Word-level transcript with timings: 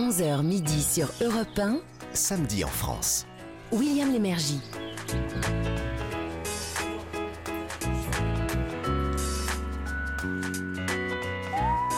11h 0.00 0.42
midi 0.42 0.82
sur 0.82 1.08
Europe 1.20 1.58
1, 1.58 1.78
Samedi 2.14 2.64
en 2.64 2.68
France. 2.68 3.26
William 3.70 4.10
Lémergie. 4.10 4.62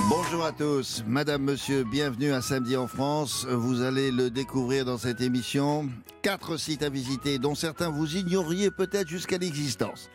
Bonjour 0.09 0.45
à 0.45 0.51
tous, 0.51 1.05
Madame, 1.07 1.43
Monsieur, 1.43 1.85
bienvenue 1.85 2.33
à 2.33 2.43
Samedi 2.43 2.77
en 2.77 2.89
France. 2.89 3.47
Vous 3.49 3.83
allez 3.83 4.11
le 4.11 4.31
découvrir 4.31 4.85
dans 4.85 4.99
cette 4.99 5.21
émission. 5.21 5.89
Quatre 6.23 6.57
sites 6.57 6.85
à 6.85 6.89
visiter, 6.89 7.41
dont 7.41 7.57
certains 7.57 7.91
vous 7.91 8.17
ignoriez 8.17 8.71
peut-être 8.71 9.09
jusqu'à 9.09 9.39
l'existence. 9.39 10.09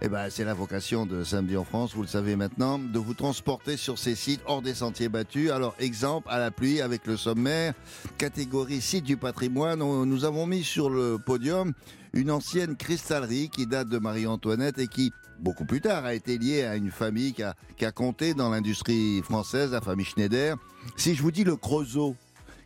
Eh 0.00 0.08
ben, 0.08 0.28
c'est 0.28 0.42
la 0.42 0.54
vocation 0.54 1.06
de 1.06 1.22
Samedi 1.22 1.56
en 1.56 1.62
France, 1.62 1.94
vous 1.94 2.02
le 2.02 2.08
savez 2.08 2.34
maintenant, 2.34 2.80
de 2.80 2.98
vous 2.98 3.14
transporter 3.14 3.76
sur 3.76 3.96
ces 3.96 4.16
sites 4.16 4.40
hors 4.46 4.60
des 4.60 4.74
sentiers 4.74 5.08
battus. 5.08 5.52
Alors, 5.52 5.76
exemple, 5.78 6.26
à 6.30 6.40
la 6.40 6.50
pluie 6.50 6.80
avec 6.80 7.06
le 7.06 7.16
sommaire, 7.16 7.74
catégorie 8.18 8.80
site 8.80 9.04
du 9.04 9.16
patrimoine, 9.16 9.78
nous 9.78 10.24
avons 10.24 10.46
mis 10.46 10.64
sur 10.64 10.90
le 10.90 11.18
podium 11.24 11.72
une 12.12 12.32
ancienne 12.32 12.76
cristallerie 12.76 13.48
qui 13.48 13.68
date 13.68 13.88
de 13.88 13.98
Marie-Antoinette 13.98 14.80
et 14.80 14.88
qui, 14.88 15.12
beaucoup 15.38 15.64
plus 15.64 15.80
tard, 15.80 16.04
a 16.04 16.14
été 16.14 16.38
liée 16.38 16.64
à 16.64 16.74
une 16.74 16.90
famille 16.90 17.34
qui 17.34 17.44
a, 17.44 17.54
qui 17.76 17.84
a 17.84 17.92
compté 17.92 18.34
dans 18.34 18.50
l'industrie 18.50 19.22
française, 19.22 19.70
la 19.70 19.80
famille 19.80 20.06
Schneider. 20.06 20.56
Si 20.96 21.14
je 21.14 21.22
vous 21.22 21.30
dis 21.30 21.44
le 21.44 21.54
Creusot, 21.54 22.16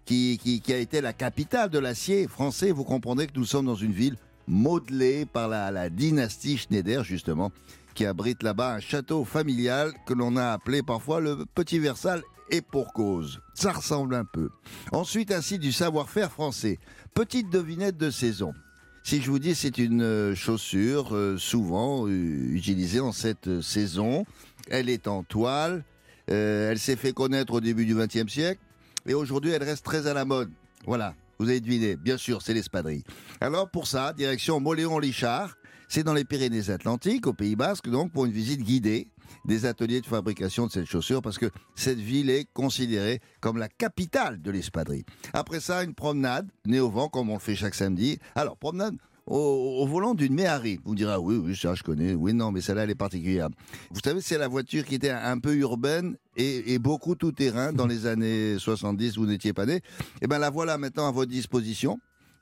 qui, 0.07 0.63
a 0.69 0.77
été 0.77 1.01
la 1.01 1.13
capitale 1.13 1.69
de 1.69 1.79
l'acier 1.79 2.29
français, 2.29 2.71
vous 2.71 2.85
comprendrez 2.85 3.27
que 3.27 3.37
nous 3.37 3.45
sommes 3.45 3.67
dans 3.67 3.75
une 3.75 3.93
ville 3.93 4.17
modelée 4.47 5.27
par 5.27 5.49
la, 5.49 5.91
dynastie 5.91 6.57
Schneider, 6.57 7.03
justement, 7.03 7.51
qui 7.95 8.07
abrite 8.07 8.43
là-bas 8.43 8.75
un 8.75 8.81
château 8.81 9.25
familial 9.25 9.93
que 10.07 10.15
l'on 10.15 10.37
a 10.37 10.53
appelé 10.53 10.83
parfois 10.83 11.21
le 11.21 11.45
Petit 11.55 11.81
Versal 11.81 12.23
et 12.51 12.61
pour 12.61 12.93
cause. 12.93 13.41
Ça 13.55 13.73
ressemble 13.73 14.15
un 14.15 14.25
peu. 14.25 14.51
Ensuite, 14.93 15.39
site 15.41 15.61
du 15.61 15.73
savoir-faire 15.73 16.31
français. 16.31 16.79
Petite 17.13 17.51
devinette 17.51 17.97
de 17.97 18.11
saison. 18.11 18.55
Si 19.03 19.21
je 19.21 19.31
vous 19.31 19.39
dis 19.39 19.55
c'est 19.55 19.79
une 19.79 20.03
euh, 20.03 20.35
chaussure 20.35 21.15
euh, 21.15 21.39
souvent 21.39 22.09
euh, 22.09 22.11
utilisée 22.11 22.99
en 22.99 23.13
cette 23.13 23.61
saison, 23.61 24.27
elle 24.69 24.89
est 24.89 25.07
en 25.07 25.23
toile, 25.23 25.85
elle 26.27 26.79
s'est 26.81 26.97
fait 26.97 27.13
connaître 27.13 27.53
au 27.53 27.61
début 27.61 27.87
du 27.87 27.95
XXe 27.95 28.27
siècle 28.27 28.61
et 29.07 29.15
aujourd'hui 29.15 29.51
elle 29.51 29.63
reste 29.63 29.85
très 29.85 30.07
à 30.07 30.15
la 30.15 30.25
mode. 30.25 30.51
Voilà, 30.87 31.15
vous 31.39 31.49
avez 31.49 31.61
deviné, 31.61 31.97
bien 31.97 32.17
sûr 32.17 32.43
c'est 32.43 32.55
l'espadrille. 32.55 33.05
Alors 33.41 33.71
pour 33.71 33.87
ça, 33.87 34.13
direction 34.13 34.61
Moléon-Lichard, 34.61 35.57
c'est 35.89 36.03
dans 36.03 36.15
les 36.15 36.25
Pyrénées-Atlantiques, 36.25 37.27
au 37.27 37.33
Pays 37.33 37.57
Basque, 37.57 37.89
donc 37.89 38.13
pour 38.13 38.27
une 38.27 38.33
visite 38.33 38.63
guidée 38.63 39.09
des 39.45 39.65
ateliers 39.65 40.01
de 40.01 40.07
fabrication 40.07 40.67
de 40.67 40.73
cette 40.73 40.87
chaussure 40.87 41.23
parce 41.23 41.39
que 41.39 41.51
cette 41.75 41.99
ville 41.99 42.31
est 42.31 42.47
considérée 42.53 43.21
comme 43.41 43.59
la 43.59 43.69
capitale 43.69 44.43
de 44.43 44.51
l'espadrille. 44.51 45.05
Après 45.33 45.61
ça, 45.61 45.85
une 45.85 45.95
promenade, 45.95 46.49
née 46.67 46.81
au 46.81 46.91
vent 46.91 47.09
comme 47.09 47.31
on 47.31 47.35
le 47.35 47.41
fait 47.41 47.55
chaque 47.55 47.75
samedi. 47.75 48.19
Alors, 48.35 48.57
promenade 48.57 48.97
au, 49.27 49.87
volant 49.87 50.15
d'une 50.15 50.35
Méhari. 50.35 50.79
Vous 50.85 50.93
me 50.93 50.97
direz, 50.97 51.15
ah 51.15 51.21
oui, 51.21 51.37
oui, 51.37 51.57
ça 51.57 51.75
je 51.75 51.83
connais. 51.83 52.15
Oui, 52.15 52.33
non, 52.33 52.53
mais 52.53 52.61
celle-là, 52.61 52.85
elle 52.85 52.91
est 52.91 52.95
particulière. 52.95 53.49
Vous 53.91 54.01
savez, 54.03 54.21
c'est 54.21 54.39
la 54.39 54.49
voiture 54.49 54.85
qui 54.85 54.95
était 54.95 55.11
un 55.11 55.39
peu 55.39 55.55
urbaine 55.55 56.17
et, 56.37 56.79
beaucoup 56.79 57.15
tout-terrain 57.15 57.73
dans 57.73 57.87
les 57.87 58.07
années 58.07 58.59
70, 58.59 59.17
vous 59.17 59.27
n'étiez 59.27 59.53
pas 59.53 59.67
né. 59.67 59.81
Eh 60.23 60.27
bien, 60.27 60.39
la 60.39 60.51
voilà 60.51 60.79
maintenant 60.79 61.09
à 61.09 61.11
votre 61.11 61.31
disposition 61.31 61.99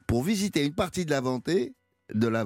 pour 0.06 0.22
visiter 0.22 0.64
une 0.64 0.74
partie 0.74 1.04
de 1.04 1.10
la 1.10 1.20
Vendée, 1.20 1.72
de 2.12 2.28
la 2.28 2.44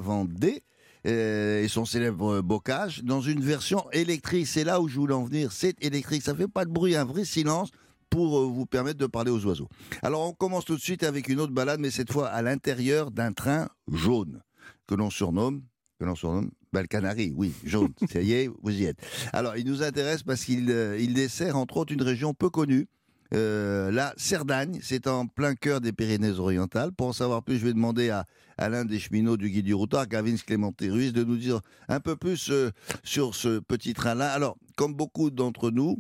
euh, 1.07 1.63
et 1.63 1.69
son 1.69 1.85
célèbre 1.85 2.41
bocage 2.41 3.03
dans 3.03 3.21
une 3.21 3.41
version 3.41 3.91
électrique. 3.93 4.47
C'est 4.47 4.65
là 4.65 4.81
où 4.81 4.89
je 4.89 4.97
voulais 4.97 5.15
en 5.15 5.25
venir. 5.25 5.53
C'est 5.53 5.83
électrique. 5.83 6.23
Ça 6.23 6.35
fait 6.35 6.49
pas 6.49 6.65
de 6.65 6.71
bruit, 6.71 6.97
un 6.97 7.05
vrai 7.05 7.25
silence 7.25 7.71
pour 8.11 8.39
euh, 8.39 8.47
vous 8.47 8.67
permettre 8.67 8.99
de 8.99 9.07
parler 9.07 9.31
aux 9.31 9.45
oiseaux. 9.47 9.69
Alors 10.03 10.29
on 10.29 10.33
commence 10.33 10.65
tout 10.65 10.77
de 10.77 10.81
suite 10.81 11.03
avec 11.03 11.29
une 11.29 11.41
autre 11.41 11.53
balade, 11.53 11.81
mais 11.81 11.91
cette 11.91 12.13
fois 12.13 12.29
à 12.29 12.43
l'intérieur 12.43 13.11
d'un 13.11 13.33
train 13.33 13.69
jaune 13.93 14.43
que 14.87 14.95
l'on 14.95 15.11
surnomme, 15.11 15.63
que 15.99 16.05
l'on 16.05 16.15
surnomme 16.15 16.51
ben, 16.73 16.83
le 16.83 16.87
Canari, 16.87 17.33
oui, 17.35 17.53
jaune. 17.65 17.93
Ça 18.13 18.21
y 18.21 18.33
est, 18.33 18.51
vous 18.63 18.71
y 18.71 18.85
êtes. 18.85 18.99
Alors 19.33 19.57
il 19.57 19.67
nous 19.67 19.83
intéresse 19.83 20.23
parce 20.23 20.45
qu'il 20.45 20.71
euh, 20.71 20.99
il 20.99 21.15
dessert 21.15 21.57
entre 21.57 21.79
autres 21.79 21.93
une 21.93 22.03
région 22.03 22.35
peu 22.35 22.51
connue. 22.51 22.89
Euh, 23.35 23.91
la 23.91 24.15
Cerdagne, 24.17 24.79
c'est 24.83 25.07
en 25.07 25.27
plein 25.27 25.55
cœur 25.55 25.81
des 25.81 25.93
Pyrénées-Orientales. 25.93 26.93
Pour 26.93 27.09
en 27.09 27.13
savoir 27.13 27.43
plus, 27.43 27.59
je 27.59 27.67
vais 27.67 27.75
demander 27.75 28.09
à, 28.09 28.25
à 28.57 28.69
l'un 28.69 28.85
des 28.85 28.99
cheminots 28.99 29.37
du 29.37 29.51
guide 29.51 29.67
du 29.67 29.75
routard, 29.75 30.07
Gavin 30.07 30.35
Clémenté 30.37 30.89
Ruiz, 30.89 31.13
de 31.13 31.25
nous 31.25 31.37
dire 31.37 31.61
un 31.89 32.01
peu 32.01 32.17
plus 32.17 32.51
euh, 32.51 32.71
sur 33.05 33.35
ce 33.35 33.59
petit 33.59 33.93
train-là. 33.93 34.33
Alors, 34.33 34.57
comme 34.77 34.95
beaucoup 34.95 35.31
d'entre 35.31 35.71
nous, 35.71 35.99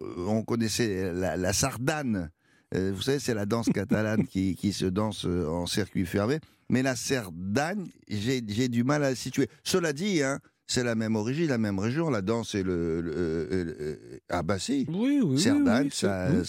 on 0.00 0.42
connaissait 0.42 1.12
la, 1.12 1.52
sardane. 1.52 2.30
Euh, 2.74 2.92
vous 2.94 3.02
savez, 3.02 3.18
c'est 3.18 3.34
la 3.34 3.46
danse 3.46 3.68
catalane 3.72 4.26
qui, 4.26 4.72
se 4.72 4.86
danse 4.86 5.24
euh, 5.24 5.46
en 5.48 5.66
circuit 5.66 6.06
fermé. 6.06 6.38
Mais 6.68 6.82
la 6.82 6.94
j'ai 6.94 8.42
j'ai 8.46 8.68
du 8.68 8.84
mal 8.84 9.02
à 9.02 9.10
la 9.10 9.14
situer. 9.14 9.48
Cela 9.64 9.92
dit, 9.92 10.22
hein, 10.22 10.38
c'est 10.70 10.84
la 10.84 10.94
même 10.94 11.16
origine, 11.16 11.48
la 11.48 11.56
même 11.58 11.78
région. 11.78 12.10
La 12.10 12.20
danse 12.22 12.54
est 12.54 12.62
le. 12.62 13.00
le- 13.00 13.12
euh, 13.16 13.46
euh, 13.80 13.96
ah, 14.28 14.42
bah 14.42 14.58
si. 14.58 14.84
Oui, 14.88 15.20
oui, 15.20 15.20
oui. 15.22 15.40
Sardane, 15.40 15.84
oui, 15.86 15.90
ça- 15.92 16.28
oui, 16.30 16.44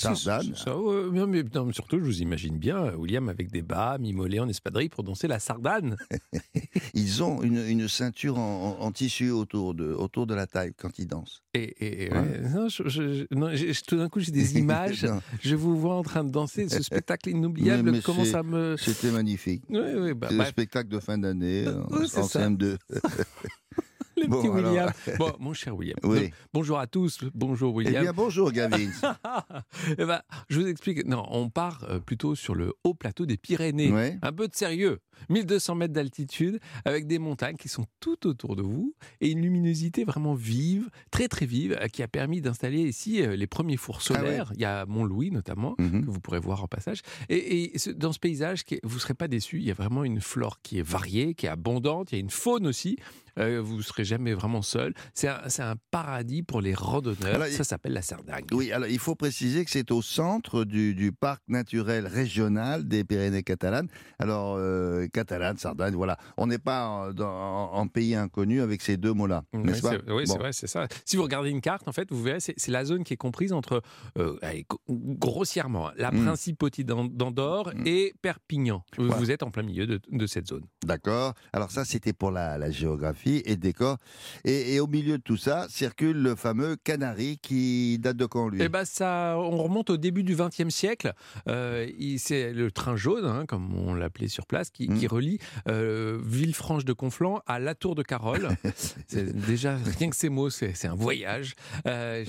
Ça, 0.55 0.77
ouais, 0.77 1.03
mais, 1.11 1.25
mais- 1.25 1.43
non, 1.55 1.65
mais 1.65 1.73
surtout, 1.73 1.97
je 1.99 2.03
vous 2.03 2.21
imagine 2.21 2.57
bien 2.57 2.77
euh, 2.83 2.95
William 2.95 3.29
avec 3.29 3.49
des 3.51 3.61
bas, 3.61 3.97
mi-mollet 3.97 4.39
en 4.39 4.49
espadrille 4.49 4.89
pour 4.89 5.03
danser 5.03 5.27
la 5.27 5.39
sardane. 5.39 5.95
Ils 6.93 7.23
ont 7.23 7.41
une, 7.41 7.65
une 7.65 7.87
ceinture 7.87 8.37
en, 8.37 8.77
en- 8.79 8.83
en 8.83 8.91
tissu 8.91 9.31
autour 9.31 9.73
de, 9.73 9.85
autour 9.93 10.27
de 10.27 10.35
la 10.35 10.47
taille 10.47 10.73
quand 10.77 10.99
ils 10.99 11.07
dansent. 11.07 11.41
Et, 11.53 11.63
et- 11.63 12.03
et- 12.07 12.11
Ouais. 12.11 12.19
ouais, 12.19 12.41
non, 12.53 12.67
je- 12.67 12.83
je- 12.87 13.13
je- 13.13 13.25
non, 13.31 13.49
j'ai- 13.53 13.71
tout 13.87 13.95
d'un 13.97 14.09
coup, 14.09 14.19
j'ai 14.19 14.31
des 14.31 14.57
images. 14.59 15.07
Je 15.41 15.55
vous 15.55 15.79
vois 15.79 15.95
en 15.95 16.03
train 16.03 16.23
de 16.25 16.29
danser. 16.31 16.67
Ce 16.67 16.83
spectacle 16.83 17.29
inoubliable 17.29 17.83
Mais- 17.83 17.91
mais 17.93 18.01
commence 18.01 18.27
c'est- 18.29 18.35
à 18.35 18.43
me. 18.43 18.75
C'était 18.77 19.11
magnifique. 19.11 19.63
Oui, 19.69 19.79
oui, 19.97 20.13
bah, 20.13 20.27
C'est 20.29 20.37
bah, 20.37 20.43
le 20.43 20.49
spectacle 20.49 20.89
de 20.89 20.99
fin 20.99 21.17
d'année 21.17 21.65
en, 21.67 22.05
c'est 22.05 22.19
en 22.19 22.23
ça. 22.27 22.39
CM2. 22.49 22.77
le 24.19 24.27
bon, 24.27 24.41
petit 24.41 24.47
alors- 24.47 24.69
William. 24.71 24.91
Bon, 25.17 25.31
mon 25.39 25.53
cher 25.53 25.75
William. 25.75 25.97
Oui. 26.03 26.21
Donc, 26.21 26.31
bonjour 26.53 26.79
à 26.79 26.87
tous. 26.87 27.19
Bonjour 27.33 27.71
Eh 27.71 27.85
William. 27.85 28.03
bien, 28.03 28.13
bonjour 28.13 28.51
Gavin. 28.51 28.77
Eh 29.97 30.05
ben, 30.05 30.21
je 30.49 30.59
vous 30.59 30.67
explique. 30.67 31.05
Non, 31.05 31.25
on 31.29 31.49
part 31.49 31.85
euh, 31.89 31.99
plutôt 31.99 32.35
sur 32.35 32.55
le 32.55 32.73
haut 32.83 32.93
plateau 32.93 33.25
des 33.25 33.37
Pyrénées. 33.37 33.91
Ouais. 33.91 34.17
Un 34.21 34.31
peu 34.31 34.47
de 34.47 34.55
sérieux. 34.55 34.99
1200 35.29 35.75
mètres 35.75 35.93
d'altitude, 35.93 36.59
avec 36.85 37.07
des 37.07 37.19
montagnes 37.19 37.55
qui 37.57 37.69
sont 37.69 37.85
tout 37.99 38.27
autour 38.27 38.55
de 38.55 38.61
vous 38.61 38.93
et 39.21 39.29
une 39.31 39.41
luminosité 39.41 40.03
vraiment 40.05 40.33
vive, 40.33 40.89
très 41.11 41.27
très 41.27 41.45
vive, 41.45 41.77
euh, 41.81 41.87
qui 41.87 42.01
a 42.03 42.07
permis 42.07 42.41
d'installer 42.41 42.81
ici 42.81 43.21
euh, 43.21 43.35
les 43.35 43.47
premiers 43.47 43.77
fours 43.77 43.99
Ah 44.09 44.13
ouais. 44.13 44.17
solaires. 44.19 44.51
Il 44.55 44.61
y 44.61 44.65
a 44.65 44.85
Mont-Louis 44.85 45.31
notamment, 45.31 45.75
Mhm. 45.79 46.05
que 46.05 46.11
vous 46.11 46.19
pourrez 46.19 46.39
voir 46.39 46.63
en 46.63 46.67
passage. 46.67 47.01
Et, 47.29 47.73
et 47.73 47.77
ce- 47.77 47.89
dans 47.89 48.11
ce 48.13 48.19
paysage, 48.19 48.63
vous 48.83 48.95
ne 48.95 48.99
serez 48.99 49.13
pas 49.13 49.27
déçus. 49.27 49.57
Il 49.57 49.65
y 49.65 49.71
a 49.71 49.73
vraiment 49.73 50.03
une 50.03 50.21
flore 50.21 50.61
qui 50.61 50.79
est 50.79 50.83
variée, 50.87 51.33
qui 51.33 51.45
est 51.45 51.49
abondante. 51.49 52.11
Il 52.11 52.15
y 52.15 52.17
a 52.17 52.21
une 52.21 52.29
faune 52.29 52.65
aussi. 52.67 52.97
Euh, 53.37 53.61
vous 53.61 53.77
ne 53.77 53.81
serez 53.81 54.03
jamais 54.03 54.33
vraiment 54.33 54.61
seul. 54.61 54.93
C'est 55.13 55.27
un, 55.29 55.39
un 55.59 55.75
paradis 55.91 56.43
pour 56.43 56.59
les 56.61 56.73
randonneurs. 56.73 57.35
Alors, 57.35 57.47
Ça 57.47 57.63
s'appelle 57.63 57.93
la 57.93 58.01
Cerdagne. 58.01 58.45
Oui, 58.51 58.71
alors 58.71 58.89
il 58.89 58.99
faut 58.99 59.15
préciser 59.15 59.63
que 59.63 59.71
c'est 59.71 59.91
au 59.91 60.01
centre 60.01 60.65
du, 60.65 60.93
du 60.93 61.11
parc 61.13 61.41
naturel 61.47 62.05
régional 62.05 62.87
des 62.87 63.03
Pyrénées 63.03 63.43
catalanes. 63.43 63.87
Alors, 64.19 64.55
euh, 64.57 65.07
catalane, 65.09 65.57
Sardaigne, 65.57 65.95
voilà. 65.95 66.17
On 66.37 66.47
n'est 66.47 66.57
pas 66.59 66.87
en, 66.87 67.13
dans- 67.13 67.27
en- 67.29 67.73
en 67.73 67.87
pays 67.87 68.15
inconnu 68.15 68.61
avec 68.61 68.81
ces 68.81 68.97
deux 68.97 69.13
mots-là, 69.13 69.43
Oui, 69.53 69.61
n'est-ce 69.63 69.81
pas? 69.81 69.91
c'est 69.91 70.11
oui, 70.11 70.23
c'est 70.25 70.33
Bon. 70.33 70.39
vrai, 70.39 70.53
c'est 70.53 70.67
ça. 70.67 70.87
Si 71.05 71.15
vous 71.17 71.23
regardez 71.23 71.49
une 71.49 71.61
carte, 71.61 71.87
en 71.87 71.91
fait, 71.91 72.07
vous 72.11 72.21
verrez, 72.21 72.39
c'est 72.39 72.67
la 72.67 72.85
zone 72.85 73.03
qui 73.03 73.13
est 73.13 73.17
comprise 73.17 73.53
entre, 73.53 73.81
euh, 74.17 74.37
allez, 74.41 74.65
grossièrement, 74.87 75.89
hein, 75.89 75.93
la 75.97 76.11
Mm. 76.11 76.23
principauté 76.25 76.83
d'An- 76.83 77.05
d'Andorre 77.05 77.71
Mm. 77.75 77.83
et 77.87 78.13
Perpignan. 78.21 78.83
Vous- 78.97 79.05
Voilà. 79.05 79.19
Vous 79.19 79.31
êtes 79.31 79.43
en 79.43 79.51
plein 79.51 79.63
milieu 79.63 79.87
de, 79.87 79.99
de 80.11 80.27
cette 80.27 80.47
zone. 80.47 80.63
D'accord. 80.85 81.33
Alors 81.53 81.71
ça, 81.71 81.83
c'était 81.85 82.13
pour 82.13 82.31
la, 82.31 82.57
la 82.57 82.69
géographie 82.71 83.41
et 83.45 83.51
le 83.51 83.55
décor. 83.57 83.97
Et, 84.45 84.75
et 84.75 84.79
au 84.79 84.87
milieu 84.87 85.17
de 85.17 85.23
tout 85.23 85.37
ça, 85.37 85.67
circule 85.69 86.21
le 86.21 86.35
fameux 86.35 86.75
Canari 86.83 87.37
qui 87.41 87.97
date 87.99 88.17
de 88.17 88.25
quand, 88.25 88.49
lui? 88.49 88.59
Eh 88.61 88.69
ben, 88.69 88.85
ça, 88.85 89.35
on 89.37 89.57
remonte 89.57 89.89
au 89.89 89.97
début 89.97 90.23
du 90.23 90.35
XXe 90.35 90.69
siècle. 90.69 91.13
Euh, 91.47 91.87
c'est 92.17 92.53
le 92.53 92.71
train 92.71 92.95
jaune, 92.95 93.25
hein, 93.25 93.45
comme 93.47 93.73
on 93.73 93.93
l'appelait 93.93 94.27
sur 94.27 94.45
place, 94.45 94.69
qui. 94.69 94.87
Qui 94.99 95.07
relie 95.07 95.39
euh, 95.67 96.19
Villefranche 96.23 96.85
de 96.85 96.93
Conflans 96.93 97.41
à 97.47 97.59
La 97.59 97.75
Tour 97.75 97.95
de 97.95 98.03
Carole. 98.03 98.49
déjà 99.47 99.75
rien 99.97 100.09
que 100.09 100.15
ces 100.15 100.29
mots, 100.29 100.49
c'est 100.49 100.85
un 100.85 100.95
voyage. 100.95 101.55
Euh, 101.85 102.23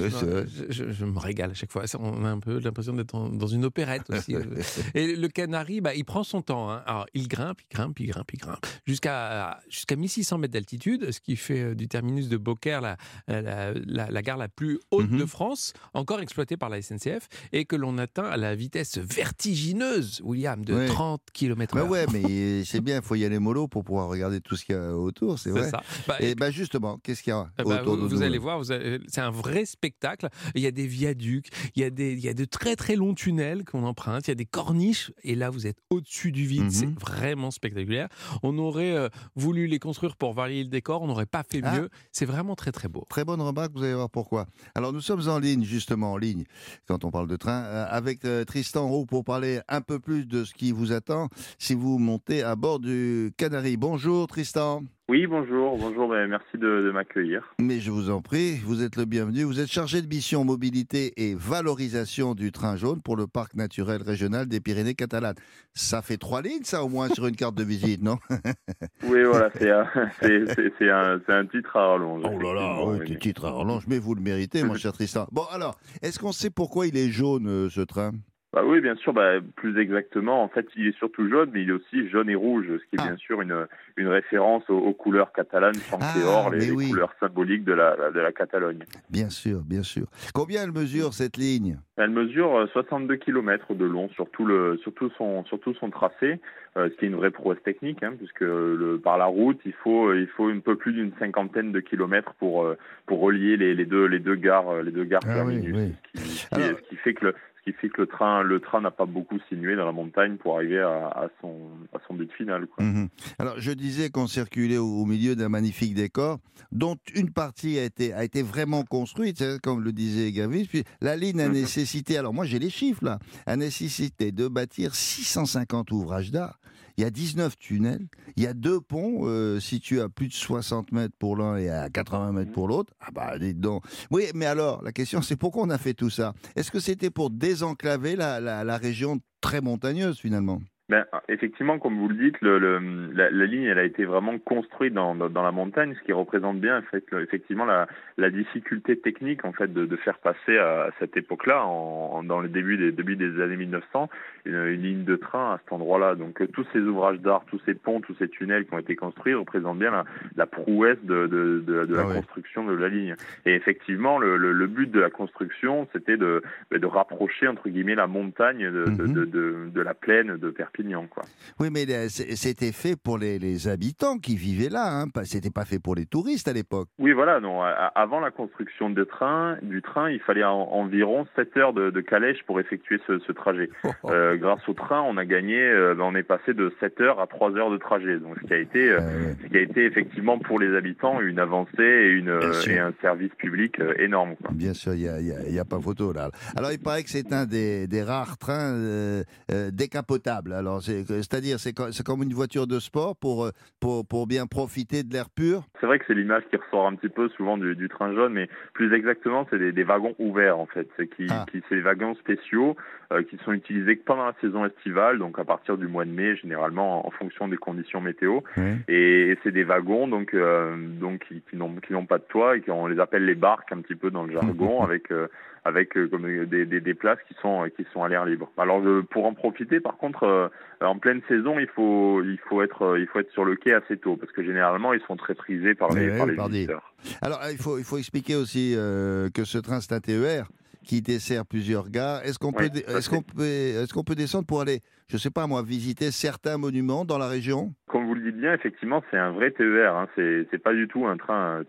je, 0.68 1.04
me 1.04 1.18
régale 1.18 1.50
à 1.50 1.54
chaque 1.54 1.72
fois. 1.72 1.84
On 1.98 2.24
a 2.24 2.28
un 2.28 2.38
peu 2.40 2.58
l'impression 2.58 2.92
d'être 2.92 3.28
dans 3.30 3.46
une 3.46 3.64
opérette 3.64 4.08
aussi. 4.10 4.34
Et 4.94 5.14
le 5.16 5.28
canari, 5.28 5.80
bah, 5.80 5.94
il 5.94 6.04
prend 6.04 6.24
son 6.24 6.42
temps. 6.42 6.70
hein. 6.70 6.82
Alors, 6.86 7.06
il 7.14 7.28
grimpe, 7.28 7.58
il 7.70 7.74
grimpe, 7.74 8.00
il 8.00 8.06
grimpe, 8.06 8.32
il 8.32 8.38
grimpe. 8.38 8.66
Jusqu'à 8.86 9.60
jusqu'à 9.68 9.96
1600 9.96 10.38
mètres 10.38 10.52
d'altitude. 10.52 11.10
ce 11.12 11.20
qui 11.20 11.36
fait 11.36 11.60
euh, 11.60 11.74
du 11.74 11.88
terminus 11.88 12.28
de 12.28 12.36
Beaucaire 12.36 12.80
la, 12.80 12.96
la, 13.28 13.72
la- 13.74 14.10
la 14.10 14.22
gare 14.22 14.36
la 14.36 14.48
plus 14.48 14.78
haute 14.90 15.10
Mhm. 15.10 15.18
de 15.18 15.26
France, 15.26 15.72
encore 15.94 16.20
exploitée 16.20 16.56
par 16.56 16.68
la 16.68 16.80
SNCF, 16.82 17.28
et 17.52 17.64
que 17.64 17.74
l'on 17.76 17.98
atteint 17.98 18.24
à 18.24 18.36
la 18.36 18.54
vitesse 18.54 18.98
vertigineuse, 18.98 20.20
William, 20.24 20.64
de 20.64 20.74
Ouais. 20.74 20.86
30 20.86 21.20
km 21.32 21.74
Bah 21.74 21.84
ouais, 21.84 22.06
mais 22.12 22.59
c'est 22.64 22.80
bien, 22.80 22.96
il 22.96 23.02
faut 23.02 23.14
y 23.14 23.24
aller 23.24 23.38
mollo 23.38 23.68
pour 23.68 23.84
pouvoir 23.84 24.08
regarder 24.08 24.40
tout 24.40 24.56
ce 24.56 24.64
qu'il 24.64 24.74
y 24.74 24.78
a 24.78 24.94
autour, 24.96 25.38
c'est 25.38 25.50
vrai. 25.50 25.70
ça. 25.70 25.82
Bah, 26.06 26.16
Et 26.20 26.34
bah 26.34 26.50
justement, 26.50 26.98
qu'est-ce 27.02 27.22
qu'il 27.22 27.30
y 27.32 27.34
a 27.34 27.50
Eh 27.58 27.64
ben, 27.64 27.80
autour 27.80 27.96
vous, 27.96 28.02
de 28.02 28.08
vous 28.08 28.14
nous 28.16 28.22
allez 28.22 28.38
voir, 28.38 28.62
c'est 28.64 29.20
un 29.20 29.30
vrai 29.30 29.64
spectacle. 29.64 30.28
Il 30.54 30.62
y 30.62 30.66
a 30.66 30.70
des 30.70 30.86
viaducs, 30.86 31.48
il 31.74 31.82
y 31.82 31.84
a, 31.84 31.90
des, 31.90 32.12
il 32.12 32.20
y 32.20 32.28
a 32.28 32.34
de 32.34 32.44
très 32.44 32.76
très 32.76 32.96
longs 32.96 33.14
tunnels 33.14 33.64
qu'on 33.64 33.84
emprunte, 33.84 34.26
il 34.26 34.30
y 34.30 34.32
a 34.32 34.36
des 34.36 34.44
corniches, 34.46 35.12
et 35.22 35.34
là 35.34 35.50
vous 35.50 35.66
êtes 35.66 35.78
au-dessus 35.90 36.32
du 36.32 36.46
vide, 36.46 36.64
Mhm. 36.64 36.70
c'est 36.70 36.98
vraiment 37.00 37.50
spectaculaire. 37.50 38.08
On 38.42 38.56
aurait 38.58 38.92
euh, 38.96 39.08
voulu 39.36 39.66
les 39.66 39.78
construire 39.78 40.16
pour 40.16 40.32
varier 40.32 40.62
le 40.62 40.68
décor, 40.68 41.02
on 41.02 41.06
n'aurait 41.06 41.26
pas 41.26 41.42
fait 41.48 41.60
Ah. 41.62 41.74
mieux. 41.78 41.88
C'est 42.12 42.26
vraiment 42.26 42.54
très 42.56 42.72
très 42.72 42.88
beau. 42.88 43.04
Très 43.08 43.24
bonne 43.24 43.40
remarque, 43.40 43.72
vous 43.74 43.82
allez 43.82 43.94
voir 43.94 44.10
pourquoi. 44.10 44.46
Alors 44.74 44.92
nous 44.92 45.00
sommes 45.00 45.28
en 45.28 45.38
ligne, 45.38 45.64
justement 45.64 46.12
en 46.12 46.16
ligne, 46.16 46.44
quand 46.86 47.04
on 47.04 47.10
parle 47.10 47.28
de 47.28 47.36
train, 47.36 47.62
euh, 47.64 47.86
avec 47.88 48.24
euh, 48.24 48.44
Tristan 48.44 48.88
Roux 48.88 49.06
pour 49.06 49.24
parler 49.24 49.60
un 49.68 49.80
peu 49.80 49.98
plus 49.98 50.26
de 50.26 50.44
ce 50.44 50.54
qui 50.54 50.72
vous 50.72 50.92
attend 50.92 51.28
si 51.58 51.74
vous 51.74 51.98
montez 51.98 52.42
à 52.42 52.49
bord 52.56 52.80
du 52.80 53.32
Canary. 53.36 53.76
Bonjour 53.76 54.26
Tristan. 54.26 54.82
Oui, 55.10 55.26
bonjour, 55.26 55.76
bonjour, 55.76 56.08
ben, 56.08 56.28
merci 56.28 56.56
de, 56.56 56.60
de 56.60 56.92
m'accueillir. 56.92 57.42
Mais 57.60 57.80
je 57.80 57.90
vous 57.90 58.10
en 58.10 58.22
prie, 58.22 58.58
vous 58.64 58.84
êtes 58.84 58.94
le 58.94 59.06
bienvenu. 59.06 59.42
Vous 59.42 59.58
êtes 59.58 59.70
chargé 59.70 60.02
de 60.02 60.06
mission 60.06 60.44
mobilité 60.44 61.12
et 61.16 61.34
valorisation 61.34 62.36
du 62.36 62.52
train 62.52 62.76
jaune 62.76 63.02
pour 63.02 63.16
le 63.16 63.26
parc 63.26 63.54
naturel 63.54 64.02
régional 64.02 64.46
des 64.46 64.60
Pyrénées 64.60 64.94
catalanes. 64.94 65.34
Ça 65.74 66.00
fait 66.00 66.16
trois 66.16 66.42
lignes, 66.42 66.62
ça 66.62 66.84
au 66.84 66.88
moins 66.88 67.08
sur 67.08 67.26
une 67.26 67.34
carte 67.34 67.56
de 67.56 67.64
visite, 67.64 68.02
non? 68.02 68.18
Oui, 69.02 69.24
voilà, 69.24 69.50
c'est 69.58 69.70
un, 69.70 71.46
titre 71.46 71.76
à 71.76 71.88
rallonge. 71.88 72.22
Oh 72.24 72.38
là 72.38 72.54
là, 72.54 72.84
oui, 72.84 72.98
oui, 73.00 73.18
titre 73.18 73.46
à 73.46 73.50
rallonge, 73.50 73.88
mais 73.88 73.98
vous 73.98 74.14
le 74.14 74.22
méritez, 74.22 74.62
mon 74.62 74.74
cher 74.74 74.92
Tristan. 74.92 75.26
Bon, 75.32 75.44
alors, 75.50 75.76
est-ce 76.02 76.20
qu'on 76.20 76.30
sait 76.30 76.50
pourquoi 76.50 76.86
il 76.86 76.96
est 76.96 77.08
jaune, 77.08 77.48
euh, 77.48 77.68
ce 77.68 77.80
train? 77.80 78.12
Bah 78.52 78.62
oui, 78.64 78.80
bien 78.80 78.96
sûr, 78.96 79.12
bah, 79.12 79.34
plus 79.54 79.78
exactement, 79.78 80.42
en 80.42 80.48
fait, 80.48 80.66
il 80.74 80.88
est 80.88 80.96
surtout 80.98 81.28
jaune, 81.28 81.50
mais 81.52 81.62
il 81.62 81.68
est 81.68 81.72
aussi 81.72 82.08
jaune 82.08 82.28
et 82.28 82.34
rouge, 82.34 82.66
ce 82.66 82.84
qui 82.88 82.96
est 82.96 82.98
Ah. 83.00 83.06
bien 83.06 83.16
sûr 83.16 83.40
une, 83.42 83.66
une 83.96 84.08
référence 84.08 84.68
aux, 84.68 84.76
aux 84.78 84.92
couleurs 84.92 85.32
catalanes, 85.32 85.74
sang 85.74 85.98
Ah, 86.02 86.48
les, 86.52 86.66
les 86.66 86.88
couleurs 86.88 87.14
symboliques 87.20 87.62
de 87.62 87.74
la, 87.74 88.10
de 88.10 88.18
la 88.18 88.32
Catalogne. 88.32 88.80
Bien 89.08 89.30
sûr, 89.30 89.60
bien 89.60 89.84
sûr. 89.84 90.06
Combien 90.34 90.64
elle 90.64 90.72
mesure, 90.72 91.14
cette 91.14 91.36
ligne? 91.36 91.78
Elle 91.96 92.10
mesure 92.10 92.56
euh, 92.56 92.66
62 92.72 93.14
km 93.16 93.74
de 93.74 93.84
long 93.84 94.08
sur 94.10 94.28
tout, 94.30 94.44
le, 94.44 94.78
sur 94.78 94.92
tout 94.94 95.10
son, 95.16 95.44
sur 95.44 95.60
tout 95.60 95.74
son 95.74 95.90
tracé, 95.90 96.40
euh, 96.76 96.88
ce 96.90 96.94
qui 96.96 97.04
est 97.04 97.08
une 97.08 97.14
vraie 97.16 97.30
prouesse 97.30 97.62
technique, 97.62 98.02
hein, 98.02 98.14
puisque 98.18 98.40
le, 98.40 98.98
par 99.00 99.16
la 99.16 99.26
route, 99.26 99.60
il 99.64 99.74
faut, 99.74 100.12
il 100.12 100.26
faut 100.26 100.48
un 100.48 100.58
peu 100.58 100.74
plus 100.74 100.92
d'une 100.92 101.12
cinquantaine 101.20 101.70
de 101.70 101.78
kilomètres 101.78 102.34
pour, 102.40 102.64
euh, 102.64 102.76
pour 103.06 103.20
relier 103.20 103.56
les, 103.56 103.76
les, 103.76 103.86
deux, 103.86 104.06
les 104.06 104.18
deux 104.18 104.34
gares, 104.34 104.70
euh, 104.70 104.82
les 104.82 104.90
deux 104.90 105.04
gares 105.04 105.20
Ah 105.24 105.44
oui, 105.46 105.60
terminus. 105.62 105.76
oui. 105.76 105.92
Ce, 106.16 106.20
qui, 106.20 106.28
ce 106.30 106.48
qui- 106.48 106.54
Alors- 106.56 106.78
ce 106.82 106.88
qui 106.88 106.96
fait 106.96 107.14
que 107.14 107.26
le, 107.26 107.34
ce 107.64 107.70
qui 107.70 107.76
fait 107.76 107.88
que 107.88 108.02
le 108.02 108.06
train, 108.06 108.42
le 108.42 108.60
train 108.60 108.80
n'a 108.80 108.90
pas 108.90 109.06
beaucoup 109.06 109.38
sinué 109.48 109.76
dans 109.76 109.84
la 109.86 109.92
montagne 109.92 110.36
pour 110.36 110.56
arriver 110.56 110.78
à, 110.80 111.08
à 111.08 111.28
son, 111.40 111.56
à 111.94 111.98
son 112.06 112.14
but 112.14 112.30
final. 112.32 112.66
Quoi. 112.66 112.84
Mhm. 112.84 113.08
Alors, 113.38 113.54
je 113.58 113.72
disais 113.72 114.10
qu'on 114.10 114.26
circulait 114.26 114.78
au, 114.78 114.86
au 114.86 115.04
milieu 115.06 115.36
d'un 115.36 115.48
magnifique 115.48 115.94
décor, 115.94 116.38
dont 116.72 116.96
une 117.14 117.30
partie 117.32 117.78
a 117.78 117.84
été, 117.84 118.12
a 118.12 118.24
été 118.24 118.42
vraiment 118.42 118.82
construite, 118.84 119.42
hein, 119.42 119.58
comme 119.62 119.82
le 119.82 119.92
disait 119.92 120.30
Gavis. 120.32 120.66
Puis 120.68 120.84
la 121.00 121.16
ligne 121.16 121.40
a 121.40 121.48
Mhm. 121.48 121.54
nécessité, 121.54 122.16
alors 122.18 122.32
moi 122.32 122.44
j'ai 122.44 122.58
les 122.58 122.70
chiffres 122.70 123.04
là, 123.04 123.18
a 123.46 123.56
nécessité 123.56 124.30
de 124.32 124.46
bâtir 124.48 124.94
650 124.94 125.90
ouvrages 125.90 126.30
d'art. 126.30 126.59
Il 127.00 127.04
y 127.04 127.06
a 127.06 127.10
19 127.10 127.56
tunnels, 127.56 128.06
il 128.36 128.42
y 128.42 128.46
a 128.46 128.52
deux 128.52 128.78
ponts 128.78 129.20
euh, 129.22 129.58
situés 129.58 130.02
à 130.02 130.10
plus 130.10 130.28
de 130.28 130.34
60 130.34 130.92
mètres 130.92 131.14
pour 131.18 131.34
l'un 131.34 131.56
et 131.56 131.70
à 131.70 131.88
80 131.88 132.32
mètres 132.32 132.52
pour 132.52 132.68
l'autre. 132.68 132.92
Ah 133.00 133.08
bah, 133.10 133.38
dites 133.38 133.58
donc. 133.58 133.84
Oui, 134.10 134.24
mais 134.34 134.44
alors, 134.44 134.82
la 134.82 134.92
question 134.92 135.22
c'est 135.22 135.36
pourquoi 135.36 135.62
on 135.62 135.70
a 135.70 135.78
fait 135.78 135.94
tout 135.94 136.10
ça? 136.10 136.34
Est-ce 136.56 136.70
que 136.70 136.78
c'était 136.78 137.08
pour 137.08 137.30
désenclaver 137.30 138.16
la, 138.16 138.38
la- 138.38 138.64
la 138.64 138.76
région 138.76 139.18
très 139.40 139.62
montagneuse 139.62 140.18
finalement? 140.18 140.60
Ben, 140.90 141.04
effectivement, 141.28 141.78
comme 141.78 141.96
vous 141.98 142.08
le 142.08 142.16
dites, 142.16 142.40
le, 142.42 142.58
le- 142.58 143.12
la, 143.14 143.30
la 143.30 143.46
ligne 143.46 143.62
elle 143.64 143.78
a 143.78 143.84
été 143.84 144.04
vraiment 144.04 144.36
construite 144.38 144.92
dans, 144.92 145.14
dans, 145.14 145.30
dans 145.30 145.42
la 145.42 145.52
montagne, 145.52 145.94
ce 145.98 146.04
qui 146.04 146.12
représente 146.12 146.58
bien 146.60 146.78
en 146.78 146.82
fait, 146.82 147.04
effectivement 147.22 147.64
la, 147.64 147.86
la 148.18 148.28
difficulté 148.28 148.98
technique 148.98 149.44
en 149.44 149.52
fait 149.52 149.72
de, 149.72 149.86
de 149.86 149.96
faire 149.96 150.18
passer 150.18 150.58
à, 150.58 150.82
à 150.86 150.90
cette 150.98 151.16
époque-là, 151.16 151.64
en, 151.64 152.10
en- 152.16 152.22
dans 152.24 152.40
le 152.40 152.48
début 152.48 152.76
des, 152.76 152.90
début 152.92 153.14
des 153.16 153.40
années 153.40 153.56
1900, 153.56 154.10
une, 154.46 154.54
une 154.66 154.82
ligne 154.82 155.04
de 155.04 155.14
train 155.16 155.54
à 155.54 155.58
cet 155.58 155.72
endroit-là. 155.72 156.16
Donc 156.16 156.40
euh, 156.42 156.48
tous 156.48 156.66
ces 156.72 156.80
ouvrages 156.80 157.20
d'art, 157.20 157.44
tous 157.48 157.60
ces 157.66 157.74
ponts, 157.74 158.00
tous 158.00 158.16
ces 158.18 158.28
tunnels 158.28 158.66
qui 158.66 158.74
ont 158.74 158.78
été 158.78 158.96
construits 158.96 159.34
représentent 159.34 159.78
bien 159.78 159.92
la, 159.92 160.04
la 160.36 160.46
prouesse 160.46 160.98
de, 161.04 161.28
de, 161.28 161.62
de, 161.64 161.84
de 161.86 161.94
la 161.94 162.06
Ah 162.10 162.14
construction 162.14 162.64
de 162.66 162.74
la 162.74 162.88
ligne. 162.88 163.14
Et 163.46 163.54
effectivement, 163.54 164.18
le, 164.18 164.66
but 164.66 164.90
de 164.90 164.98
la 165.00 165.10
construction, 165.10 165.86
c'était 165.92 166.16
de, 166.16 166.42
de 166.72 166.86
rapprocher 166.86 167.46
entre 167.46 167.68
guillemets 167.68 167.94
la 167.94 168.08
montagne 168.08 168.64
de, 168.70 168.84
de, 168.86 169.06
Mhm. 169.06 169.70
de 169.72 169.80
la 169.80 169.94
plaine 169.94 170.36
de 170.36 170.50
Perpignan, 170.50 170.79
quoi. 171.12 171.24
Oui, 171.58 171.68
mais 171.72 171.84
euh, 171.90 172.08
c'était 172.08 172.72
fait 172.72 172.96
pour 172.96 173.18
les, 173.18 173.38
les 173.38 173.68
habitants 173.68 174.18
qui 174.18 174.36
vivaient 174.36 174.68
là. 174.68 174.86
Hein. 175.02 175.06
C'était 175.24 175.50
pas 175.50 175.64
fait 175.64 175.78
pour 175.78 175.94
les 175.94 176.06
touristes 176.06 176.48
à 176.48 176.52
l'époque. 176.52 176.88
Oui, 176.98 177.12
voilà. 177.12 177.40
Non, 177.40 177.62
avant 177.62 178.20
la 178.20 178.30
construction 178.30 178.90
de 178.90 179.04
train, 179.04 179.56
du 179.62 179.82
train, 179.82 180.10
il 180.10 180.20
fallait 180.20 180.44
en- 180.44 180.68
environ 180.72 181.26
7 181.36 181.56
heures 181.56 181.72
de, 181.72 181.90
de 181.90 182.00
calèche 182.00 182.42
pour 182.46 182.60
effectuer 182.60 182.98
ce, 183.06 183.18
ce 183.20 183.32
trajet. 183.32 183.68
Euh, 184.06 184.36
grâce 184.36 184.66
au 184.68 184.72
train, 184.72 185.02
on 185.02 185.16
a 185.18 185.24
gagné, 185.24 185.60
euh, 185.60 185.94
ben, 185.94 186.04
on 186.04 186.14
est 186.14 186.22
passé 186.22 186.52
de 186.54 186.72
7 186.80 187.00
heures 187.02 187.20
à 187.20 187.26
3 187.26 187.54
heures 187.56 187.70
de 187.70 187.76
trajet. 187.76 188.18
Donc, 188.18 188.36
ce 188.40 188.46
qui 188.46 188.52
a 188.54 188.58
été, 188.58 188.88
euh, 188.90 188.98
ouais. 188.98 189.36
ce 189.42 189.48
qui 189.48 189.56
a 189.56 189.60
été 189.60 189.84
effectivement 189.84 190.38
pour 190.38 190.58
les 190.58 190.74
habitants 190.76 191.20
une 191.20 191.38
avancée 191.38 191.70
et, 191.78 192.08
une, 192.10 192.30
un 192.30 192.92
service 193.02 193.30
public 193.38 193.76
énorme. 193.98 194.34
Quoi. 194.36 194.50
Bien 194.52 194.72
sûr, 194.74 194.94
il 194.94 195.00
n'y 195.02 195.08
a, 195.08 195.20
y 195.20 195.32
a- 195.32 195.46
il 195.46 195.54
y 195.54 195.58
a 195.58 195.64
pas 195.64 195.78
photo 195.80 196.12
là. 196.12 196.30
Alors, 196.56 196.72
il 196.72 196.78
paraît 196.80 197.02
que 197.04 197.10
c'est 197.10 197.32
un 197.32 197.44
des, 197.46 197.86
des 197.86 198.02
rares 198.02 198.38
trains 198.38 199.22
décapotables. 199.70 200.52
Alors, 200.52 200.69
c'est- 200.80 201.04
c'est-à-dire, 201.04 201.58
c'est 201.58 201.72
co- 201.72 201.90
c'est 201.90 202.06
comme 202.06 202.22
une 202.22 202.32
voiture 202.34 202.66
de 202.66 202.78
sport 202.78 203.16
pour, 203.16 203.44
euh, 203.46 203.50
pour, 203.80 204.06
pour 204.06 204.26
bien 204.26 204.46
profiter 204.46 205.02
de 205.02 205.12
l'air 205.12 205.28
pur. 205.30 205.64
C'est 205.80 205.86
vrai 205.86 205.98
que 205.98 206.04
c'est 206.06 206.14
l'image 206.14 206.44
qui 206.50 206.56
ressort 206.56 206.86
un 206.86 206.94
petit 206.94 207.08
peu 207.08 207.28
souvent 207.30 207.58
du, 207.58 207.74
du 207.74 207.88
train 207.88 208.14
jaune, 208.14 208.32
mais 208.34 208.48
plus 208.74 208.94
exactement, 208.94 209.46
c'est 209.50 209.58
des, 209.58 209.72
des 209.72 209.82
wagons 209.84 210.14
ouverts 210.18 210.58
en 210.58 210.66
fait. 210.66 210.88
C'est 210.96 211.08
qui, 211.08 211.26
Ah. 211.30 211.46
qui 211.50 211.62
des 211.70 211.80
wagons 211.80 212.14
spéciaux 212.16 212.76
euh, 213.12 213.22
qui 213.24 213.36
sont 213.44 213.52
utilisés 213.52 213.96
que 213.96 214.04
pendant 214.04 214.26
la 214.26 214.34
saison 214.40 214.64
estivale, 214.64 215.18
donc 215.18 215.38
à 215.38 215.44
partir 215.44 215.76
du 215.78 215.86
mois 215.88 216.04
de 216.04 216.10
mai, 216.10 216.36
généralement 216.36 217.06
en 217.06 217.10
fonction 217.10 217.48
des 217.48 217.56
conditions 217.56 218.00
météo. 218.00 218.40
Et, 218.88 219.30
et 219.30 219.38
c'est 219.42 219.50
des 219.52 219.64
wagons 219.64 220.06
donc 220.08 220.34
euh, 220.34 220.76
donc 221.00 221.24
qui, 221.26 221.42
qui 221.48 221.56
n'ont 221.56 221.74
qui 221.76 221.92
pas 222.06 222.18
de 222.18 222.24
toit 222.28 222.56
et 222.56 222.60
qu'on 222.60 222.86
les 222.86 222.98
appelle 223.00 223.24
les 223.24 223.34
barques 223.34 223.72
un 223.72 223.80
petit 223.80 223.94
peu 223.94 224.10
dans 224.10 224.24
le 224.24 224.32
jargon 224.32 224.82
avec 224.82 225.10
euh, 225.10 225.28
avec 225.64 225.96
euh, 225.96 226.08
comme 226.08 226.24
euh, 226.26 226.46
des, 226.46 226.64
des, 226.66 226.80
des 226.80 226.94
places 226.94 227.18
qui 227.28 227.34
sont 227.42 227.66
qui 227.76 227.84
sont 227.92 228.02
à 228.02 228.08
l'air 228.08 228.24
libre. 228.24 228.50
Alors 228.58 228.82
pour 229.10 229.26
en 229.26 229.34
profiter, 229.34 229.80
par 229.80 229.96
contre, 229.96 230.24
euh, 230.24 230.48
en 230.80 230.98
pleine 230.98 231.20
saison, 231.28 231.58
il 231.58 231.68
faut 231.68 232.22
il 232.22 232.38
faut 232.48 232.62
être 232.62 232.96
il 232.98 233.06
faut 233.06 233.18
être 233.20 233.30
sur 233.32 233.44
le 233.44 233.56
quai 233.56 233.74
assez 233.74 233.96
tôt 233.98 234.16
parce 234.16 234.32
que 234.32 234.42
généralement 234.42 234.92
ils 234.92 235.02
sont 235.02 235.16
très 235.16 235.34
prisés 235.34 235.74
par 235.74 235.90
les 235.92 236.10
Ouais, 236.10 236.16
par 236.18 236.26
les 236.26 236.34
par 236.36 236.48
des- 236.48 236.54
visiteurs. 236.54 236.92
Alors, 237.22 237.40
il 237.50 237.56
faut, 237.56 237.78
il 237.78 237.84
faut 237.84 237.96
expliquer 237.96 238.36
aussi 238.36 238.74
euh, 238.76 239.30
que 239.30 239.44
ce 239.44 239.56
train, 239.58 239.80
c'est 239.80 239.94
un 239.94 240.00
TER 240.00 240.44
qui 240.84 241.02
dessert 241.02 241.44
plusieurs 241.46 241.90
gares. 241.90 242.22
Est-ce 242.24 242.38
qu'on 242.38 242.52
peut, 242.52 242.64
Oui, 242.64 242.70
dé- 242.70 242.82
tout 242.82 242.90
à 242.90 242.98
est-ce 242.98 243.10
fait. 243.10 243.16
qu'on 243.16 243.22
peut, 243.22 243.42
est-ce 243.44 243.92
qu'on 243.92 244.04
peut 244.04 244.14
descendre 244.14 244.46
pour 244.46 244.60
aller, 244.60 244.80
je 245.08 245.16
sais 245.16 245.30
pas 245.30 245.46
moi, 245.46 245.62
visiter 245.62 246.10
certains 246.10 246.56
monuments 246.58 247.04
dans 247.04 247.18
la 247.18 247.28
région? 247.28 247.72
Comme 247.86 248.06
vous 248.06 248.14
le 248.14 248.22
dites 248.22 248.40
bien, 248.40 248.54
effectivement, 248.54 249.02
c'est 249.10 249.18
un 249.18 249.30
vrai 249.32 249.50
TER. 249.50 249.94
Hein. 249.96 250.08
C'est 250.16 250.46
c'est 250.50 250.58
pas 250.62 250.72
du 250.72 250.88
tout 250.88 251.06
un 251.06 251.16
train 251.16 251.62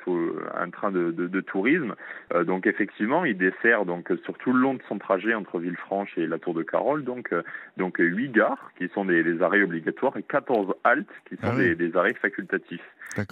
un 0.56 0.70
train 0.70 0.92
de, 0.92 1.12
de, 1.12 1.28
de 1.28 1.42
tourisme. 1.42 1.96
Euh, 2.34 2.44
donc 2.44 2.68
effectivement, 2.68 3.26
il 3.26 3.38
dessert 3.38 3.86
donc 3.86 4.12
sur 4.24 4.38
tout 4.38 4.54
le 4.54 4.60
long 4.60 4.76
de 4.76 4.82
son 4.88 4.98
trajet 4.98 5.34
entre 5.34 5.60
Villefranche 5.60 6.18
et 6.18 6.28
la 6.28 6.40
Tour 6.40 6.54
de 6.54 6.64
Carole, 6.64 7.04
donc 7.04 7.34
euh, 7.34 7.42
donc 7.78 7.96
huit 8.00 8.32
gares 8.32 8.72
qui 8.78 8.88
sont 8.94 9.06
des, 9.06 9.24
des 9.24 9.42
arrêts 9.42 9.64
obligatoires 9.64 10.16
et 10.18 10.24
14 10.24 10.74
haltes 10.84 11.08
qui 11.28 11.36
sont 11.36 11.42
Ah 11.44 11.54
oui. 11.58 11.76
des, 11.76 11.76
des 11.76 11.98
arrêts 11.98 12.14
facultatifs. 12.14 12.82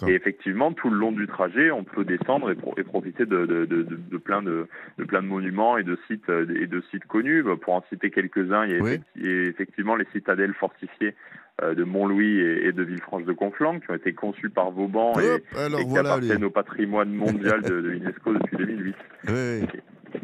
Et 0.08 0.14
effectivement, 0.14 0.74
tout 0.74 0.90
le 0.90 0.98
long 0.98 1.12
du 1.12 1.26
trajet, 1.28 1.72
on 1.72 1.84
peut 1.84 2.04
descendre 2.04 2.52
et, 2.52 2.56
pro- 2.56 2.74
et 2.78 2.84
profiter 2.84 3.26
de, 3.26 3.46
de, 3.46 3.66
de, 3.66 3.84
de, 3.84 3.96
de 3.96 4.18
plein 4.18 4.42
de, 4.42 4.68
de 4.98 5.04
plein 5.06 5.22
de 5.22 5.28
monuments 5.28 5.78
et 5.78 5.84
de 5.84 5.98
sites 6.08 6.30
et 6.30 6.68
de 6.68 6.82
sites 6.92 7.06
connus. 7.06 7.44
Bah, 7.44 7.56
Pour 7.60 7.74
en 7.76 7.84
citer 7.90 8.12
quelques-uns, 8.12 8.66
il 8.66 8.72
y 8.72 8.80
a 8.80 8.84
Oui. 8.84 9.00
effectivement 9.22 9.96
les 9.96 10.06
citadelles 10.14 10.54
fortifiées 10.54 11.16
euh, 11.62 11.74
de 11.76 11.84
Montlouis 11.84 12.40
et, 12.40 12.72
de 12.72 12.84
Villefranche 12.84 13.24
de 13.26 13.34
Conflans 13.34 13.80
qui 13.80 13.90
ont 13.92 13.96
été 13.96 14.14
conçues 14.14 14.50
par 14.50 14.72
Vauban 14.72 15.14
et, 15.20 15.32
Hop, 15.34 15.42
alors 15.58 15.80
et 15.80 15.84
qui 15.84 15.90
voilà. 15.90 16.10
appartiennent 16.14 16.44
au 16.44 16.50
patrimoine 16.50 17.14
mondial 17.14 17.62
de, 17.62 17.82
de 17.82 17.88
l'UNESCO 17.90 18.34
depuis 18.34 18.58
2008. 18.58 18.96
Oui, 19.28 19.34
oui. 19.34 19.68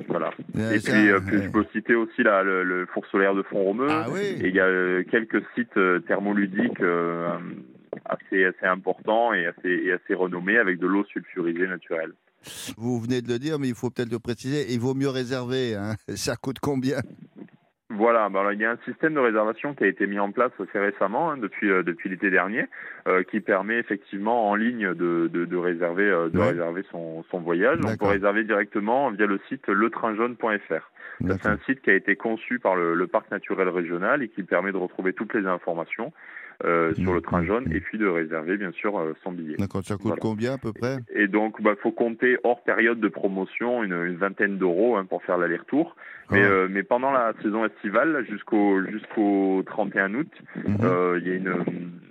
Voilà. 0.07 0.31
Euh, 0.57 0.71
Et 0.71 0.79
puis, 0.79 1.09
euh, 1.11 1.19
puis 1.19 1.43
je 1.43 1.49
peux 1.49 1.63
citer 1.71 1.93
aussi 1.93 2.23
le, 2.23 2.63
le 2.63 2.85
four 2.87 3.05
solaire 3.07 3.35
de 3.35 3.43
Font-Romeu. 3.43 3.87
Ah 3.89 4.07
oui. 4.09 4.21
Et 4.41 4.47
il 4.47 4.55
y 4.55 4.59
a 4.59 4.65
euh, 4.65 5.03
quelques 5.11 5.43
sites 5.53 5.77
euh, 5.77 5.99
thermoludiques 5.99 6.81
euh, 6.81 7.27
assez, 8.05 8.45
assez 8.45 8.65
importants 8.65 9.33
et 9.33 9.45
assez, 9.47 9.69
et 9.69 9.91
assez 9.93 10.13
renommés 10.13 10.57
avec 10.57 10.79
de 10.79 10.87
l'eau 10.87 11.03
sulfurisée 11.05 11.67
naturelle. 11.67 12.13
Vous 12.77 12.99
venez 12.99 13.21
de 13.21 13.27
le 13.27 13.39
dire, 13.39 13.57
mais 13.59 13.67
il 13.69 13.75
faut 13.75 13.89
peut-être 13.89 14.11
le 14.11 14.19
préciser. 14.19 14.71
Il 14.73 14.79
vaut 14.79 14.93
mieux 14.93 15.09
réserver. 15.09 15.75
hein. 15.75 15.95
Ça 16.15 16.35
coûte 16.35 16.59
combien? 16.61 16.97
Voilà, 17.91 18.25
alors, 18.25 18.51
il 18.51 18.59
y 18.59 18.65
a 18.65 18.71
un 18.71 18.79
système 18.83 19.13
de 19.13 19.19
réservation 19.19 19.73
qui 19.75 19.83
a 19.83 19.87
été 19.87 20.05
mis 20.07 20.19
en 20.19 20.31
place 20.31 20.51
assez 20.59 20.79
récemment, 20.79 21.31
hein, 21.31 21.37
depuis 21.37 21.69
euh, 21.69 21.81
depuis 21.83 22.09
l'été 22.09 22.29
dernier, 22.31 22.65
euh, 23.07 23.23
qui 23.23 23.39
permet 23.39 23.77
effectivement 23.77 24.49
en 24.49 24.55
ligne 24.55 24.93
de, 24.95 25.29
de, 25.31 25.45
de 25.45 25.55
réserver 25.55 26.03
euh, 26.09 26.29
de 26.29 26.39
Ouais. 26.39 26.49
réserver 26.49 26.83
son, 26.91 27.23
son 27.29 27.39
voyage. 27.39 27.79
On 27.85 27.95
peut 27.95 28.07
réserver 28.07 28.43
directement 28.43 29.11
via 29.11 29.27
le 29.27 29.39
site 29.47 29.67
letrinjaune.fr. 29.67 30.91
Ça, 31.27 31.37
C'est 31.41 31.47
un 31.47 31.59
site 31.65 31.81
qui 31.81 31.91
a 31.91 31.93
été 31.93 32.15
conçu 32.15 32.59
par 32.59 32.75
le, 32.75 32.95
le 32.95 33.07
parc 33.07 33.29
naturel 33.31 33.69
régional 33.69 34.21
et 34.23 34.29
qui 34.29 34.43
permet 34.43 34.71
de 34.71 34.77
retrouver 34.77 35.13
toutes 35.13 35.33
les 35.33 35.45
informations 35.45 36.11
euh, 36.63 36.93
sur 36.95 37.09
Mhm. 37.09 37.15
le 37.15 37.21
train 37.21 37.43
jaune 37.43 37.71
et 37.73 37.79
puis 37.81 37.97
de 37.97 38.07
réserver 38.07 38.57
bien 38.57 38.71
sûr 38.71 38.97
euh, 38.97 39.13
son 39.23 39.31
billet. 39.31 39.55
D'accord, 39.57 39.83
ça 39.83 39.95
coûte 39.95 40.05
Voilà. 40.07 40.21
combien 40.21 40.53
à 40.53 40.57
peu 40.57 40.71
près 40.73 40.97
Et 41.13 41.27
donc, 41.27 41.61
bah, 41.61 41.75
faut 41.81 41.91
compter 41.91 42.37
hors 42.43 42.63
période 42.63 42.99
de 42.99 43.07
promotion 43.07 43.83
une, 43.83 43.93
une 43.93 44.15
vingtaine 44.15 44.57
d'euros 44.57 44.95
hein, 44.95 45.05
pour 45.05 45.23
faire 45.23 45.37
l'aller-retour. 45.37 45.95
Mais, 46.31 46.41
Ah. 46.43 46.47
euh, 46.47 46.67
mais 46.69 46.83
pendant 46.83 47.11
la 47.11 47.33
saison 47.43 47.65
estivale, 47.65 48.25
jusqu'au 48.29 48.83
jusqu'au 48.85 49.63
31 49.65 50.13
août, 50.15 50.31
Mhm. 50.55 50.77
euh, 50.83 51.19
il 51.21 51.27
y 51.27 51.31
a 51.31 51.35
une 51.35 51.63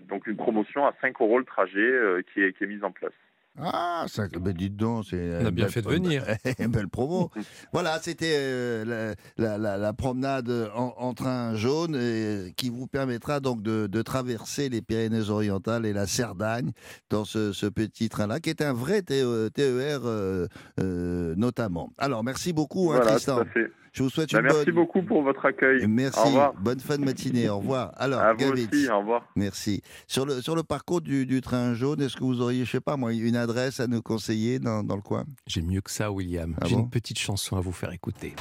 donc 0.08 0.26
une 0.26 0.36
promotion 0.36 0.86
à 0.86 0.92
5 1.00 1.20
euros 1.20 1.38
le 1.38 1.44
trajet 1.44 1.80
euh, 1.80 2.20
qui 2.32 2.42
est 2.42 2.52
qui 2.52 2.64
est 2.64 2.66
mise 2.68 2.84
en 2.84 2.92
place. 2.92 3.12
Ah, 3.56 4.04
ça, 4.08 4.26
ben 4.28 4.52
dites 4.52 4.76
donc, 4.76 5.04
c'est 5.08 5.38
On 5.40 5.46
a 5.46 5.50
bien 5.52 5.64
belle- 5.66 5.72
fait 5.72 5.82
de 5.82 5.88
venir. 5.88 6.24
une 6.58 6.72
belle 6.72 6.88
promo. 6.88 7.30
voilà, 7.72 8.00
c'était 8.02 8.34
euh, 8.36 9.14
la, 9.38 9.44
la- 9.44 9.58
la- 9.58 9.76
la 9.78 9.92
promenade 9.92 10.50
en, 10.74 10.92
en 10.98 11.14
train 11.14 11.54
jaune 11.54 11.94
et, 11.94 12.52
qui 12.56 12.68
vous 12.68 12.88
permettra 12.88 13.38
donc 13.38 13.62
de, 13.62 13.86
de 13.86 14.02
traverser 14.02 14.68
les 14.68 14.82
Pyrénées-Orientales 14.82 15.86
et 15.86 15.92
la 15.92 16.08
Cerdagne 16.08 16.72
dans 17.10 17.24
ce, 17.24 17.52
ce 17.52 17.66
petit 17.66 18.08
train-là, 18.08 18.40
qui 18.40 18.50
est 18.50 18.60
un 18.60 18.72
vrai 18.72 19.02
TE- 19.02 19.48
TER 19.54 20.00
euh, 20.04 20.48
euh, 20.80 21.34
notamment. 21.36 21.92
Alors, 21.96 22.24
merci 22.24 22.52
beaucoup, 22.52 22.90
hein, 22.92 22.96
voilà, 22.96 23.12
Tristan. 23.12 23.36
tout 23.36 23.42
à 23.42 23.44
fait. 23.52 23.70
Je 23.94 24.02
vous 24.02 24.10
souhaite 24.10 24.32
Bah, 24.32 24.40
une 24.40 24.46
merci 24.46 24.64
bonne. 24.66 24.74
beaucoup 24.74 25.02
pour 25.02 25.22
votre 25.22 25.46
accueil. 25.46 25.86
Merci. 25.86 26.18
Au 26.18 26.24
revoir. 26.24 26.52
Bonne 26.54 26.80
fin 26.80 26.98
de 26.98 27.04
matinée. 27.04 27.48
Au 27.48 27.58
revoir. 27.58 27.92
Alors, 27.96 28.20
À 28.20 28.32
vous 28.32 28.38
Gavitz. 28.40 28.68
aussi. 28.72 28.88
Au 28.90 28.98
revoir. 28.98 29.22
Merci. 29.36 29.82
Sur 30.08 30.26
le, 30.26 30.42
sur 30.42 30.56
le 30.56 30.64
parcours 30.64 31.00
du, 31.00 31.24
du 31.26 31.40
train 31.40 31.74
jaune, 31.74 32.02
est-ce 32.02 32.16
que 32.16 32.24
vous 32.24 32.40
auriez, 32.42 32.64
je 32.64 32.70
sais 32.72 32.80
pas 32.80 32.96
moi, 32.96 33.12
une 33.12 33.36
adresse 33.36 33.78
à 33.80 33.86
nous 33.86 34.02
conseiller 34.02 34.58
dans, 34.58 34.82
dans 34.82 34.96
le 34.96 35.02
coin? 35.02 35.24
J'ai 35.46 35.62
mieux 35.62 35.80
que 35.80 35.92
ça, 35.92 36.10
William. 36.10 36.56
Ah 36.60 36.66
J'ai 36.66 36.74
bon? 36.74 36.82
une 36.82 36.90
petite 36.90 37.18
chanson 37.20 37.56
à 37.56 37.60
vous 37.60 37.72
faire 37.72 37.92
écouter. 37.92 38.34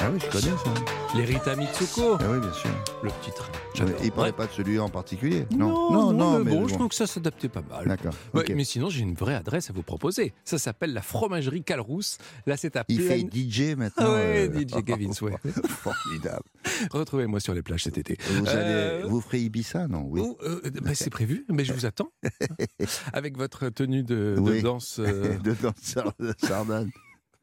Ah 0.00 0.10
oui, 0.12 0.18
je 0.20 0.30
connais 0.30 0.56
ça. 0.56 0.74
Les 1.16 1.24
Rita 1.24 1.56
Mitsuko, 1.56 2.16
Ah 2.20 2.24
oui, 2.30 2.38
bien 2.40 2.52
sûr. 2.52 2.70
le 3.02 3.10
petit 3.10 3.30
train. 3.32 3.50
J'adore. 3.74 3.94
Il 4.04 4.12
parlait 4.12 4.30
Ouais. 4.30 4.36
pas 4.36 4.46
de 4.46 4.52
celui 4.52 4.78
en 4.78 4.88
particulier. 4.88 5.46
Non, 5.56 6.12
non, 6.12 6.38
mais 6.44 6.50
bon, 6.52 6.60
bon. 6.62 6.68
je 6.68 6.74
trouve 6.74 6.88
que 6.88 6.94
ça 6.94 7.06
s'adaptait 7.06 7.48
pas 7.48 7.62
mal. 7.68 7.86
D'accord. 7.86 8.14
Ouais. 8.34 8.44
Mais 8.54 8.64
sinon, 8.64 8.90
j'ai 8.90 9.00
une 9.00 9.14
vraie 9.14 9.34
adresse 9.34 9.70
à 9.70 9.72
vous 9.72 9.82
proposer. 9.82 10.32
Ça 10.44 10.58
s'appelle 10.58 10.92
la 10.92 11.02
fromagerie 11.02 11.64
Calrousse. 11.64 12.18
Là, 12.46 12.56
c'est 12.56 12.76
à 12.76 12.84
Il 12.88 13.00
fait 13.00 13.20
DJ 13.20 13.74
maintenant. 13.76 14.06
Ah 14.06 14.12
ouais, 14.14 14.48
euh, 14.48 14.60
DJ 14.60 14.82
Gavin, 14.84 15.10
ouais. 15.22 15.36
Formidable. 15.68 16.44
Retrouvez-moi 16.92 17.40
sur 17.40 17.54
les 17.54 17.62
plages 17.62 17.84
cet 17.84 17.98
été. 17.98 18.16
Vous, 18.30 18.48
allez, 18.48 18.58
Euh, 18.64 19.02
vous 19.08 19.20
ferez 19.20 19.40
Ibiza, 19.40 19.88
non? 19.88 20.06
Oui. 20.08 20.20
Oh, 20.24 20.38
euh, 20.44 20.60
bah, 20.82 20.90
c'est 20.94 21.10
prévu, 21.10 21.44
mais 21.48 21.64
je 21.64 21.72
vous 21.72 21.86
attends. 21.86 22.12
Avec 23.12 23.36
votre 23.36 23.68
tenue 23.70 24.02
de, 24.04 24.34
de 24.36 24.40
Oui. 24.40 24.62
danse. 24.62 24.98
euh. 25.00 25.36
de 25.42 25.54
danseur 25.54 26.12
de 26.20 26.32
Sardane. 26.38 26.90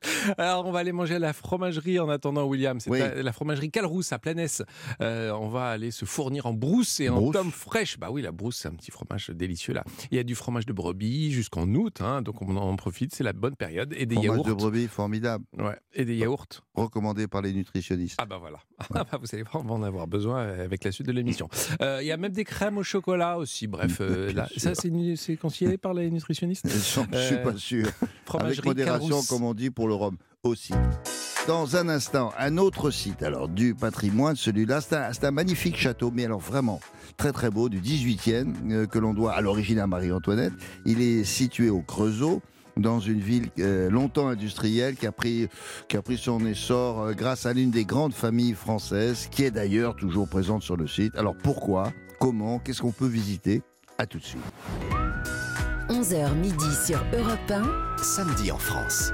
Alors, 0.37 0.65
on 0.65 0.71
va 0.71 0.79
aller 0.79 0.91
manger 0.91 1.15
à 1.15 1.19
la 1.19 1.33
fromagerie 1.33 1.99
en 1.99 2.09
attendant, 2.09 2.45
William. 2.45 2.79
C'est 2.79 2.89
Oui. 2.89 2.99
la, 2.99 3.21
la 3.23 3.31
fromagerie 3.33 3.71
Calrousse 3.71 4.11
à 4.13 4.19
Planès. 4.19 4.61
Euh, 5.01 5.31
on 5.31 5.47
va 5.49 5.69
aller 5.69 5.91
se 5.91 6.05
fournir 6.05 6.45
en 6.45 6.53
brousse 6.53 6.99
et 6.99 7.09
en 7.09 7.15
Brousse. 7.15 7.33
tome 7.35 7.51
fraîche. 7.51 7.97
Bah 7.99 8.09
oui, 8.11 8.21
la 8.21 8.31
brousse, 8.31 8.57
c'est 8.57 8.67
un 8.67 8.73
petit 8.75 8.91
fromage 8.91 9.29
délicieux 9.29 9.73
là. 9.73 9.83
Il 10.11 10.17
y 10.17 10.19
a 10.19 10.23
du 10.23 10.35
fromage 10.35 10.65
de 10.65 10.73
brebis 10.73 11.31
jusqu'en 11.31 11.67
août, 11.73 12.01
hein, 12.01 12.21
donc 12.21 12.41
on 12.41 12.55
en 12.55 12.75
profite, 12.75 13.13
c'est 13.15 13.23
la 13.23 13.33
bonne 13.33 13.55
période. 13.55 13.93
Et 13.97 14.05
des 14.05 14.15
Fromage 14.15 14.35
yaourts. 14.37 14.45
de 14.45 14.53
brebis, 14.53 14.87
formidable. 14.87 15.43
Ouais, 15.57 15.77
et 15.93 16.05
des 16.05 16.15
yaourts. 16.15 16.45
Recommandé 16.73 17.27
par 17.27 17.41
les 17.41 17.53
nutritionnistes. 17.53 18.17
Ah 18.19 18.25
bah 18.25 18.37
voilà. 18.39 18.59
Ah 18.93 19.03
bah 19.09 19.17
vous 19.19 19.27
allez 19.33 19.43
voir, 19.43 19.63
on 19.63 19.67
va 19.67 19.73
en 19.73 19.83
avoir 19.83 20.05
besoin 20.07 20.39
euh, 20.41 20.65
avec 20.65 20.83
la 20.83 20.91
suite 20.91 21.07
de 21.07 21.11
l'émission. 21.13 21.49
Euh, 21.81 21.99
Il 22.01 22.07
y 22.07 22.11
a 22.11 22.17
même 22.17 22.31
des 22.33 22.43
crèmes 22.43 22.77
au 22.77 22.83
chocolat 22.83 23.37
aussi. 23.37 23.67
Bref, 23.67 23.97
euh, 24.01 24.33
là, 24.33 24.47
ça 24.57 24.71
c'est 24.75 25.37
conseillé 25.37 25.77
par 25.77 25.93
les 25.93 26.11
nutritionnistes. 26.11 26.67
Je 26.67 26.77
suis 26.77 27.37
pas 27.43 27.55
sûr. 27.55 27.87
Avec 28.39 28.63
modération, 28.65 29.07
Carousse. 29.09 29.27
comme 29.27 29.43
on 29.43 29.53
dit 29.53 29.69
pour 29.71 29.87
le 29.87 29.94
rhum 29.95 30.17
aussi. 30.43 30.73
Dans 31.47 31.75
un 31.75 31.89
instant, 31.89 32.33
un 32.39 32.57
autre 32.57 32.89
site 32.89 33.21
alors 33.21 33.47
du 33.47 33.75
patrimoine, 33.75 34.35
celui-là, 34.35 34.81
c'est 34.81 34.95
un, 34.95 35.13
c'est 35.13 35.25
un 35.25 35.31
magnifique 35.31 35.77
château, 35.77 36.11
mais 36.13 36.25
alors 36.25 36.39
vraiment 36.39 36.79
très 37.17 37.31
très 37.31 37.49
beau, 37.49 37.69
du 37.69 37.79
18e, 37.79 38.53
euh, 38.71 38.85
que 38.87 38.99
l'on 38.99 39.13
doit 39.13 39.33
à 39.33 39.41
l'origine 39.41 39.79
à 39.79 39.87
Marie-Antoinette. 39.87 40.53
Il 40.85 41.01
est 41.01 41.23
situé 41.23 41.69
au 41.69 41.81
Creusot, 41.81 42.41
dans 42.77 42.99
une 42.99 43.19
ville 43.19 43.49
euh, 43.59 43.89
longtemps 43.89 44.27
industrielle 44.27 44.95
qui 44.95 45.07
a 45.07 45.11
pris, 45.11 45.47
qui 45.87 45.97
a 45.97 46.01
pris 46.01 46.17
son 46.17 46.45
essor 46.45 47.01
euh, 47.01 47.13
grâce 47.13 47.45
à 47.45 47.53
l'une 47.53 47.71
des 47.71 47.85
grandes 47.85 48.13
familles 48.13 48.53
françaises, 48.53 49.27
qui 49.31 49.43
est 49.43 49.51
d'ailleurs 49.51 49.95
toujours 49.95 50.27
présente 50.27 50.63
sur 50.63 50.77
le 50.77 50.87
site. 50.87 51.15
Alors 51.15 51.35
pourquoi? 51.41 51.91
Comment? 52.19 52.59
Qu'est-ce 52.59 52.81
qu'on 52.81 52.91
peut 52.91 53.07
visiter? 53.07 53.61
À 53.97 54.05
tout 54.05 54.19
de 54.19 54.23
suite. 54.23 54.41
11h 55.89 56.35
midi 56.39 56.65
sur 56.83 56.97
Europe 57.13 57.51
1. 57.51 57.97
Samedi 58.01 58.51
en 58.51 58.57
France. 58.57 59.13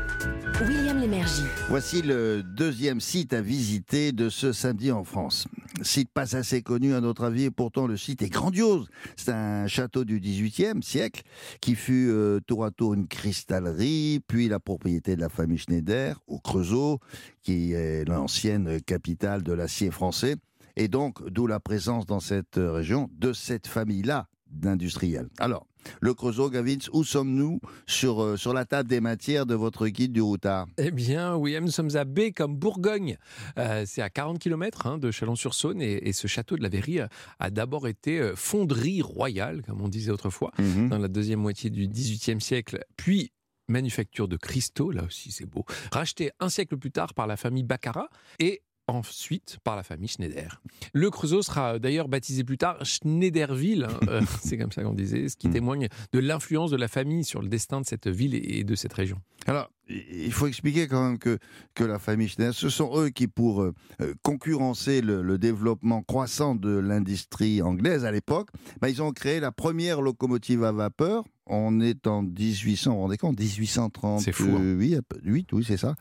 William 0.62 0.98
Lémergie. 0.98 1.44
Voici 1.68 2.02
le 2.02 2.44
deuxième 2.44 3.02
site 3.02 3.34
à 3.34 3.42
visiter 3.42 4.14
de 4.14 4.30
ce 4.30 4.54
samedi 4.54 4.90
en 4.90 5.04
France. 5.04 5.50
Site 5.82 6.10
pas 6.14 6.38
assez 6.38 6.62
connu 6.62 6.94
à 6.94 7.02
notre 7.02 7.26
avis 7.26 7.44
et 7.44 7.52
pourtant 7.52 7.88
le 7.88 7.98
site 7.98 8.22
est 8.22 8.30
grandiose. 8.30 8.88
C'est 9.18 9.34
un 9.34 9.68
château 9.68 10.06
du 10.06 10.22
XVIIIe 10.22 10.82
siècle 10.82 11.24
qui 11.60 11.76
fut 11.76 12.08
euh, 12.10 12.40
tour 12.48 12.64
à 12.64 12.72
tour 12.72 12.94
une 12.94 13.08
cristallerie, 13.10 14.22
puis 14.26 14.48
la 14.48 14.62
propriété 14.62 15.18
de 15.18 15.22
la 15.22 15.30
famille 15.30 15.58
Schneider 15.58 16.22
au 16.28 16.40
Creusot, 16.40 17.00
qui 17.42 17.74
est 17.74 18.08
l'ancienne 18.08 18.80
capitale 18.82 19.44
de 19.44 19.52
l'acier 19.52 19.92
français. 19.92 20.38
Et 20.78 20.88
donc, 20.88 21.22
d'où 21.28 21.48
la 21.48 21.60
présence 21.60 22.06
dans 22.06 22.22
cette 22.22 22.56
région 22.56 23.10
de 23.18 23.34
cette 23.34 23.68
famille-là 23.68 24.28
d'industriels. 24.50 25.30
Alors, 25.38 25.66
le 26.02 26.14
Creusot, 26.14 26.50
Gavins, 26.50 26.78
où 26.94 27.04
sommes-nous 27.04 27.60
sur, 27.88 28.22
euh, 28.24 28.38
sur 28.38 28.54
la 28.54 28.66
table 28.66 28.90
des 28.90 29.02
matières 29.02 29.46
de 29.46 29.56
votre 29.56 29.88
guide 29.88 30.12
du 30.14 30.22
routard? 30.22 30.68
Eh 30.78 30.92
bien, 30.92 31.36
William, 31.36 31.64
nous 31.64 31.72
sommes 31.72 31.96
à 31.96 32.06
B 32.06 32.32
comme 32.36 32.56
Bourgogne. 32.56 33.18
Euh, 33.58 33.84
c'est 33.86 34.02
à 34.02 34.10
40 34.10 34.40
km 34.40 34.98
de 34.98 35.12
Chalon-sur-Saône 35.12 35.82
et, 35.82 36.08
et 36.08 36.14
ce 36.14 36.28
château 36.28 36.58
de 36.58 36.64
la 36.64 36.70
Verrie 36.70 37.00
a, 37.00 37.10
a 37.40 37.50
d'abord 37.50 37.88
été 37.88 38.20
euh, 38.20 38.36
fonderie 38.36 39.02
royale, 39.02 39.62
comme 39.66 39.82
on 39.82 39.90
disait 39.90 40.12
autrefois, 40.12 40.52
Mhm. 40.58 40.90
dans 40.90 40.98
la 40.98 41.08
deuxième 41.08 41.40
moitié 41.40 41.70
du 41.70 41.88
XVIIIe 41.88 42.42
siècle, 42.42 42.84
puis 42.98 43.32
manufacture 43.68 44.28
de 44.28 44.36
cristaux, 44.38 44.92
là 44.92 45.04
aussi 45.06 45.32
c'est 45.32 45.46
beau, 45.46 45.66
racheté 45.92 46.32
un 46.40 46.50
siècle 46.50 46.78
plus 46.78 46.92
tard 46.92 47.14
par 47.14 47.26
la 47.28 47.38
famille 47.38 47.64
Baccarat 47.64 48.10
et 48.40 48.62
ensuite 48.96 49.58
par 49.64 49.76
la 49.76 49.84
famille 49.84 50.08
Schneider. 50.08 50.62
Le 50.94 51.10
Creusot 51.10 51.42
sera 51.42 51.80
d'ailleurs 51.80 52.08
baptisé 52.08 52.44
plus 52.44 52.58
tard 52.58 52.78
Schneiderville, 52.86 53.86
hein, 53.90 54.00
euh, 54.08 54.22
c'est 54.42 54.58
comme 54.58 54.72
ça 54.72 54.84
qu'on 54.84 54.94
disait, 54.94 55.30
ce 55.30 55.36
qui 55.38 55.48
Mm. 55.50 55.54
témoigne 55.54 55.88
de 56.14 56.20
l'influence 56.20 56.72
de 56.72 56.78
la 56.78 56.88
famille 56.88 57.24
sur 57.26 57.42
le 57.42 57.50
destin 57.50 57.82
de 57.82 57.86
cette 57.86 58.08
ville 58.08 58.36
et 58.36 58.60
et 58.60 58.64
de 58.64 58.76
cette 58.76 58.94
région. 58.94 59.18
Alors, 59.48 59.70
il 60.14 60.32
faut 60.32 60.48
expliquer 60.48 60.88
quand 60.88 61.04
même 61.04 61.18
que, 61.18 61.38
que 61.76 61.84
la 61.84 62.00
famille 62.00 62.28
Schneider, 62.28 62.54
ce 62.54 62.70
sont 62.70 62.92
eux 62.98 63.10
qui, 63.10 63.28
pour 63.28 63.62
euh, 63.62 63.74
euh, 64.02 64.14
concurrencer 64.24 65.02
le, 65.02 65.22
le 65.22 65.38
développement 65.38 66.02
croissant 66.02 66.56
de 66.56 66.70
l'industrie 66.78 67.62
anglaise 67.62 68.06
à 68.06 68.12
l'époque, 68.12 68.50
bah, 68.82 68.90
ils 68.90 69.02
ont 69.02 69.12
créé 69.12 69.40
la 69.40 69.52
première 69.52 70.02
locomotive 70.02 70.64
à 70.64 70.72
vapeur. 70.72 71.24
On 71.54 71.82
est 71.82 72.08
en 72.08 72.22
1800, 72.22 72.92
vous 72.92 72.96
vous 72.96 73.02
rendez 73.04 73.18
compte? 73.18 73.38
1838, 73.38 74.24
C'est 74.24 74.32
fou, 74.32 74.50
hein. 74.56 74.76
oui, 74.78 75.46
oui, 75.52 75.66
c'est 75.68 75.76
ça. 75.76 75.96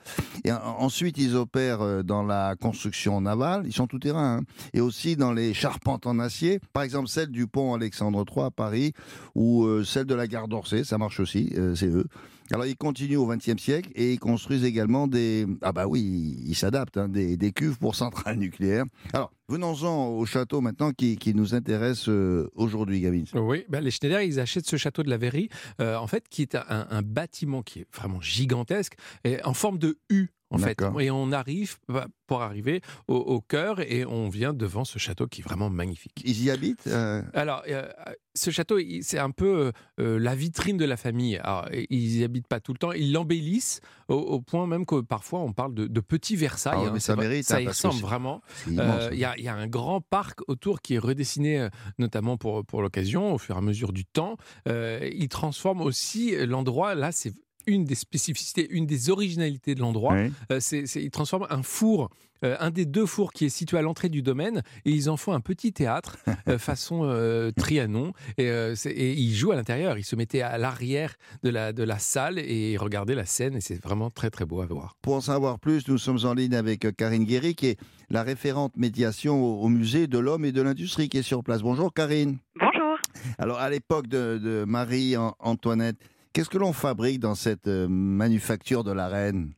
Et 0.44 0.52
en- 0.52 0.58
ensuite, 0.78 1.18
ils 1.18 1.34
opèrent 1.34 1.80
euh, 1.80 2.02
dans 2.02 2.22
la 2.22 2.54
construction 2.60 3.20
navale, 3.20 3.62
ils 3.66 3.72
sont 3.72 3.88
tout 3.88 3.98
terrain, 3.98 4.38
hein, 4.38 4.44
et 4.74 4.80
aussi 4.80 5.16
dans 5.16 5.32
les 5.32 5.52
charpentes 5.54 6.06
en 6.06 6.18
acier. 6.20 6.60
Par 6.72 6.84
exemple, 6.84 7.08
celle 7.08 7.30
du 7.30 7.46
pont 7.48 7.74
Alexandre 7.74 8.24
III 8.30 8.46
à 8.46 8.50
Paris, 8.52 8.92
ou 9.34 9.64
euh, 9.64 9.82
celle 9.82 10.04
de 10.04 10.14
la 10.14 10.28
gare 10.28 10.46
d'Orsay, 10.46 10.84
ça 10.84 10.98
marche 10.98 11.18
aussi, 11.18 11.50
euh, 11.56 11.74
c'est 11.74 11.88
eux. 11.88 12.04
Alors, 12.52 12.66
ils 12.66 12.76
continuent 12.76 13.18
au 13.18 13.26
XXe 13.26 13.62
siècle 13.62 13.90
et 13.94 14.12
ils 14.14 14.18
construisent 14.18 14.64
également 14.64 15.06
des. 15.06 15.46
Ah, 15.62 15.72
bah 15.72 15.86
oui, 15.86 16.36
ils 16.44 16.54
s'adaptent, 16.56 16.96
hein, 16.96 17.08
des, 17.08 17.36
des 17.36 17.52
cuves 17.52 17.78
pour 17.78 17.94
centrales 17.94 18.36
nucléaires. 18.38 18.84
Alors, 19.12 19.32
venons-en 19.48 20.08
au 20.08 20.26
château 20.26 20.60
maintenant 20.60 20.92
qui, 20.92 21.16
qui 21.16 21.34
nous 21.34 21.54
intéresse 21.54 22.08
euh, 22.08 22.50
aujourd'hui, 22.54 23.00
Gavin. 23.00 23.22
Oui, 23.34 23.64
bah, 23.68 23.80
les 23.80 23.90
Schneider, 23.90 24.22
ils 24.22 24.40
achètent 24.40 24.66
ce 24.66 24.76
château 24.76 25.02
de 25.02 25.10
la 25.10 25.16
Verrie, 25.16 25.48
euh, 25.80 25.96
en 25.96 26.06
fait, 26.06 26.28
qui 26.28 26.42
est 26.42 26.56
un, 26.56 26.86
un 26.90 27.02
bâtiment 27.02 27.62
qui 27.62 27.80
est 27.80 27.86
vraiment 27.94 28.20
gigantesque, 28.20 28.94
et 29.24 29.42
en 29.44 29.54
forme 29.54 29.78
de 29.78 29.98
U. 30.10 30.28
en 30.50 30.58
fait. 30.58 30.82
Et 30.98 31.10
on 31.10 31.32
arrive 31.32 31.78
bah, 31.88 32.06
pour 32.26 32.42
arriver 32.42 32.80
au, 33.08 33.16
au 33.16 33.40
cœur 33.40 33.80
et 33.80 34.04
on 34.04 34.28
vient 34.28 34.52
devant 34.52 34.84
ce 34.84 34.98
château 34.98 35.26
qui 35.26 35.40
est 35.40 35.44
vraiment 35.44 35.70
magnifique. 35.70 36.22
Ils 36.24 36.44
y 36.44 36.50
habitent 36.50 36.86
euh, 36.86 37.22
Alors, 37.34 37.62
euh, 37.68 37.88
ce 38.34 38.50
château, 38.50 38.78
c'est 39.02 39.18
un 39.18 39.30
peu 39.30 39.72
euh, 39.98 40.18
la 40.18 40.34
vitrine 40.34 40.76
de 40.76 40.84
la 40.84 40.96
famille. 40.96 41.36
Alors, 41.38 41.68
ils 41.88 42.18
n'y 42.18 42.24
habitent 42.24 42.46
pas 42.46 42.60
tout 42.60 42.72
le 42.72 42.78
temps, 42.78 42.92
ils 42.92 43.12
l'embellissent 43.12 43.80
au, 44.08 44.14
au 44.14 44.40
point 44.40 44.66
même 44.66 44.86
que 44.86 45.00
parfois 45.00 45.40
on 45.40 45.52
parle 45.52 45.74
de, 45.74 45.86
de 45.86 46.00
petits 46.00 46.36
Versailles. 46.36 46.74
Ah 46.78 46.82
ouais, 46.84 46.90
hein, 46.96 47.00
ça 47.00 47.16
mérite, 47.16 47.44
ça 47.44 47.56
hein, 47.56 47.60
y 47.60 47.68
ressemble 47.68 48.00
vraiment. 48.00 48.42
Euh, 48.68 49.10
Il 49.12 49.18
y, 49.18 49.24
a, 49.24 49.38
y 49.38 49.48
a 49.48 49.54
un 49.54 49.66
grand 49.66 50.00
parc 50.00 50.40
autour 50.48 50.80
qui 50.80 50.94
est 50.94 50.98
redessiné, 50.98 51.68
notamment 51.98 52.36
pour, 52.36 52.64
pour 52.64 52.82
l'occasion, 52.82 53.34
au 53.34 53.38
fur 53.38 53.56
et 53.56 53.58
à 53.58 53.62
mesure 53.62 53.92
du 53.92 54.04
temps. 54.04 54.36
Euh, 54.68 55.08
il 55.12 55.28
transforme 55.28 55.80
aussi 55.80 56.36
l'endroit. 56.46 56.94
Là, 56.94 57.12
c'est 57.12 57.32
une 57.66 57.84
des 57.84 57.94
spécificités, 57.94 58.66
une 58.70 58.86
des 58.86 59.10
originalités 59.10 59.74
de 59.74 59.80
l'endroit. 59.80 60.14
Oui. 60.14 60.32
Euh, 60.52 60.58
c'est, 60.60 60.86
c'est- 60.86 61.02
ils 61.02 61.10
transforment 61.10 61.46
un 61.50 61.62
four, 61.62 62.10
euh, 62.44 62.56
un 62.60 62.70
des 62.70 62.86
deux 62.86 63.04
fours 63.06 63.32
qui 63.32 63.44
est 63.44 63.48
situé 63.50 63.76
à 63.78 63.82
l'entrée 63.82 64.08
du 64.08 64.22
domaine, 64.22 64.62
et 64.84 64.90
ils 64.90 65.10
en 65.10 65.16
font 65.16 65.32
un 65.32 65.40
petit 65.40 65.72
théâtre 65.72 66.16
euh, 66.48 66.58
façon 66.58 67.02
euh, 67.04 67.50
Trianon. 67.52 68.12
Et, 68.38 68.48
euh, 68.48 68.74
c'est- 68.74 68.90
et 68.92 69.12
ils 69.12 69.34
jouent 69.34 69.52
à 69.52 69.56
l'intérieur. 69.56 69.98
Ils 69.98 70.04
se 70.04 70.16
mettaient 70.16 70.42
à 70.42 70.56
l'arrière 70.58 71.14
de 71.42 71.50
la, 71.50 71.72
de 71.72 71.82
la 71.82 71.98
salle 71.98 72.38
et 72.38 72.76
regardaient 72.78 73.14
la 73.14 73.26
scène, 73.26 73.56
et 73.56 73.60
c'est 73.60 73.82
vraiment 73.82 74.10
très 74.10 74.30
très 74.30 74.44
beau 74.46 74.60
à 74.62 74.66
voir. 74.66 74.96
Pour 75.02 75.14
en 75.14 75.20
savoir 75.20 75.58
plus, 75.58 75.86
nous 75.88 75.98
sommes 75.98 76.18
en 76.24 76.34
ligne 76.34 76.54
avec 76.54 76.86
Karine 76.96 77.24
Guéry, 77.24 77.54
qui 77.54 77.66
est 77.68 77.78
la 78.08 78.22
référente 78.22 78.76
médiation 78.76 79.42
au, 79.42 79.62
au 79.62 79.68
musée 79.68 80.06
de 80.06 80.18
l'homme 80.18 80.44
et 80.44 80.52
de 80.52 80.62
l'industrie, 80.62 81.08
qui 81.08 81.18
est 81.18 81.22
sur 81.22 81.44
place. 81.44 81.62
Bonjour 81.62 81.92
Karine. 81.92 82.38
Bonjour. 82.58 82.96
Alors, 83.38 83.58
à 83.58 83.68
l'époque 83.70 84.06
de, 84.06 84.38
de 84.42 84.64
Marie-Antoinette, 84.66 85.96
qu'est-ce 86.32 86.50
que 86.50 86.58
l'on 86.58 86.72
fabrique 86.72 87.20
dans 87.20 87.34
cette 87.34 87.68
euh, 87.68 87.86
manufacture 87.88 88.84
de 88.84 88.92
la 88.92 89.08
reine? 89.08 89.52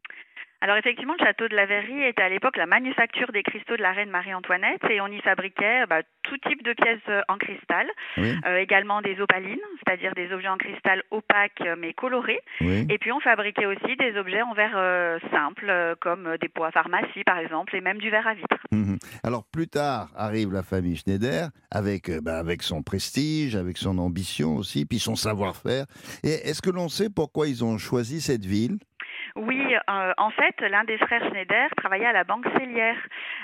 Alors 0.64 0.76
effectivement, 0.76 1.14
le 1.19 1.25
château 1.26 1.49
de 1.49 1.57
la 1.57 1.66
Verrerie 1.66 2.04
était 2.04 2.23
à 2.23 2.28
l'époque 2.28 2.57
la 2.57 2.66
manufacture 2.66 3.33
des 3.33 3.42
cristaux 3.42 3.76
de 3.76 3.83
la 3.83 3.90
reine 3.90 4.11
Marie-Antoinette 4.11 4.81
et 4.88 5.00
on 5.00 5.09
y 5.09 5.21
fabriquait 5.21 5.87
bah, 5.90 6.02
tout 6.23 6.38
type 6.49 6.62
de 6.62 6.73
pièces 6.73 7.00
euh, 7.09 7.21
en 7.28 7.37
cristal, 7.37 7.88
Oui, 8.16 8.33
euh, 8.47 8.59
également 8.59 9.02
des 9.02 9.21
opalines, 9.21 9.59
c'est-à-dire 9.85 10.14
des 10.14 10.31
objets 10.33 10.47
en 10.47 10.57
cristal 10.59 11.02
opaques 11.11 11.61
euh, 11.62 11.75
mais 11.76 11.92
colorés. 11.95 12.38
oui. 12.61 12.87
Et 12.88 12.99
puis 12.99 13.11
on 13.11 13.19
fabriquait 13.19 13.66
aussi 13.66 13.97
des 13.99 14.16
objets 14.16 14.42
en 14.42 14.54
verre 14.54 14.76
euh, 14.76 15.19
simple, 15.33 15.66
euh, 15.69 15.97
comme 16.00 16.28
euh, 16.28 16.38
des 16.38 16.49
pots 16.49 16.62
à 16.62 16.71
pharmacie 16.71 17.25
par 17.26 17.38
exemple, 17.38 17.75
et 17.75 17.81
même 17.81 17.99
du 17.99 18.11
verre 18.11 18.28
à 18.28 18.35
vitre. 18.35 18.49
Mhm. 18.73 18.97
Alors, 19.23 19.45
plus 19.52 19.69
tard 19.69 20.09
arrive 20.16 20.50
la 20.50 20.62
famille 20.62 20.97
Schneider, 20.97 21.49
avec, 21.71 22.09
euh, 22.09 22.21
bah, 22.23 22.38
avec 22.38 22.62
son 22.62 22.83
prestige, 22.83 23.54
avec 23.54 23.76
son 23.76 23.99
ambition 23.99 24.57
aussi, 24.57 24.87
puis 24.87 24.99
son 24.99 25.14
savoir-faire. 25.14 25.85
Et 26.25 26.31
est-ce 26.49 26.62
que 26.62 26.71
l'on 26.71 26.88
sait 26.88 27.11
pourquoi 27.14 27.49
ils 27.49 27.62
ont 27.64 27.76
choisi 27.76 28.23
cette 28.23 28.47
ville? 28.47 28.78
Oui, 29.37 29.61
euh, 29.75 30.12
en 30.19 30.31
fait, 30.31 30.61
l'un 30.61 30.85
des 30.85 30.99
frères 30.99 31.27
Schneider 31.31 31.69
travaillait 31.77 32.07
à 32.07 32.12
la 32.12 32.25
Banque 32.25 32.47
Cellière 32.59 32.97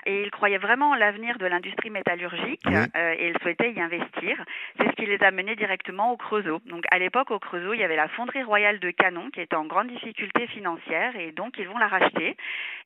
et 0.06 0.22
il 0.22 0.30
croyait 0.30 0.58
vraiment 0.58 0.90
en 0.90 0.94
l'avenir 0.94 1.38
de 1.38 1.46
l'industrie 1.46 1.90
métallurgique 1.90 2.60
Oui. 2.66 2.74
euh, 2.74 3.14
et 3.18 3.28
il 3.28 3.38
souhaitait 3.42 3.72
y 3.72 3.80
investir. 3.80 4.36
C'est 4.78 4.86
ce 4.88 4.92
qui 4.92 5.06
les 5.06 5.22
a 5.22 5.30
menés 5.30 5.56
directement 5.56 6.12
au 6.12 6.16
Creusot. 6.16 6.60
Donc 6.66 6.84
à 6.90 6.98
l'époque, 6.98 7.30
au 7.30 7.38
Creusot, 7.38 7.74
il 7.74 7.80
y 7.80 7.84
avait 7.84 7.96
la 7.96 8.08
fonderie 8.08 8.42
royale 8.42 8.78
de 8.80 8.90
Canon 8.90 9.30
qui 9.30 9.40
était 9.40 9.56
en 9.56 9.64
grande 9.64 9.88
difficulté 9.88 10.46
financière 10.48 11.16
et 11.16 11.32
donc 11.32 11.54
ils 11.58 11.66
vont 11.68 11.78
la 11.78 11.88
racheter 11.88 12.36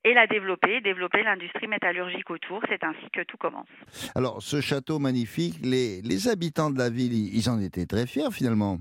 et 0.05 0.13
la 0.13 0.27
développer, 0.27 0.81
développer 0.81 1.23
l'industrie 1.23 1.67
métallurgique 1.67 2.29
autour. 2.29 2.61
C'est 2.69 2.83
ainsi 2.83 3.09
que 3.11 3.21
tout 3.23 3.37
commence. 3.37 3.67
Alors, 4.15 4.41
ce 4.41 4.61
château 4.61 4.99
magnifique, 4.99 5.55
les, 5.63 6.01
les 6.01 6.27
habitants 6.27 6.69
de 6.69 6.77
la 6.77 6.89
ville, 6.89 7.13
ils 7.13 7.33
ils 7.35 7.49
en 7.49 7.59
étaient 7.59 7.85
très 7.85 8.05
fiers 8.07 8.31
finalement. 8.31 8.77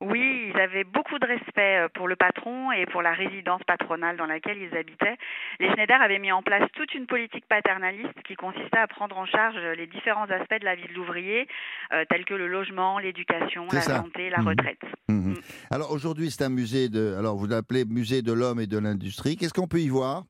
Oui, 0.00 0.50
ils 0.54 0.60
avaient 0.60 0.84
beaucoup 0.84 1.18
de 1.18 1.26
respect 1.26 1.78
euh, 1.84 1.88
pour 1.94 2.08
le 2.08 2.16
patron 2.16 2.72
et 2.72 2.86
pour 2.86 3.02
la 3.02 3.12
résidence 3.12 3.62
patronale 3.66 4.16
dans 4.16 4.26
laquelle 4.26 4.58
ils 4.58 4.76
habitaient. 4.76 5.16
Les 5.60 5.70
Schneider 5.72 6.00
avaient 6.00 6.18
mis 6.18 6.32
en 6.32 6.42
place 6.42 6.68
toute 6.74 6.94
une 6.94 7.06
politique 7.06 7.46
paternaliste 7.48 8.20
qui 8.26 8.34
consistait 8.34 8.78
à 8.78 8.86
prendre 8.86 9.16
en 9.16 9.26
charge 9.26 9.56
les 9.76 9.86
différents 9.86 10.28
aspects 10.30 10.60
de 10.60 10.64
la 10.64 10.74
vie 10.74 10.86
de 10.88 10.94
l'ouvrier, 10.94 11.46
euh, 11.92 12.04
tels 12.10 12.24
que 12.24 12.34
le 12.34 12.46
logement, 12.48 12.98
l'éducation, 12.98 13.66
la 13.72 13.80
ça. 13.80 13.96
santé, 14.02 14.30
la 14.30 14.38
Mhm. 14.42 14.48
retraite. 14.48 14.80
Mhm. 15.08 15.30
Mm. 15.32 15.34
Alors 15.70 15.90
aujourd'hui, 15.92 16.30
c'est 16.30 16.44
un 16.44 16.48
musée 16.50 16.88
de. 16.88 17.14
Alors 17.18 17.36
vous 17.36 17.46
l'appelez 17.46 17.84
musée 17.84 18.22
de 18.22 18.32
l'homme 18.32 18.60
et 18.60 18.66
de 18.66 18.78
l'industrie. 18.78 19.36
Qu'est-ce 19.36 19.54
qu'on 19.54 19.68
peut 19.68 19.80
y 19.80 19.88
voir? 19.88 20.24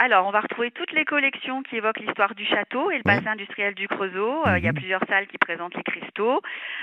Alors, 0.00 0.28
on 0.28 0.30
va 0.30 0.40
retrouver 0.40 0.70
toutes 0.70 0.92
les 0.92 1.04
collections 1.04 1.62
qui 1.64 1.76
évoquent 1.76 1.98
l'histoire 1.98 2.34
du 2.36 2.44
château 2.46 2.88
et 2.92 2.98
le 2.98 3.02
passé 3.02 3.26
industriel 3.26 3.74
du 3.74 3.88
Creusot. 3.88 4.46
Euh, 4.46 4.58
Il 4.58 4.64
y 4.64 4.68
a 4.68 4.72
Mhm. 4.72 4.78
plusieurs 4.78 5.04
salles 5.08 5.26
qui 5.26 5.38
présentent 5.38 5.74
les 5.74 5.82
cristaux, 5.82 6.40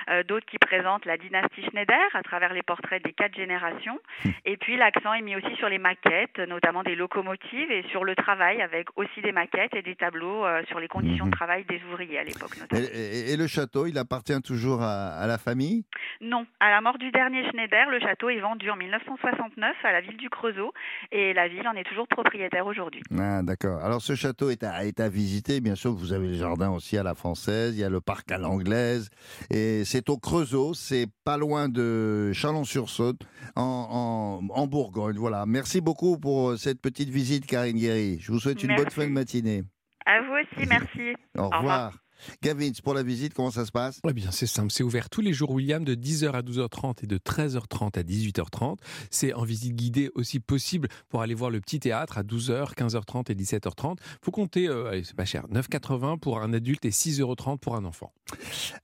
euh, 0.10 0.24
d'autres 0.24 0.46
qui 0.46 0.58
présentent 0.58 1.06
la 1.06 1.18
dynastie 1.18 1.64
Schneider 1.64 1.98
à 2.14 2.24
travers 2.24 2.52
les 2.54 2.62
portraits 2.62 3.02
des 3.04 3.14
quatre 3.14 3.36
générations. 3.36 3.98
Hmm. 4.26 4.30
Et 4.44 4.58
puis, 4.58 4.76
l'accent 4.76 5.14
est 5.14 5.22
mis 5.22 5.36
aussi 5.38 5.56
sur 5.56 5.70
les 5.70 5.78
maquettes, 5.78 6.40
notamment 6.40 6.84
des 6.84 6.96
locomotives, 6.96 7.72
et 7.72 7.84
sur 7.90 8.04
le 8.04 8.16
travail, 8.16 8.62
avec 8.62 8.88
aussi 8.98 9.22
des 9.22 9.32
maquettes 9.32 9.74
et 9.76 9.82
des 9.82 9.96
tableaux 9.96 10.46
euh, 10.46 10.64
sur 10.68 10.82
les 10.82 10.90
conditions 10.90 11.26
Mhm. 11.26 11.32
de 11.32 11.36
travail 11.38 11.64
des 11.66 11.82
ouvriers 11.90 12.20
à 12.20 12.24
l'époque, 12.26 12.52
et- 12.74 13.32
et 13.34 13.38
le 13.38 13.48
château, 13.48 13.86
il 13.88 13.98
appartient 13.98 14.42
toujours 14.42 14.82
à, 14.82 15.16
à 15.24 15.26
la 15.28 15.38
famille? 15.38 15.86
Non, 16.20 16.46
à 16.60 16.70
la 16.70 16.82
mort 16.82 16.98
du 16.98 17.12
dernier 17.12 17.50
Schneider, 17.50 17.90
le 17.90 18.00
château 18.02 18.30
est 18.30 18.40
vendu 18.40 18.70
en 18.70 18.76
1969 18.76 19.76
à 19.84 19.92
la 19.94 20.02
ville 20.02 20.18
du 20.18 20.30
Creusot, 20.30 20.74
et 21.14 21.34
la 21.34 21.48
ville 21.48 21.66
en 21.68 21.74
est 21.76 21.84
toujours 21.86 22.08
propriétaire 22.10 22.66
aujourd'hui. 22.68 23.02
Ah, 23.18 23.44
d'accord. 23.44 23.84
Alors 23.84 24.02
ce 24.02 24.16
château 24.16 24.50
est 24.50 24.64
à, 24.64 24.86
est 24.86 25.00
à 25.00 25.10
visiter. 25.10 25.62
Bien 25.62 25.76
sûr, 25.76 25.94
vous 25.94 26.12
avez 26.12 26.28
le 26.28 26.34
jardin 26.34 26.72
aussi 26.72 26.98
à 26.98 27.04
la 27.04 27.14
française. 27.14 27.76
Il 27.76 27.80
y 27.80 27.84
a 27.84 27.90
le 27.90 28.02
parc 28.02 28.32
à 28.32 28.38
l'anglaise. 28.38 29.10
Et 29.52 29.84
c'est 29.86 30.10
au 30.10 30.18
Creusot. 30.18 30.74
C'est 30.74 31.08
pas 31.24 31.38
loin 31.38 31.70
de 31.70 32.32
Chalon-sur-Saône, 32.34 33.18
en, 33.56 34.42
en, 34.50 34.54
en 34.54 34.68
Bourgogne. 34.68 35.18
Voilà. 35.18 35.46
Merci 35.46 35.82
beaucoup 35.82 36.18
pour 36.18 36.52
euh, 36.52 36.58
cette 36.58 36.82
petite 36.82 37.10
visite, 37.10 37.46
Karine 37.46 37.78
Guéry. 37.78 38.18
Je 38.20 38.32
vous 38.32 38.40
souhaite 38.40 38.64
une 38.64 38.76
bonne 38.76 38.90
fin 38.90 39.06
de 39.06 39.12
matinée. 39.12 39.64
À 40.06 40.22
vous 40.22 40.34
aussi, 40.34 40.68
merci. 40.68 41.16
Au 41.38 41.44
revoir. 41.46 41.60
revoir. 41.60 42.05
Gavin, 42.42 42.72
pour 42.84 42.94
la 42.94 43.04
visite, 43.04 43.34
comment 43.34 43.52
ça 43.52 43.66
se 43.66 43.72
passe? 43.72 44.00
Eh 44.08 44.14
bien, 44.14 44.32
c'est 44.32 44.48
simple, 44.48 44.72
c'est 44.72 44.84
ouvert 44.84 45.10
tous 45.10 45.22
les 45.22 45.34
jours, 45.34 45.52
William, 45.52 45.84
de 45.84 45.96
10h 45.96 46.32
à 46.32 46.42
12h30 46.42 47.04
et 47.04 47.08
de 47.08 47.18
13h30 47.18 47.98
à 48.00 48.04
18h30. 48.04 48.78
C'est 49.12 49.34
en 49.34 49.44
visite 49.44 49.76
guidée 49.76 50.10
aussi 50.16 50.40
possible 50.40 50.88
pour 51.10 51.22
aller 51.22 51.34
voir 51.34 51.50
le 51.52 51.60
petit 51.62 51.80
théâtre 51.80 52.18
à 52.18 52.24
12h, 52.24 52.74
15h30 52.76 53.32
et 53.32 53.36
17h30. 53.36 53.98
Faut 54.22 54.32
compter, 54.32 54.68
euh, 54.68 54.90
allez, 54.90 55.04
c'est 55.04 55.16
pas 55.16 55.26
cher, 55.26 55.46
9,80 55.50 56.18
pour 56.20 56.40
un 56.42 56.54
adulte 56.54 56.86
et 56.86 56.92
6,30 56.92 57.60
pour 57.60 57.76
un 57.76 57.86
enfant. 57.86 58.12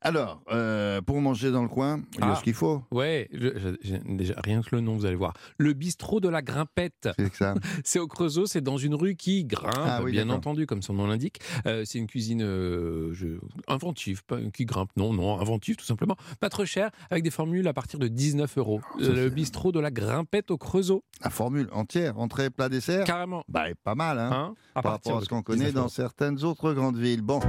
Alors, 0.01 0.41
euh, 0.51 1.01
pour 1.01 1.19
manger 1.21 1.51
dans 1.51 1.63
le 1.63 1.69
coin, 1.69 2.01
il 2.13 2.19
y 2.19 2.23
a 2.23 2.31
Ah. 2.33 2.35
ce 2.35 2.43
qu'il 2.43 2.53
faut. 2.53 2.83
Ouais, 2.91 3.29
je- 3.33 3.57
je- 3.57 3.75
j'ai- 3.81 3.99
déjà 4.05 4.35
rien 4.43 4.61
que 4.61 4.75
le 4.75 4.81
nom, 4.81 4.95
vous 4.95 5.05
allez 5.05 5.15
voir. 5.15 5.33
Le 5.57 5.73
bistrot 5.73 6.19
de 6.19 6.29
la 6.29 6.41
Grimpette. 6.41 7.09
C'est 7.17 7.33
ça. 7.35 7.53
C'est 7.85 7.99
au 7.99 8.07
Creusot, 8.07 8.45
c'est 8.45 8.61
dans 8.61 8.77
une 8.77 8.95
rue 8.95 9.15
qui 9.15 9.43
grimpe, 9.45 9.71
Ah 9.77 10.01
oui, 10.03 10.11
bien 10.11 10.29
entendu, 10.29 10.65
comme 10.65 10.81
son 10.81 10.93
nom 10.93 11.07
l'indique. 11.07 11.39
Euh, 11.65 11.83
c'est 11.85 11.97
une 11.99 12.07
cuisine 12.07 12.41
je- 13.21 13.37
inventive, 13.67 14.23
pas 14.25 14.37
qui 14.53 14.65
grimpe, 14.65 14.89
non, 14.97 15.13
non, 15.13 15.39
inventive 15.39 15.75
tout 15.77 15.85
simplement. 15.85 16.15
Pas 16.39 16.49
trop 16.49 16.65
cher, 16.65 16.89
avec 17.09 17.23
des 17.23 17.29
formules 17.31 17.67
à 17.67 17.73
partir 17.73 17.99
de 17.99 18.07
19 18.07 18.57
euros. 18.57 18.81
Euh, 18.99 19.13
le 19.13 19.29
bistrot 19.29 19.71
de 19.71 19.79
la 19.79 19.91
Grimpette 19.91 20.51
au 20.51 20.57
Creusot, 20.57 21.03
La 21.23 21.29
formule 21.29 21.69
entière, 21.71 22.19
entrée, 22.19 22.49
plat, 22.49 22.67
dessert. 22.69 23.05
carrément. 23.05 23.43
Bah, 23.47 23.65
pas 23.83 23.95
mal, 23.95 24.19
hein, 24.19 24.29
Hein, 24.33 24.53
à 24.75 24.81
par 24.81 24.93
rapport 24.93 25.17
à 25.17 25.21
ce 25.21 25.27
qu'on 25.29 25.37
19 25.41 25.43
connaît 25.45 25.71
dans 25.71 25.87
certaines 25.87 26.43
autres 26.43 26.73
grandes 26.73 26.97
villes. 26.97 27.21
Bon. 27.21 27.39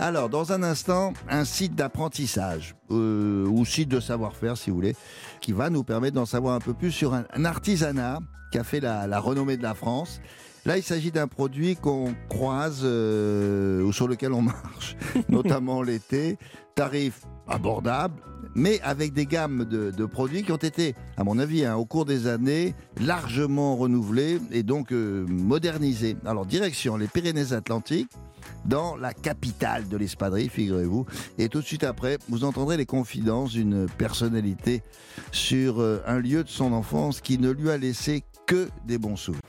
Alors, 0.00 0.28
dans 0.28 0.52
un 0.52 0.62
instant, 0.62 1.12
un 1.28 1.44
site 1.44 1.74
d'apprentissage, 1.74 2.74
euh, 2.90 3.46
ou 3.46 3.64
site 3.64 3.88
de 3.88 4.00
savoir-faire, 4.00 4.56
si 4.56 4.70
vous 4.70 4.76
voulez, 4.76 4.96
qui 5.40 5.52
va 5.52 5.70
nous 5.70 5.84
permettre 5.84 6.14
d'en 6.14 6.26
savoir 6.26 6.54
un 6.54 6.60
peu 6.60 6.74
plus 6.74 6.90
sur 6.92 7.14
un, 7.14 7.24
un 7.32 7.44
artisanat 7.44 8.18
qui 8.50 8.58
a 8.58 8.64
fait 8.64 8.80
la, 8.80 9.06
la 9.06 9.20
renommée 9.20 9.56
de 9.56 9.62
la 9.62 9.74
France. 9.74 10.20
Là, 10.66 10.78
il 10.78 10.82
s'agit 10.82 11.10
d'un 11.10 11.28
produit 11.28 11.76
qu'on 11.76 12.14
croise 12.28 12.80
euh, 12.84 13.82
ou 13.82 13.92
sur 13.92 14.08
lequel 14.08 14.32
on 14.32 14.42
marche, 14.42 14.96
notamment 15.28 15.82
l'été. 15.82 16.38
Tarif 16.74 17.20
abordable, 17.46 18.20
mais 18.54 18.80
avec 18.80 19.12
des 19.12 19.26
gammes 19.26 19.64
de, 19.64 20.06
produits 20.06 20.42
qui 20.42 20.52
ont 20.52 20.56
été, 20.56 20.94
à 21.16 21.22
mon 21.22 21.38
avis, 21.38 21.64
hein, 21.64 21.76
au 21.76 21.84
cours 21.84 22.04
des 22.04 22.26
années, 22.26 22.74
largement 23.00 23.76
renouvelés 23.76 24.40
et 24.50 24.62
donc 24.62 24.92
euh, 24.92 25.24
modernisés. 25.28 26.16
Alors, 26.24 26.46
direction 26.46 26.96
les 26.96 27.06
Pyrénées-Atlantiques, 27.06 28.10
dans 28.64 28.96
la 28.96 29.12
capitale 29.12 29.88
de 29.88 29.96
l'espadrille, 29.96 30.48
figurez-vous. 30.48 31.06
Et 31.38 31.48
tout 31.48 31.60
de 31.60 31.66
suite 31.66 31.84
après, 31.84 32.18
vous 32.28 32.44
entendrez 32.44 32.76
les 32.76 32.86
confidences 32.86 33.52
d'une 33.52 33.86
personnalité 33.98 34.82
sur 35.32 35.80
euh, 35.80 36.02
un 36.06 36.18
lieu 36.18 36.44
de 36.44 36.48
son 36.48 36.72
enfance 36.72 37.20
qui 37.20 37.38
ne 37.38 37.50
lui 37.50 37.70
a 37.70 37.76
laissé 37.76 38.24
que 38.46 38.68
des 38.84 38.98
bons 38.98 39.16
souvenirs. 39.16 39.42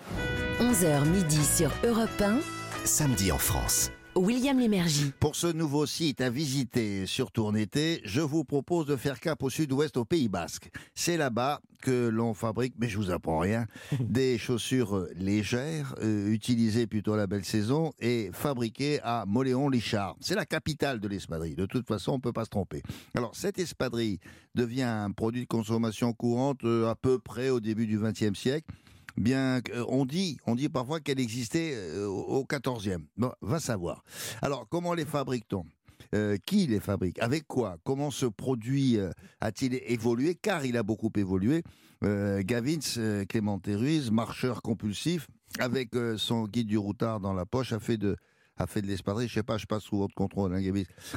11h 0.60 1.06
midi 1.06 1.44
sur 1.44 1.72
Europe 1.84 2.22
1. 2.22 2.40
Samedi 2.86 3.32
en 3.32 3.38
France. 3.38 3.92
William 4.16 4.58
Lémergie. 4.58 5.12
Pour 5.20 5.36
ce 5.36 5.48
nouveau 5.48 5.86
site 5.86 6.22
à 6.22 6.30
visiter, 6.30 7.06
surtout 7.06 7.44
en 7.44 7.54
été, 7.54 8.02
je 8.06 8.22
vous 8.22 8.46
propose 8.46 8.86
de 8.86 8.96
faire 8.96 9.20
cap 9.20 9.44
au 9.44 9.50
sud-ouest, 9.50 9.98
au 9.98 10.06
Pays 10.06 10.30
Basque. 10.30 10.70
C'est 10.94 11.18
là-bas 11.18 11.60
que 11.82 12.08
l'on 12.08 12.34
fabrique, 12.34 12.76
mais 12.80 12.88
je 12.88 12.98
vous 12.98 13.12
apprends 13.12 13.40
rien, 13.40 13.68
des 14.00 14.38
chaussures 14.38 15.08
légères, 15.16 15.94
euh, 16.02 16.30
utilisées 16.30 16.88
plutôt 16.88 17.14
à 17.14 17.18
la 17.18 17.28
belle 17.28 17.44
saison 17.44 17.92
et 18.00 18.30
fabriquées 18.32 19.02
à 19.04 19.26
Moléon-Lichard. 19.28 20.16
C'est 20.22 20.36
la 20.36 20.46
capitale 20.46 21.02
de 21.02 21.10
l'espadrille. 21.10 21.56
De 21.56 21.66
toute 21.66 21.86
façon, 21.86 22.14
on 22.14 22.16
ne 22.16 22.22
peut 22.22 22.34
pas 22.34 22.46
se 22.46 22.50
tromper. 22.50 22.84
Alors, 23.16 23.36
cette 23.36 23.60
espadrille 23.60 24.20
devient 24.56 24.84
un 24.84 25.12
produit 25.12 25.42
de 25.42 25.48
consommation 25.48 26.14
courante 26.14 26.64
euh, 26.64 26.90
à 26.90 26.96
peu 26.96 27.20
près 27.20 27.50
au 27.50 27.60
début 27.60 27.86
du 27.86 28.00
XXe 28.00 28.40
siècle. 28.40 28.74
Bien 29.18 29.62
euh, 29.74 29.86
on 29.88 30.06
dit, 30.06 30.38
on 30.46 30.56
dit 30.56 30.70
parfois 30.70 31.00
qu'elle 31.00 31.20
existait 31.20 31.74
euh, 31.76 32.08
au 32.08 32.40
au 32.40 32.44
14e. 32.44 33.04
Bon, 33.18 33.32
va 33.42 33.60
savoir. 33.60 34.04
Alors, 34.42 34.68
comment 34.70 34.94
les 34.94 35.06
fabrique-t-on? 35.06 35.66
Euh, 36.14 36.38
qui 36.46 36.68
les 36.68 36.80
fabrique? 36.80 37.20
Avec 37.20 37.48
quoi? 37.48 37.78
Comment 37.84 38.12
ce 38.12 38.26
produit 38.26 38.98
a-t-il 39.42 39.80
évolué? 39.88 40.36
Car 40.36 40.66
il 40.66 40.78
a 40.78 40.84
beaucoup 40.84 41.12
évolué. 41.16 41.64
Euh, 42.04 42.42
Gavins, 42.44 43.26
Clément 43.28 43.60
marcheur 44.12 44.62
compulsif, 44.62 45.28
avec 45.60 45.92
son 46.18 46.46
guide 46.46 46.68
du 46.68 46.78
routard 46.78 47.20
dans 47.20 47.34
la 47.34 47.46
poche, 47.46 47.74
a 47.74 47.80
fait 47.80 47.98
de 47.98 48.18
a 48.58 48.68
fait 48.68 48.82
de 48.82 48.88
l'espadrille, 48.88 49.28
je 49.28 49.34
sais 49.34 49.44
pas, 49.44 49.58
je 49.58 49.66
passe 49.66 49.84
sous 49.84 49.98
votre 49.98 50.16
contrôle, 50.16 50.54
hein, 50.56 50.62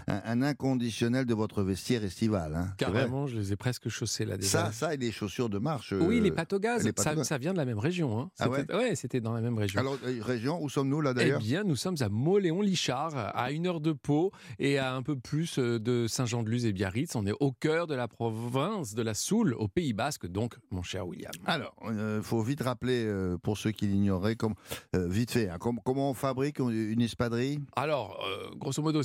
un, 0.06 0.20
un 0.24 0.42
inconditionnel 0.42 1.24
de 1.26 1.34
votre 1.34 1.62
vestiaire 1.62 2.02
estival. 2.04 2.54
Hein, 2.54 2.72
Carrément, 2.76 3.26
je 3.26 3.38
les 3.38 3.52
ai 3.52 3.56
presque 3.56 3.88
chaussés 3.88 4.24
là 4.24 4.36
déjà. 4.36 4.66
Ça, 4.66 4.72
ça 4.72 4.94
et 4.94 4.96
les 4.96 5.12
chaussures 5.12 5.48
de 5.48 5.58
marche. 5.58 5.92
euh, 5.92 6.00
oui, 6.00 6.20
les 6.20 6.32
au 6.52 6.58
gaz, 6.58 6.84
les 6.84 6.92
pâtes 6.92 7.04
ça, 7.16 7.24
ça 7.24 7.38
vient 7.38 7.52
de 7.52 7.58
la 7.58 7.64
même 7.64 7.78
région. 7.78 8.18
Hein. 8.20 8.30
Ah 8.38 8.48
ouais? 8.48 8.60
C'était- 8.60 8.74
ouais, 8.74 8.94
c'était 8.96 9.20
dans 9.20 9.32
la 9.32 9.40
même 9.40 9.56
région. 9.58 9.80
Alors, 9.80 9.98
euh, 10.04 10.18
région, 10.22 10.62
où 10.62 10.68
sommes-nous 10.68 11.00
là 11.00 11.10
Eh 11.12 11.14
d'ailleurs 11.14 11.40
bien, 11.40 11.62
nous 11.64 11.76
sommes 11.76 11.96
à 12.00 12.08
Moléon-Lichard, 12.08 13.12
à 13.36 13.50
une 13.52 13.66
heure 13.66 13.80
de 13.80 13.92
Pau 13.92 14.32
et 14.58 14.78
à 14.78 14.94
un 14.94 15.02
peu 15.02 15.16
plus 15.16 15.58
euh, 15.58 15.78
de 15.78 16.06
Saint-Jean-de-Luz 16.08 16.64
et 16.66 16.72
Biarritz. 16.72 17.14
On 17.14 17.26
est 17.26 17.34
au 17.40 17.52
cœur 17.52 17.86
de 17.86 17.94
la 17.94 18.08
province 18.08 18.94
de 18.94 19.02
la 19.02 19.14
Soule, 19.14 19.54
au 19.54 19.68
Pays 19.68 19.92
Basque, 19.92 20.26
donc, 20.26 20.56
mon 20.70 20.82
cher 20.82 21.06
William. 21.06 21.30
Alors, 21.46 21.74
il 21.88 22.20
faut 22.22 22.42
vite 22.42 22.62
rappeler, 22.62 23.04
euh, 23.06 23.36
pour 23.38 23.58
ceux 23.58 23.70
qui 23.70 23.86
l'ignoraient, 23.86 24.36
comme, 24.36 24.54
euh, 24.96 25.06
vite 25.08 25.30
fait, 25.30 25.48
hein, 25.48 25.58
com- 25.58 25.78
comment 25.84 26.10
on 26.10 26.14
fabrique 26.14 26.58
une 26.58 27.00
espadrille 27.00 27.27
Alors, 27.76 28.18
euh, 28.26 28.50
grosso 28.56 28.82
modo, 28.82 29.00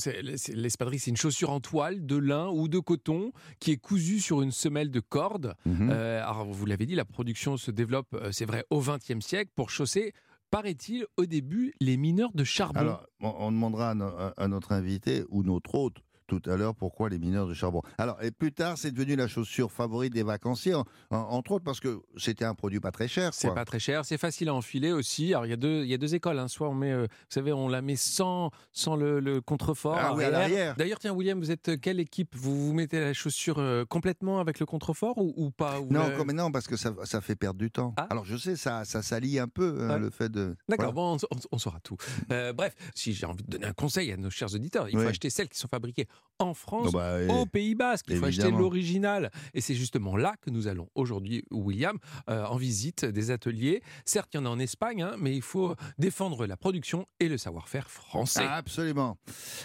l'espadrille, 0.54 1.00
c'est 1.00 1.12
une 1.12 1.18
chaussure 1.18 1.50
en 1.52 1.60
toile, 1.60 2.06
de 2.06 2.16
lin 2.18 2.50
ou 2.50 2.68
de 2.68 2.80
coton, 2.80 3.32
qui 3.60 3.72
est 3.72 3.78
cousue 3.78 4.20
sur 4.20 4.42
une 4.42 4.52
semelle 4.52 4.92
de 4.92 5.00
corde. 5.00 5.56
Mhm. 5.66 5.90
Euh, 5.92 6.22
alors, 6.24 6.46
vous 6.46 6.66
l'avez 6.66 6.86
dit, 6.86 6.96
la 6.96 7.06
production 7.06 7.58
se 7.58 7.72
développe, 7.72 8.14
euh, 8.14 8.32
c'est 8.32 8.46
vrai, 8.46 8.66
au 8.70 8.82
XXe 8.82 9.20
siècle, 9.26 9.52
pour 9.56 9.70
chausser, 9.70 10.14
paraît-il, 10.52 11.06
au 11.18 11.26
début, 11.26 11.74
les 11.80 11.98
mineurs 11.98 12.32
de 12.34 12.44
charbon. 12.44 12.80
Alors, 12.80 13.06
on, 13.22 13.52
demandera 13.52 13.92
à, 13.92 13.96
no- 13.96 14.06
à- 14.06 14.34
à 14.38 14.48
notre 14.48 14.72
invité 14.72 15.24
ou 15.30 15.44
notre 15.44 15.74
hôte 15.76 15.98
tout 16.28 16.42
à 16.46 16.56
l'heure 16.58 16.76
pourquoi 16.76 17.10
les 17.10 17.20
mineurs 17.20 17.48
de 17.48 17.54
charbon? 17.54 17.82
Alors, 17.98 18.22
et 18.24 18.32
plus 18.32 18.52
tard, 18.52 18.78
c'est 18.78 18.92
devenu 18.92 19.16
la 19.16 19.28
chaussure 19.28 19.72
favorite 19.72 20.14
des 20.14 20.24
vacanciers, 20.24 20.74
en- 20.76 20.86
en- 21.10 21.18
entre 21.18 21.54
autres 21.54 21.64
parce 21.64 21.80
que 21.80 22.02
c'était 22.18 22.46
un 22.46 22.56
produit 22.56 22.80
pas 22.80 22.92
très 22.92 23.08
cher. 23.08 23.34
C'est 23.34 23.54
pas 23.54 23.66
très 23.66 23.80
cher, 23.80 24.06
c'est 24.06 24.18
facile 24.18 24.50
à 24.50 24.54
enfiler 24.54 24.92
aussi. 24.92 25.34
Alors 25.34 25.46
il 25.46 25.50
y 25.50 25.54
a 25.54 25.58
deux, 25.58 25.86
y 25.86 25.94
a 25.94 25.98
deux 25.98 26.16
écoles. 26.16 26.40
hein. 26.40 26.48
Soit 26.48 26.70
on 26.70 26.74
met, 26.74 26.92
euh, 26.92 27.04
vous 27.04 27.08
savez, 27.30 27.52
on 27.54 27.68
la 27.68 27.82
met 27.82 27.96
sans, 27.96 28.52
sans 28.72 28.96
le, 28.96 29.20
le 29.20 29.42
contrefort. 29.42 29.96
Ah 29.98 30.14
oui, 30.16 30.24
à 30.24 30.28
arrière. 30.28 30.32
l'arrière. 30.40 30.76
D'ailleurs, 30.78 31.00
tiens, 31.00 31.14
William, 31.14 31.40
vous 31.40 31.52
êtes 31.52 31.80
quelle 31.82 32.00
équipe? 32.00 32.36
Vous 32.36 32.68
vous 32.68 32.74
mettez 32.74 33.00
la 33.00 33.14
chaussure 33.14 33.60
euh, 33.60 33.86
complètement 33.86 34.40
avec 34.40 34.60
le 34.60 34.66
contrefort 34.66 35.18
ou, 35.18 35.34
ou 35.38 35.52
pas? 35.52 35.80
Ou 35.80 35.88
Non, 35.92 36.12
comme, 36.18 36.32
non, 36.32 36.52
parce 36.52 36.68
que 36.68 36.78
ça, 36.78 36.94
ça 37.04 37.22
fait 37.22 37.36
perdre 37.36 37.60
du 37.60 37.72
temps. 37.72 37.94
Ah. 37.98 38.08
Alors, 38.10 38.26
je 38.26 38.38
sais, 38.38 38.56
ça, 38.56 38.86
ça 38.86 39.02
salit 39.02 39.40
un 39.40 39.48
peu 39.48 39.76
euh, 39.80 39.88
Ouais. 39.94 40.00
le 40.00 40.10
fait 40.10 40.30
de. 40.30 40.56
D'accord, 40.70 40.94
Voilà. 40.94 41.18
bon, 41.18 41.18
on, 41.32 41.36
on- 41.36 41.40
on 41.52 41.58
saura 41.58 41.80
tout. 41.82 41.98
Euh, 42.32 42.54
bref, 42.54 42.76
si 42.96 43.14
j'ai 43.14 43.26
envie 43.26 43.44
de 43.44 43.50
donner 43.50 43.66
un 43.66 43.74
conseil 43.74 44.12
à 44.12 44.18
nos 44.18 44.30
chers 44.30 44.54
auditeurs, 44.54 44.90
il 44.90 44.98
faut 45.00 45.08
acheter 45.08 45.30
celles 45.30 45.50
qui 45.50 45.58
sont 45.58 45.68
fabriquées 45.68 46.08
en 46.40 46.54
France, 46.54 46.88
Oh 46.90 46.92
bah, 46.92 47.18
au 47.30 47.46
Pays 47.46 47.76
Basque. 47.76 48.06
Il 48.10 48.18
faut 48.18 48.26
acheter 48.26 48.52
l'original. 48.52 49.32
Et 49.54 49.62
c'est 49.62 49.76
justement 49.76 50.18
là 50.18 50.36
que 50.42 50.50
nous 50.50 50.68
allons 50.68 50.90
aujourd'hui, 50.96 51.44
William, 51.52 51.98
euh, 52.30 52.46
en 52.46 52.58
visite 52.58 53.06
des 53.06 53.32
ateliers. 53.32 53.82
Certes, 54.06 54.30
il 54.34 54.38
y 54.38 54.40
en 54.40 54.46
a 54.46 54.50
en 54.50 54.60
Espagne, 54.60 55.04
hein, 55.04 55.16
mais 55.20 55.36
il 55.36 55.42
faut 55.42 55.76
défendre 55.98 56.46
la 56.46 56.58
production 56.58 57.06
et 57.20 57.30
le 57.30 57.38
savoir-faire 57.38 57.90
français. 57.90 58.46
Ah, 58.46 58.56
absolument. 58.56 59.18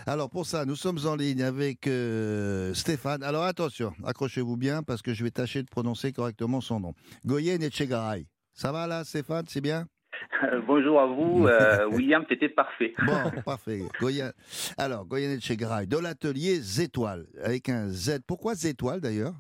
Alors 0.07 0.31
pour 0.31 0.47
ça, 0.47 0.65
nous 0.65 0.77
sommes 0.77 1.01
en 1.07 1.17
ligne 1.17 1.43
avec 1.43 1.87
euh, 1.87 2.75
Stéphane. 2.75 3.23
Alors 3.23 3.45
attention, 3.45 3.93
accrochez-vous 4.05 4.57
bien 4.57 4.83
parce 4.83 5.03
que 5.03 5.15
je 5.15 5.25
vais 5.25 5.31
tâcher 5.31 5.63
de 5.63 5.69
prononcer 5.69 6.13
correctement 6.13 6.61
son 6.61 6.81
nom. 6.81 6.95
Goyen 7.25 7.61
Etchegaray. 7.61 8.27
Ça 8.53 8.73
va 8.73 8.87
là, 8.87 9.05
Stéphane? 9.05 9.47
C'est 9.49 9.61
bien? 9.61 9.87
Bonjour 10.67 11.01
à 11.01 11.07
vous, 11.07 11.47
euh, 11.47 11.87
William, 11.93 12.25
c'était 12.29 12.49
parfait. 12.49 12.95
Bon, 13.05 13.41
parfait. 13.45 13.83
Goyen. 14.01 14.33
Alors, 14.77 15.05
Goyen 15.05 15.33
Etchegaray, 15.33 15.87
de 15.87 15.99
l'atelier 15.99 16.57
Zétoile, 16.61 17.27
avec 17.43 17.69
un 17.69 17.89
Z. 17.89 18.21
Pourquoi 18.27 18.55
Zétoile 18.55 19.01
d'ailleurs? 19.01 19.35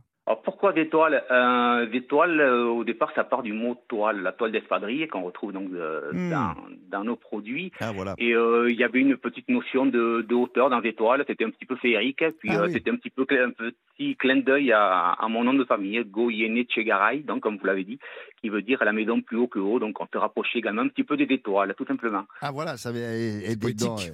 Pourquoi 0.49 0.73
des 0.73 0.89
toiles 0.89 1.23
euh, 1.31 1.85
Des 1.87 2.05
toiles, 2.05 2.41
euh, 2.41 2.65
au 2.65 2.83
départ, 2.83 3.13
ça 3.15 3.23
part 3.25 3.43
du 3.43 3.53
mot 3.53 3.77
toile, 3.87 4.23
la 4.23 4.33
toile 4.33 4.51
d'espadrille 4.53 5.07
qu'on 5.09 5.23
retrouve 5.23 5.53
donc 5.53 5.69
euh, 5.75 6.11
Hmm. 6.13 6.31
dans, 6.31 6.55
dans 6.91 7.05
nos 7.05 7.17
produits. 7.17 7.71
Ah 7.81 7.93
voilà. 7.93 8.15
Et 8.17 8.31
il 8.31 8.77
y 8.77 8.85
avait 8.85 9.01
une 9.01 9.17
petite 9.19 9.49
notion 9.51 9.85
de, 9.85 10.25
de 10.27 10.35
hauteur 10.35 10.71
dans 10.71 10.81
des 10.81 10.95
toiles, 10.95 11.23
c'était 11.27 11.45
un 11.45 11.51
petit 11.51 11.67
peu 11.67 11.77
féerique. 11.77 12.25
Puis 12.39 12.49
Ah 12.53 12.63
oui. 12.65 12.73
c'était 12.73 12.91
un 12.91 12.97
petit 12.97 13.11
peu 13.11 13.27
un 13.31 13.51
petit 13.51 14.17
clin 14.17 14.37
d'œil 14.37 14.73
à, 14.73 15.11
à 15.13 15.29
mon 15.29 15.45
nom 15.45 15.53
de 15.55 15.65
famille, 15.65 16.03
Goyene 16.07 16.65
Chegaray, 16.69 17.21
donc 17.21 17.43
comme 17.43 17.59
vous 17.59 17.67
l'avez 17.67 17.85
dit, 17.85 17.99
qui 18.41 18.49
veut 18.49 18.63
dire 18.63 18.83
la 18.85 18.93
maison 18.93 19.21
plus 19.21 19.37
haut 19.37 19.49
que 19.49 19.59
haut. 19.59 19.79
Donc 19.79 20.01
on 20.01 20.07
se 20.11 20.17
rapprochait 20.17 20.61
également 20.61 20.83
un 20.83 20.89
petit 20.89 21.05
peu 21.05 21.17
des 21.19 21.25
étoiles, 21.25 21.75
tout 21.77 21.85
simplement. 21.87 22.25
Ah 22.41 22.51
voilà, 22.53 22.77
ça 22.79 22.89
euh, 22.91 23.41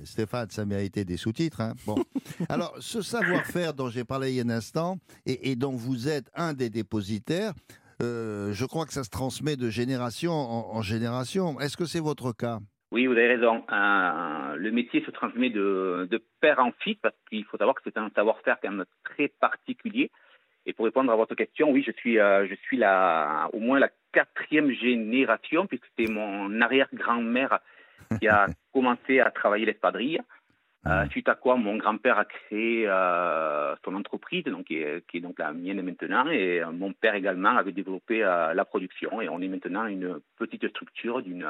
Stéphane, 0.05 0.51
ça 0.51 0.65
méritait 0.65 1.05
des 1.05 1.17
sous-titres. 1.17 1.61
hein. 1.61 1.75
Bon, 1.87 1.97
alors 2.49 2.75
ce 2.81 3.03
savoir-faire 3.03 3.73
dont 3.75 3.89
j'ai 3.89 4.05
parlé 4.05 4.31
il 4.31 4.37
y 4.37 4.41
a 4.41 4.45
un 4.45 4.51
instant 4.51 4.97
et, 5.27 5.51
et 5.51 5.57
dont 5.57 5.73
vous 5.73 6.09
êtes 6.09 6.24
un 6.35 6.53
des 6.55 6.71
dépositaires, 6.71 7.53
euh, 8.03 8.53
je 8.53 8.65
crois 8.65 8.87
que 8.87 8.93
ça 8.93 9.05
se 9.05 9.11
transmet 9.11 9.57
de 9.57 9.71
génération 9.71 10.33
en, 10.33 10.77
en 10.77 10.83
génération. 10.83 11.61
Est-ce 11.61 11.77
que 11.77 11.85
c'est 11.85 12.01
votre 12.01 12.33
cas? 12.33 12.59
Oui, 12.91 13.07
vous 13.07 13.13
avez 13.13 13.27
raison. 13.27 13.65
Euh, 13.73 14.57
le 14.57 14.71
métier 14.71 15.03
se 15.05 15.11
transmet 15.11 15.51
de, 15.51 16.07
de 16.11 16.23
père 16.41 16.61
en 16.61 16.71
fils 16.81 16.97
parce 17.03 17.17
qu'il 17.29 17.45
faut 17.45 17.57
savoir 17.57 17.75
que 17.75 17.83
c'est 17.85 17.99
un 17.99 18.11
savoir-faire 18.15 18.59
quand 18.63 18.71
même 18.71 18.85
très 19.05 19.29
particulier. 19.29 20.11
Et 20.67 20.73
pour 20.73 20.85
répondre 20.85 21.13
à 21.13 21.17
votre 21.17 21.35
question, 21.35 21.71
oui, 21.71 21.83
je 21.87 21.93
suis, 21.93 22.19
euh, 22.19 22.47
je 22.49 22.55
suis 22.55 22.77
la, 22.77 23.49
au 23.53 23.59
moins 23.59 23.79
la 23.79 23.91
quatrième 24.13 24.71
génération 24.71 25.67
puisque 25.67 25.87
c'est 25.99 26.11
mon 26.11 26.61
arrière-grand-mère 26.61 27.59
qui 28.21 28.29
a 28.29 28.47
commencé 28.73 29.21
à 29.21 29.31
travailler 29.31 29.67
l'espadrille. 29.67 30.21
Euh, 30.87 31.09
suite 31.09 31.29
à 31.31 31.35
quoi 31.35 31.57
mon 31.57 31.77
grand-père 31.77 32.19
a 32.19 32.27
créé 32.27 32.87
euh, 32.87 33.75
son 33.85 33.95
entreprise, 33.95 34.45
donc 34.45 34.67
qui 34.67 34.77
est, 34.77 35.07
qui 35.07 35.17
est 35.17 35.21
donc 35.21 35.39
la 35.39 35.53
mienne 35.53 35.81
maintenant, 35.81 36.29
et 36.29 36.61
euh, 36.61 36.71
mon 36.73 36.93
père 36.93 37.15
également 37.15 37.57
avait 37.57 37.73
développé 37.73 38.23
euh, 38.23 38.53
la 38.53 38.65
production, 38.67 39.23
et 39.23 39.29
on 39.31 39.41
est 39.41 39.49
maintenant 39.49 39.87
une 39.87 40.21
petite 40.37 40.69
structure 40.69 41.23
d'une 41.23 41.49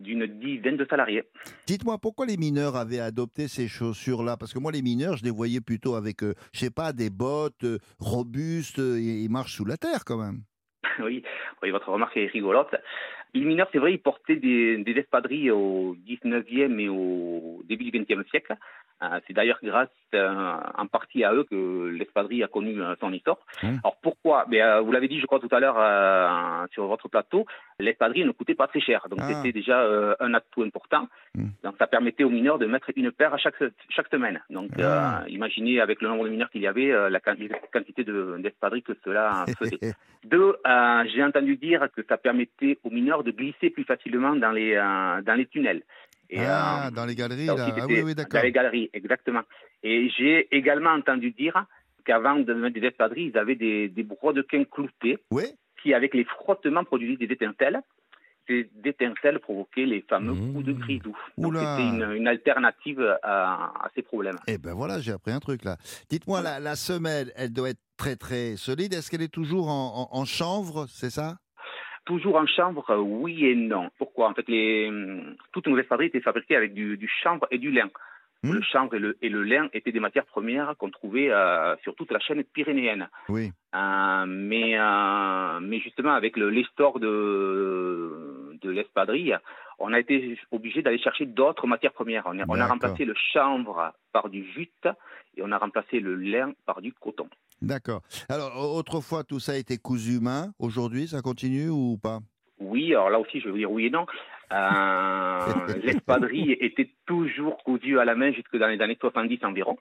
d'une 0.00 0.26
dizaine 0.26 0.76
de 0.76 0.84
salariés. 0.90 1.22
Dites-moi 1.66 1.98
pourquoi 1.98 2.26
les 2.26 2.36
mineurs 2.36 2.74
avaient 2.74 2.98
adopté 2.98 3.46
ces 3.46 3.68
chaussures-là? 3.68 4.36
Parce 4.36 4.52
que 4.52 4.58
moi, 4.58 4.72
les 4.72 4.82
mineurs, 4.82 5.16
je 5.16 5.24
les 5.24 5.30
voyais 5.30 5.60
plutôt 5.60 5.94
avec, 5.94 6.22
je 6.22 6.58
sais 6.58 6.70
pas, 6.70 6.92
des 6.92 7.10
bottes 7.10 7.64
robustes 8.00 8.78
ils 8.78 9.28
marchent 9.30 9.54
sous 9.54 9.64
la 9.64 9.76
terre 9.76 10.04
quand 10.04 10.18
même. 10.18 10.42
oui, 10.98 11.22
oui, 11.62 11.70
votre 11.70 11.88
remarque 11.90 12.16
est 12.16 12.26
rigolote. 12.26 12.74
Les 13.34 13.44
mineurs, 13.44 13.68
c'est 13.72 13.78
vrai, 13.78 13.92
ils 13.92 13.98
portaient 13.98 14.36
des, 14.36 14.84
espadrilles 14.96 15.50
au 15.50 15.96
19e 16.06 16.78
et 16.78 16.88
au 16.88 17.62
début 17.64 17.90
du 17.90 17.98
20e 17.98 18.28
siècle. 18.30 18.56
Euh, 19.02 19.18
c'est 19.26 19.32
d'ailleurs 19.34 19.58
grâce 19.62 19.88
euh, 20.14 20.54
en 20.78 20.86
partie 20.86 21.24
à 21.24 21.34
eux 21.34 21.44
que 21.50 21.88
l'espadrille 21.88 22.44
a 22.44 22.46
connu 22.48 22.80
euh, 22.80 22.94
son 23.00 23.12
histoire. 23.12 23.38
Mmh. 23.62 23.78
Alors 23.82 23.96
pourquoi? 24.00 24.46
Euh, 24.52 24.80
Vous 24.80 24.92
l'avez 24.92 25.08
dit, 25.08 25.18
je 25.20 25.26
crois, 25.26 25.40
tout 25.40 25.48
à 25.50 25.58
l'heure 25.60 25.76
sur 26.72 26.86
votre 26.86 27.08
plateau, 27.08 27.44
l'espadrille 27.80 28.24
ne 28.24 28.30
coûtait 28.30 28.54
pas 28.54 28.68
très 28.68 28.80
cher. 28.80 29.06
Donc 29.10 29.18
Ah. 29.22 29.28
c'était 29.34 29.52
déjà 29.52 29.84
un 30.20 30.32
atout 30.34 30.62
important. 30.62 31.08
Mmh. 31.34 31.44
Donc 31.64 31.74
ça 31.78 31.86
permettait 31.86 32.24
aux 32.24 32.30
mineurs 32.30 32.58
de 32.58 32.66
mettre 32.66 32.90
une 32.94 33.10
paire 33.10 33.34
à 33.34 33.38
chaque, 33.38 33.56
chaque 33.90 34.08
semaine. 34.08 34.40
Donc 34.50 34.70
Ah. 34.80 35.24
imaginez 35.28 35.80
avec 35.80 36.00
le 36.00 36.08
nombre 36.08 36.24
de 36.24 36.30
mineurs 36.30 36.50
qu'il 36.50 36.62
y 36.62 36.66
avait, 36.68 36.92
la 37.10 37.20
quan- 37.20 37.34
quantité 37.72 38.04
de- 38.04 38.36
d'espadrilles 38.38 38.82
que 38.82 38.96
cela 39.04 39.44
faisait. 39.58 39.92
Deux, 40.24 40.56
j'ai 41.12 41.22
entendu 41.22 41.56
dire 41.56 41.88
que 41.94 42.02
ça 42.08 42.16
permettait 42.16 42.78
aux 42.84 42.90
mineurs 42.90 43.24
de 43.24 43.32
glisser 43.32 43.70
plus 43.70 43.84
facilement 43.84 44.34
dans 44.36 44.52
les, 44.52 44.74
dans 44.76 45.34
les 45.34 45.46
tunnels. 45.46 45.82
Et, 46.30 46.38
ah, 46.40 46.86
euh, 46.86 46.90
dans 46.90 47.06
les 47.06 47.14
galeries, 47.14 47.46
là. 47.46 47.54
Ah 47.58 47.86
oui, 47.86 48.02
oui, 48.04 48.14
d'accord. 48.14 48.40
Dans 48.40 48.44
les 48.46 48.52
galeries, 48.52 48.90
exactement. 48.92 49.42
Et 49.82 50.08
j'ai 50.16 50.48
également 50.56 50.90
entendu 50.90 51.30
dire 51.30 51.66
qu'avant 52.04 52.36
de 52.36 52.54
mettre 52.54 52.78
des 52.78 52.86
espadrilles, 52.86 53.30
ils 53.34 53.38
avaient 53.38 53.54
des, 53.56 53.88
des 53.88 54.02
brodequins 54.02 54.64
cloutés 54.64 55.18
Oui, 55.30 55.44
qui, 55.82 55.94
avec 55.94 56.14
les 56.14 56.24
frottements, 56.24 56.84
produisaient 56.84 57.26
des 57.26 57.32
étincelles. 57.32 57.80
Ces 58.46 58.68
étincelles 58.84 59.38
provoquaient 59.40 59.86
les 59.86 60.02
fameux 60.02 60.34
Mmh. 60.34 60.52
coups 60.52 60.64
de 60.66 60.72
grisou. 60.74 61.16
Donc 61.38 61.54
c'était 61.56 61.82
une, 61.88 62.12
une 62.14 62.28
alternative 62.28 63.00
à, 63.22 63.72
à 63.84 63.90
ces 63.94 64.02
problèmes. 64.02 64.36
Eh 64.46 64.58
ben 64.58 64.74
voilà, 64.74 65.00
j'ai 65.00 65.12
appris 65.12 65.32
un 65.32 65.40
truc 65.40 65.64
là. 65.64 65.78
Dites-moi, 66.10 66.42
la, 66.42 66.60
la 66.60 66.76
semelle, 66.76 67.32
elle 67.36 67.54
doit 67.54 67.70
être 67.70 67.80
très 67.96 68.16
très 68.16 68.56
solide. 68.56 68.92
Est-ce 68.92 69.10
qu'elle 69.10 69.22
est 69.22 69.32
toujours 69.32 69.68
en, 69.70 70.10
en- 70.12 70.18
en 70.18 70.24
chanvre, 70.26 70.86
c'est 70.90 71.08
ça? 71.08 71.36
Toujours 72.04 72.36
en 72.36 72.46
chanvre, 72.46 72.90
euh, 72.90 72.98
oui 72.98 73.46
et 73.46 73.54
non. 73.54 73.90
Pourquoi? 73.98 74.28
En 74.28 74.34
fait, 74.34 74.46
les, 74.48 74.88
hum, 74.88 75.36
toutes 75.52 75.66
nos 75.66 75.78
espadrilles 75.78 76.08
étaient 76.08 76.20
fabriquées 76.20 76.56
avec 76.56 76.74
du, 76.74 76.96
du 76.96 77.08
chanvre 77.22 77.46
et 77.50 77.58
du 77.58 77.70
lin. 77.70 77.88
Hmm. 78.42 78.52
Le 78.52 78.60
chanvre 78.60 78.94
et 78.94 78.98
le, 78.98 79.16
et 79.22 79.30
le 79.30 79.42
lin 79.42 79.70
étaient 79.72 79.90
des 79.90 80.00
matières 80.00 80.26
premières 80.26 80.76
qu'on 80.76 80.90
trouvait 80.90 81.30
euh, 81.30 81.74
sur 81.82 81.94
toute 81.94 82.12
la 82.12 82.20
chaîne 82.20 82.44
pyrénéenne. 82.44 83.08
Oui. 83.30 83.52
Euh, 83.74 84.24
mais, 84.26 84.78
euh, 84.78 85.60
mais 85.60 85.80
justement, 85.80 86.12
avec 86.12 86.36
l'essor 86.36 87.00
de, 87.00 88.58
de 88.60 88.70
l'espadrille, 88.70 89.38
on 89.78 89.94
a 89.94 89.98
été 89.98 90.38
obligé 90.50 90.82
d'aller 90.82 90.98
chercher 90.98 91.24
d'autres 91.24 91.66
matières 91.66 91.92
premières. 91.92 92.24
On 92.26 92.38
a, 92.38 92.44
on 92.48 92.60
a 92.60 92.66
remplacé 92.66 93.06
le 93.06 93.14
chanvre 93.32 93.94
par 94.12 94.28
du 94.28 94.44
jute 94.52 94.88
et 95.36 95.42
on 95.42 95.50
a 95.50 95.56
remplacé 95.58 95.98
le 96.00 96.14
lin 96.14 96.52
par 96.66 96.82
du 96.82 96.92
coton. 96.92 97.28
D'accord. 97.66 98.02
Alors, 98.28 98.52
au- 98.56 98.78
autrefois, 98.78 99.24
tout 99.24 99.40
ça 99.40 99.56
était 99.56 99.78
cousu 99.78 100.20
main. 100.20 100.52
Aujourd'hui, 100.58 101.08
ça 101.08 101.20
continue 101.22 101.68
ou 101.68 101.98
pas? 102.02 102.20
Oui, 102.60 102.92
alors 102.94 103.10
là 103.10 103.18
aussi, 103.18 103.40
je 103.40 103.46
vais 103.46 103.50
vous 103.50 103.58
dire 103.58 103.70
oui 103.72 103.86
et 103.86 103.90
non. 103.90 104.06
Euh, 104.52 105.66
L'espadrille 105.82 106.52
était 106.60 106.90
toujours 107.06 107.62
cousue 107.64 107.98
à 107.98 108.04
la 108.04 108.14
main 108.14 108.32
jusque 108.32 108.56
dans 108.56 108.68
les 108.68 108.80
années 108.80 108.96
70 109.00 109.40
environ. 109.44 109.76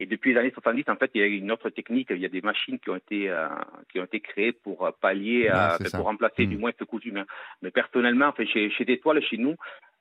Et 0.00 0.06
depuis 0.06 0.32
les 0.32 0.40
années 0.40 0.50
70, 0.52 0.84
en 0.88 0.96
fait, 0.96 1.10
il 1.14 1.20
y 1.20 1.24
a 1.24 1.26
une 1.26 1.52
autre 1.52 1.70
technique. 1.70 2.08
Il 2.10 2.18
y 2.18 2.24
a 2.26 2.28
des 2.28 2.40
machines 2.40 2.78
qui 2.80 2.90
ont 2.90 2.96
été 2.96 3.28
euh, 3.30 3.48
qui 3.92 4.00
ont 4.00 4.04
été 4.04 4.18
créées 4.20 4.52
pour 4.52 4.84
euh, 4.86 4.90
pallier, 5.00 5.44
Ouais, 5.44 5.50
euh, 5.54 5.78
ça. 5.86 5.98
pour 5.98 6.06
remplacer 6.06 6.46
Mm. 6.46 6.50
du 6.50 6.56
moins 6.58 6.72
ce 6.78 6.84
cousu 6.84 7.10
humain. 7.10 7.26
Mais 7.62 7.70
personnellement, 7.70 8.26
enfin, 8.26 8.44
chez 8.44 8.70
chez 8.70 8.90
Étoile, 8.90 9.22
chez 9.22 9.36
nous, 9.38 9.54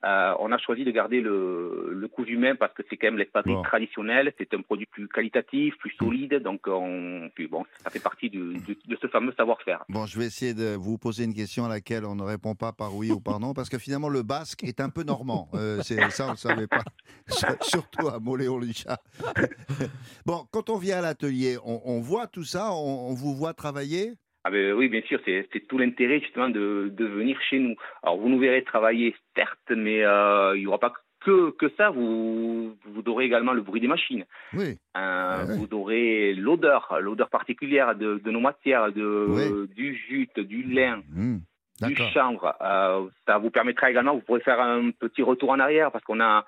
euh, 0.03 0.33
on 0.39 0.51
a 0.51 0.57
choisi 0.57 0.83
de 0.83 0.91
garder 0.91 1.21
le 1.21 1.91
le 1.93 2.07
cousu 2.07 2.33
humain 2.33 2.55
parce 2.55 2.73
que 2.73 2.83
c'est 2.89 2.97
quand 2.97 3.07
même 3.07 3.17
l'espadrille 3.17 3.55
Bon. 3.55 3.61
traditionnelle. 3.61 4.33
C'est 4.37 4.53
un 4.53 4.61
produit 4.61 4.85
plus 4.85 5.07
qualitatif, 5.07 5.75
plus 5.77 5.91
solide. 5.99 6.35
Donc, 6.43 6.61
on, 6.67 7.29
puis 7.35 7.47
bon, 7.47 7.63
ça 7.83 7.89
fait 7.89 8.01
partie 8.01 8.29
du- 8.29 8.55
du- 8.59 8.77
de 8.85 8.97
ce 9.01 9.07
fameux 9.07 9.33
savoir-faire. 9.37 9.83
Bon, 9.89 10.05
je 10.05 10.19
vais 10.19 10.25
essayer 10.25 10.53
de 10.53 10.75
vous 10.75 10.97
poser 10.97 11.23
une 11.23 11.33
question 11.33 11.65
à 11.65 11.69
laquelle 11.69 12.05
on 12.05 12.15
ne 12.15 12.23
répond 12.23 12.55
pas 12.55 12.73
par 12.73 12.95
oui 12.95 13.11
ou 13.11 13.19
par 13.19 13.39
non, 13.39 13.53
parce 13.53 13.69
que 13.69 13.77
finalement, 13.77 14.09
le 14.09 14.23
basque 14.23 14.63
est 14.63 14.79
un 14.81 14.89
peu 14.89 15.03
normand. 15.03 15.49
Euh, 15.53 15.79
c'est 15.83 15.99
ça, 16.11 16.27
on 16.27 16.31
ne 16.31 16.35
savait 16.37 16.67
pas. 16.67 16.83
Surtout 17.61 18.07
à 18.09 18.19
Moléon-Luchat. 18.19 18.97
bon, 20.25 20.45
quand 20.51 20.69
on 20.69 20.77
vient 20.77 20.97
à 20.97 21.01
l'atelier, 21.01 21.57
on, 21.63 21.81
on 21.85 21.99
voit 22.01 22.27
tout 22.27 22.43
ça, 22.43 22.71
on, 22.73 23.09
on 23.09 23.13
vous 23.13 23.33
voit 23.35 23.53
travailler? 23.53 24.13
Ah 24.43 24.51
ben 24.51 24.73
oui, 24.73 24.89
bien 24.89 25.01
sûr, 25.03 25.19
c'est 25.25 25.67
tout 25.67 25.77
l'intérêt 25.77 26.19
justement 26.19 26.49
de, 26.49 26.89
de 26.91 27.05
venir 27.05 27.39
chez 27.49 27.59
nous. 27.59 27.75
Alors 28.03 28.17
vous 28.17 28.27
nous 28.29 28.39
verrez 28.39 28.63
travailler, 28.63 29.15
certes, 29.35 29.71
mais 29.75 30.03
euh, 30.03 30.53
il 30.55 30.61
n'y 30.61 30.67
aura 30.67 30.79
pas 30.79 30.93
que, 31.21 31.51
que 31.51 31.69
ça. 31.77 31.89
Vous, 31.91 32.75
vous 32.85 33.03
aurez 33.07 33.23
également 33.25 33.53
le 33.53 33.61
bruit 33.61 33.79
des 33.79 33.87
machines. 33.87 34.25
Oui. 34.53 34.77
Euh, 34.97 35.45
Ouais. 35.47 35.57
Vous 35.57 35.67
aurez 35.73 36.33
l'odeur, 36.33 36.97
l'odeur 37.01 37.29
particulière 37.29 37.95
de, 37.95 38.19
de 38.23 38.31
nos 38.31 38.39
matières, 38.41 38.91
de, 38.91 39.65
du 39.75 39.95
jute, 39.95 40.39
du 40.39 40.63
lin, 40.63 41.01
Hmm, 41.09 41.37
du 41.81 41.95
chanvre. 42.13 42.53
Euh, 42.61 43.07
ça 43.25 43.37
vous 43.37 43.49
permettra 43.49 43.89
également, 43.89 44.13
vous 44.13 44.21
pourrez 44.21 44.41
faire 44.41 44.59
un 44.61 44.91
petit 44.91 45.21
retour 45.23 45.49
en 45.51 45.59
arrière 45.59 45.91
parce 45.91 46.03
qu'on 46.03 46.19
a, 46.19 46.45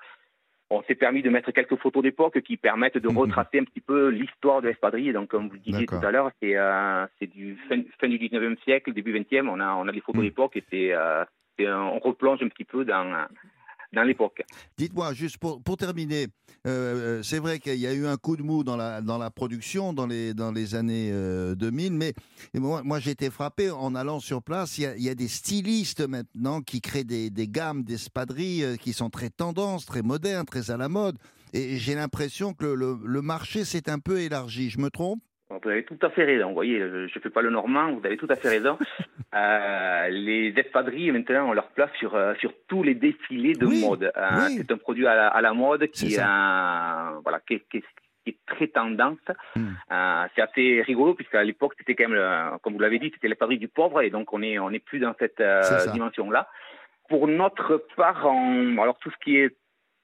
on 0.70 0.82
s'est 0.82 0.94
permis 0.96 1.22
de 1.22 1.30
mettre 1.30 1.52
quelques 1.52 1.76
photos 1.76 2.02
d'époque 2.02 2.40
qui 2.40 2.56
permettent 2.56 2.98
de 2.98 3.08
Mhm. 3.08 3.16
retracer 3.18 3.58
un 3.60 3.64
petit 3.64 3.80
peu 3.80 4.08
l'histoire 4.08 4.62
de 4.62 4.68
l'espadrille. 4.68 5.12
Donc, 5.12 5.28
comme 5.28 5.48
vous 5.48 5.54
le 5.54 5.60
disiez 5.60 5.86
tout 5.86 6.06
à 6.06 6.10
l'heure, 6.10 6.30
c'est 6.40 6.56
euh, 6.56 7.06
c'est 7.18 7.28
du 7.28 7.56
fin, 7.68 7.80
fin 8.00 8.08
du 8.08 8.18
19e 8.18 8.56
siècle, 8.64 8.92
début 8.92 9.12
20e. 9.12 9.48
On 9.48 9.60
a, 9.60 9.74
on 9.76 9.86
a 9.86 9.92
des 9.92 10.00
photos 10.00 10.22
Mhm. 10.22 10.28
d'époque 10.28 10.56
et 10.56 10.64
c'est, 10.70 10.92
euh, 10.92 11.24
on 11.60 11.98
replonge 12.00 12.42
un 12.42 12.48
petit 12.48 12.64
peu 12.64 12.84
dans, 12.84 13.26
l'époque. 14.04 14.42
Dites-moi, 14.78 15.12
juste 15.14 15.38
pour, 15.38 15.62
pour 15.62 15.76
terminer, 15.76 16.28
euh, 16.66 17.22
c'est 17.22 17.38
vrai 17.38 17.58
qu'il 17.58 17.76
y 17.76 17.86
a 17.86 17.92
eu 17.94 18.06
un 18.06 18.16
coup 18.16 18.36
de 18.36 18.42
mou 18.42 18.64
dans 18.64 18.76
la, 18.76 19.00
dans 19.00 19.18
la 19.18 19.30
production 19.30 19.92
dans 19.92 20.06
les, 20.06 20.34
dans 20.34 20.52
les 20.52 20.74
années 20.74 21.10
euh, 21.12 21.54
2000, 21.54 21.92
mais 21.92 22.14
et 22.54 22.58
moi, 22.58 22.82
moi 22.82 22.98
j'ai 23.00 23.10
été 23.12 23.30
frappé 23.30 23.70
en 23.70 23.94
allant 23.94 24.20
sur 24.20 24.42
place. 24.42 24.78
Il 24.78 25.02
y 25.02 25.08
a, 25.08 25.14
des 25.14 25.28
stylistes 25.28 26.06
maintenant 26.06 26.60
qui 26.60 26.80
créent 26.80 27.04
des, 27.04 27.30
des 27.30 27.48
gammes 27.48 27.82
d'espadrilles 27.84 28.64
euh, 28.64 28.76
qui 28.76 28.92
sont 28.92 29.10
très 29.10 29.30
tendances, 29.30 29.86
très 29.86 30.02
modernes, 30.02 30.46
très 30.46 30.70
à 30.70 30.76
la 30.76 30.88
mode. 30.88 31.16
Et 31.52 31.78
j'ai 31.78 31.94
l'impression 31.94 32.52
que 32.52 32.66
le- 32.66 32.98
le 33.04 33.22
marché 33.22 33.64
s'est 33.64 33.88
un 33.88 33.98
peu 33.98 34.20
élargi. 34.20 34.68
Je 34.70 34.78
me 34.78 34.90
trompe? 34.90 35.22
Vous 35.48 35.68
avez 35.70 35.84
tout 35.84 35.98
à 36.02 36.10
fait 36.10 36.24
raison. 36.24 36.48
Vous 36.48 36.54
voyez, 36.54 36.78
je 36.80 37.02
ne 37.02 37.22
fais 37.22 37.30
pas 37.30 37.40
le 37.42 37.50
normand, 37.50 37.92
vous 37.92 38.04
avez 38.04 38.16
tout 38.16 38.26
à 38.28 38.36
fait 38.36 38.48
raison. 38.48 38.78
Euh, 39.34 40.08
les 40.08 40.54
espadrilles, 40.56 41.10
maintenant, 41.10 41.50
ont 41.50 41.52
leur 41.52 41.66
place 41.68 41.90
sur, 41.98 42.14
euh, 42.14 42.32
sur 42.36 42.52
tous 42.68 42.82
les 42.82 42.94
défilés 42.94 43.52
de 43.54 43.66
Oui, 43.66 43.80
mode. 43.84 44.04
Euh, 44.16 44.28
oui. 44.46 44.54
C'est 44.56 44.70
un 44.70 44.78
produit 44.78 45.06
à 45.06 45.14
la, 45.14 45.28
à 45.28 45.40
la 45.42 45.52
mode 45.52 45.88
qui, 45.88 46.14
est, 46.14 46.20
euh, 46.20 47.18
voilà, 47.22 47.40
qui, 47.46 47.54
est- 47.54 47.68
qui 47.68 47.78
est- 47.78 47.84
qui 48.24 48.30
est 48.30 48.36
très 48.46 48.68
tendance. 48.68 49.18
Euh, 49.58 50.24
c'est 50.34 50.40
assez 50.40 50.80
rigolo, 50.82 51.12
puisqu'à 51.14 51.44
l'époque, 51.44 51.74
c'était 51.76 51.94
quand 51.94 52.08
même, 52.08 52.58
comme 52.62 52.74
vous 52.74 52.78
l'avez 52.78 52.98
dit, 52.98 53.10
c'était 53.12 53.28
l'espadrille 53.28 53.58
du 53.58 53.68
pauvre, 53.68 54.00
et 54.00 54.08
donc 54.10 54.32
on 54.32 54.40
est, 54.42 54.58
on 54.58 54.70
est 54.70 54.78
plus 54.78 55.00
dans 55.00 55.14
cette 55.18 55.40
euh, 55.40 55.60
dimension-là. 55.92 56.48
Pour 57.10 57.28
notre 57.28 57.84
part, 57.96 58.24
on- 58.26 58.78
alors 58.80 58.96
tout 59.00 59.10
ce 59.10 59.16
qui 59.22 59.36
est 59.36 59.54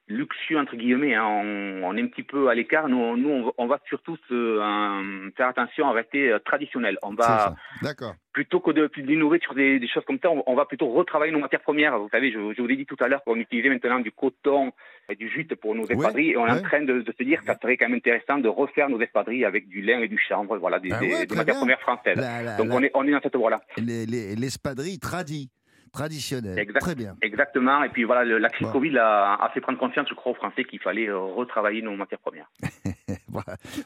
luxueux 0.07 0.57
entre 0.59 0.75
guillemets, 0.75 1.15
hein, 1.15 1.25
on, 1.25 1.81
on 1.83 1.95
est 1.95 2.01
un 2.01 2.07
petit 2.07 2.23
peu 2.23 2.49
à 2.49 2.55
l'écart. 2.55 2.89
Nous, 2.89 3.15
nous, 3.17 3.51
on 3.57 3.67
va, 3.67 3.79
surtout 3.87 4.17
se, 4.27 4.33
euh, 4.33 5.29
faire 5.37 5.47
attention 5.47 5.87
à 5.87 5.93
rester 5.93 6.29
euh, 6.31 6.39
traditionnel. 6.39 6.97
On 7.03 7.13
va. 7.13 7.55
D'accord. 7.81 8.13
plutôt 8.33 8.59
que 8.59 8.71
de 8.71 8.89
d'innover 8.97 9.39
sur 9.39 9.53
des, 9.53 9.79
des 9.79 9.87
choses 9.87 10.03
comme 10.05 10.19
ça, 10.21 10.29
on, 10.29 10.43
on 10.47 10.55
va 10.55 10.65
plutôt 10.65 10.87
retravailler 10.89 11.31
nos 11.31 11.39
matières 11.39 11.61
premières. 11.61 11.97
Vous 11.99 12.09
savez, 12.09 12.31
je, 12.31 12.53
je 12.55 12.61
vous 12.61 12.67
l'ai 12.67 12.75
dit 12.75 12.85
tout 12.85 12.97
à 12.99 13.07
l'heure 13.07 13.23
qu'on 13.23 13.35
utilisait 13.37 13.69
maintenant 13.69 13.99
du 13.99 14.11
coton 14.11 14.71
et 15.09 15.15
du 15.15 15.29
jute 15.29 15.53
pour 15.55 15.75
nos 15.75 15.85
espadrilles, 15.85 16.31
et 16.31 16.37
on 16.37 16.47
est 16.47 16.51
ouais. 16.51 16.59
en 16.59 16.61
train 16.63 16.81
de, 16.81 17.01
de 17.01 17.13
se 17.17 17.23
dire 17.23 17.39
que 17.41 17.45
ça 17.45 17.57
serait 17.61 17.75
quand 17.77 17.87
même 17.89 17.97
intéressant 17.97 18.37
de 18.39 18.47
refaire 18.47 18.89
nos 18.89 18.99
espadrilles 19.01 19.45
avec 19.45 19.67
du 19.67 19.81
lin 19.81 19.99
et 19.99 20.07
du 20.07 20.17
chanvre, 20.17 20.57
voilà, 20.57 20.79
des, 20.79 20.91
Ah 20.93 20.99
ouais, 21.01 21.25
des 21.25 21.35
matières 21.35 21.45
bien. 21.45 21.55
premières 21.55 21.81
françaises. 21.81 22.17
La- 22.17 22.41
la- 22.41 22.57
Donc 22.57 22.67
la- 22.69 22.75
on 22.75 22.81
est 22.83 22.91
on 22.93 23.07
est 23.07 23.11
dans 23.11 23.21
cette 23.21 23.35
voie-là. 23.35 23.61
les- 23.77 24.05
les- 24.05 24.35
L'espadrille 24.35 24.99
tradie, 24.99 25.49
traditionnelle. 25.93 26.59
Exact. 26.59 26.81
Très 26.81 26.95
bien. 26.95 27.15
Exactement. 27.21 27.83
Et 27.83 27.89
puis 27.89 28.03
voilà, 28.03 28.25
le- 28.25 28.39
la 28.39 28.49
crise 28.49 28.67
Bon. 28.67 28.73
Covid 28.73 28.97
a, 28.97 29.35
a 29.35 29.49
fait 29.53 29.61
prendre 29.61 29.79
conscience, 29.79 30.07
je 30.09 30.15
crois, 30.15 30.33
aux 30.33 30.35
Français 30.35 30.65
qu'il 30.65 30.79
fallait 30.79 31.07
euh, 31.07 31.17
retravailler 31.19 31.81
nos 31.81 31.95
matières 31.95 32.19
premières. 32.19 32.49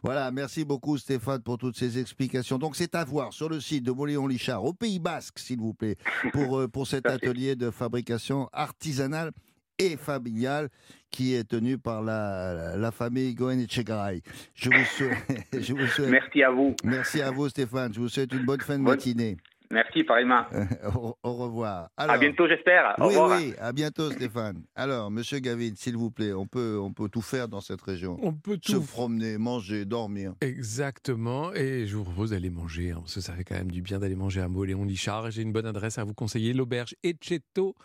Voilà. 0.04 0.30
Merci 0.32 0.66
beaucoup 0.66 0.98
Stéphane 0.98 1.42
pour 1.42 1.58
toutes 1.58 1.78
ces 1.78 2.00
explications. 2.00 2.58
Donc 2.58 2.76
c'est 2.76 2.94
à 2.96 3.06
voir 3.06 3.32
sur 3.32 3.48
le 3.50 3.60
site 3.62 3.84
de 3.86 3.92
Moléon-Lichard, 3.92 4.64
au 4.66 4.74
Pays 4.74 5.00
Basque, 5.00 5.40
s'il 5.40 5.60
vous 5.60 5.74
plaît, 5.74 5.96
pour, 6.34 6.60
euh, 6.60 6.68
pour 6.68 6.86
cet 6.88 7.06
atelier 7.06 7.56
de 7.56 7.72
fabrication 7.72 8.50
artisanale 8.52 9.32
et 9.80 9.96
familiale 9.96 10.68
qui 11.12 11.34
est 11.36 11.48
tenu 11.48 11.78
par 11.78 12.02
la, 12.02 12.76
la 12.76 12.92
famille 12.92 13.34
Goen-Etchegaray. 13.36 14.22
Je 14.54 14.70
vous 14.70 14.86
souhaite, 14.86 15.48
je 15.62 15.74
vous 15.74 15.88
souhaite- 15.88 16.10
Merci 16.10 16.44
à 16.44 16.52
vous. 16.52 16.76
merci 16.84 17.22
à 17.22 17.32
vous 17.32 17.48
Stéphane, 17.48 17.94
je 17.94 18.00
vous 18.02 18.10
souhaite 18.10 18.34
une 18.34 18.44
bonne 18.46 18.60
fin 18.62 18.78
de 18.78 18.84
Bonne- 18.84 18.96
matinée. 18.96 19.38
Merci, 19.72 20.04
pareillement. 20.04 20.44
au, 20.96 21.16
au 21.24 21.34
revoir. 21.34 21.90
À 21.98 22.18
bientôt, 22.18 22.48
j'espère. 22.48 22.96
Au 23.00 23.08
oui, 23.08 23.16
revoir. 23.16 23.38
oui, 23.40 23.54
à 23.60 23.72
bientôt 23.74 24.10
Stéphane. 24.12 24.64
Alors, 24.76 25.12
Monsieur 25.12 25.40
Gavin, 25.40 25.72
s'il 25.76 25.98
vous 25.98 26.10
plaît, 26.12 26.34
on 26.34 26.48
peut, 26.48 26.80
on 26.82 26.94
peut 26.94 27.10
tout 27.10 27.22
faire 27.22 27.48
dans 27.48 27.62
cette 27.62 27.82
région. 27.82 28.18
On 28.22 28.34
peut 28.34 28.58
Se 28.62 28.74
tout 28.74 28.82
promener, 28.82 29.38
manger, 29.38 29.86
dormir. 29.86 30.34
Exactement, 30.42 31.54
et 31.54 31.86
je 31.86 31.96
vous 31.98 32.04
propose 32.04 32.30
d'aller 32.32 32.50
manger, 32.50 32.92
hein, 32.92 33.00
parce 33.02 33.16
que 33.16 33.22
ça 33.22 33.34
fait 33.34 33.44
quand 33.44 33.56
même 33.56 33.72
du 33.72 33.82
bien 33.82 34.00
d'aller 34.00 34.16
manger 34.16 34.42
à 34.42 34.48
Moléon 34.48 34.86
Lichard. 34.86 35.32
J'ai 35.32 35.42
une 35.42 35.52
bonne 35.52 35.66
adresse 35.66 35.98
à 35.98 36.04
vous 36.04 36.14
conseiller, 36.14 36.54
l'auberge 36.54 36.96
Ecceto 37.04 37.76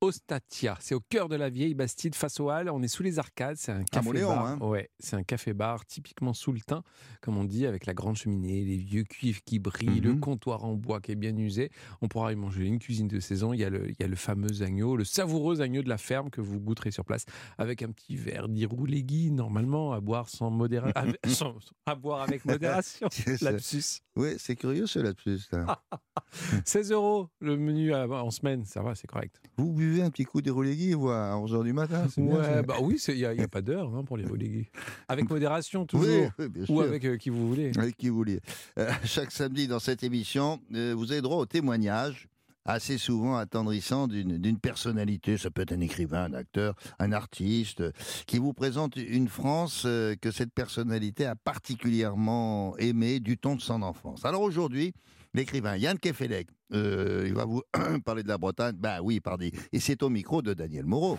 Ostatia. 0.00 0.78
C'est 0.80 0.94
au 0.94 1.00
cœur 1.00 1.28
de 1.28 1.36
la 1.36 1.50
vieille 1.50 1.74
Bastide, 1.74 2.14
face 2.14 2.40
aux 2.40 2.48
Halles. 2.48 2.70
On 2.70 2.82
est 2.82 2.88
sous 2.88 3.02
les 3.02 3.18
arcades. 3.18 3.56
C'est 3.58 3.72
un 3.72 3.84
café 3.84 4.06
Moléon, 4.06 4.28
bar. 4.30 4.46
hein. 4.46 4.58
Ouais, 4.60 4.88
c'est 4.98 5.16
un 5.16 5.22
café 5.22 5.52
bar 5.52 5.84
typiquement 5.84 6.32
sous 6.32 6.52
le 6.52 6.60
teint, 6.60 6.82
comme 7.20 7.36
on 7.36 7.44
dit, 7.44 7.66
avec 7.66 7.84
la 7.84 7.92
grande 7.92 8.16
cheminée, 8.16 8.64
les 8.64 8.78
vieux 8.78 9.04
cuivres 9.04 9.40
qui 9.44 9.58
brillent, 9.58 10.00
le 10.00 10.14
Mhm. 10.14 10.20
comptoir 10.20 10.64
en 10.64 10.74
bois 10.74 11.00
qui 11.00 11.12
est 11.12 11.16
bien 11.16 11.36
usé. 11.36 11.70
On 12.00 12.08
pourra 12.08 12.32
y 12.32 12.36
manger 12.36 12.64
une 12.64 12.78
cuisine 12.78 13.08
de 13.08 13.20
saison. 13.20 13.52
Il 13.52 13.60
y 13.60 13.64
a 13.64 13.68
le, 13.70 13.90
il 13.90 13.96
y 14.00 14.02
a 14.02 14.08
le 14.08 14.16
fameux 14.16 14.62
agneau, 14.62 14.96
le 14.96 15.04
savoureux 15.04 15.60
agneau 15.60 15.82
de 15.82 15.88
la 15.88 15.98
ferme 15.98 16.30
que 16.30 16.40
vous 16.40 16.60
goûterez 16.60 16.90
sur 16.92 17.04
place, 17.04 17.26
avec 17.58 17.82
un 17.82 17.90
petit 17.92 18.16
verre 18.16 18.48
d'Iroulégui, 18.48 19.30
normalement 19.30 19.92
à 19.92 20.00
boire 20.00 20.28
sans 20.30 20.50
modération, 20.50 21.58
à 21.86 21.94
boire 21.94 22.22
avec 22.22 22.44
modération. 22.46 23.08
Lapsus. 23.42 24.00
Oui, 24.20 24.34
c'est 24.38 24.56
curieux 24.56 24.86
ce 24.86 24.98
lapsus. 24.98 25.40
là. 25.52 25.80
16 26.64 26.92
euros 26.92 27.28
le 27.40 27.56
menu 27.56 27.92
à- 27.94 28.06
en 28.08 28.30
semaine, 28.30 28.64
ça 28.64 28.82
va, 28.82 28.94
c'est 28.94 29.06
correct. 29.06 29.40
Vous 29.56 29.72
buvez 29.72 30.02
un 30.02 30.10
petit 30.10 30.24
coup 30.24 30.40
d'Hérolegui 30.42 30.92
vous, 30.94 31.08
à 31.10 31.32
11h 31.36 31.64
du 31.64 31.72
matin 31.72 32.06
c'est 32.08 32.20
bien, 32.22 32.42
ça 32.42 32.50
Ouais, 32.56 32.62
bah 32.62 32.76
oui, 32.80 33.02
il 33.08 33.14
n'y 33.16 33.24
a, 33.24 33.34
y 33.34 33.40
a 33.40 33.48
pas 33.48 33.62
d'heure 33.62 33.94
hein, 33.94 34.04
pour 34.04 34.16
les 34.16 34.24
relégués. 34.24 34.70
Avec 35.08 35.28
modération, 35.30 35.86
toujours. 35.86 36.06
Oui, 36.06 36.28
oui, 36.38 36.48
bien 36.48 36.64
sûr. 36.66 36.74
Ou 36.74 36.80
avec 36.82 37.04
euh, 37.04 37.16
qui 37.16 37.30
vous 37.30 37.48
voulez. 37.48 37.72
Avec 37.76 37.96
qui 37.96 38.08
vous 38.08 38.16
voulez. 38.16 38.40
Euh, 38.78 38.90
chaque 39.04 39.32
samedi 39.32 39.66
dans 39.66 39.78
cette 39.80 40.02
émission, 40.02 40.60
euh, 40.74 40.94
vous 40.96 41.10
avez 41.12 41.20
droit 41.22 41.38
au 41.38 41.46
témoignage 41.46 42.28
assez 42.64 42.98
souvent 42.98 43.36
attendrissant 43.36 44.06
d'une 44.06 44.58
personnalité, 44.58 45.38
ça 45.38 45.50
peut 45.50 45.62
être 45.62 45.72
un 45.72 45.80
écrivain, 45.80 46.24
un 46.24 46.34
acteur, 46.34 46.74
un 46.98 47.12
artiste, 47.12 47.80
euh, 47.80 47.92
qui 48.26 48.38
vous 48.38 48.52
présente 48.52 48.96
une 48.96 49.28
France 49.28 49.84
euh, 49.86 50.14
que 50.20 50.30
cette 50.30 50.52
personnalité 50.52 51.26
a 51.26 51.36
particulièrement 51.36 52.76
aimée 52.78 53.20
du 53.20 53.38
temps 53.38 53.56
de 53.56 53.60
son 53.60 53.82
enfance. 53.82 54.24
Alors 54.24 54.42
aujourd'hui, 54.42 54.92
l'écrivain 55.34 55.76
Yann 55.76 55.98
Kefelec, 55.98 56.48
euh, 56.72 57.24
il 57.26 57.34
va 57.34 57.44
vous 57.44 57.62
parler 58.04 58.22
de 58.22 58.28
la 58.28 58.38
Bretagne, 58.38 58.76
ben 58.76 59.00
oui, 59.02 59.20
pardon, 59.20 59.46
et 59.72 59.80
c'est 59.80 60.02
au 60.02 60.08
micro 60.08 60.42
de 60.42 60.54
Daniel 60.54 60.86
Moreau. 60.86 61.18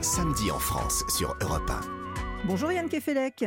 Samedi 0.00 0.50
en 0.50 0.58
France 0.58 1.04
sur 1.08 1.34
Europe 1.40 1.70
1. 1.70 2.46
Bonjour 2.46 2.70
Yann 2.72 2.88
Kefelec. 2.88 3.44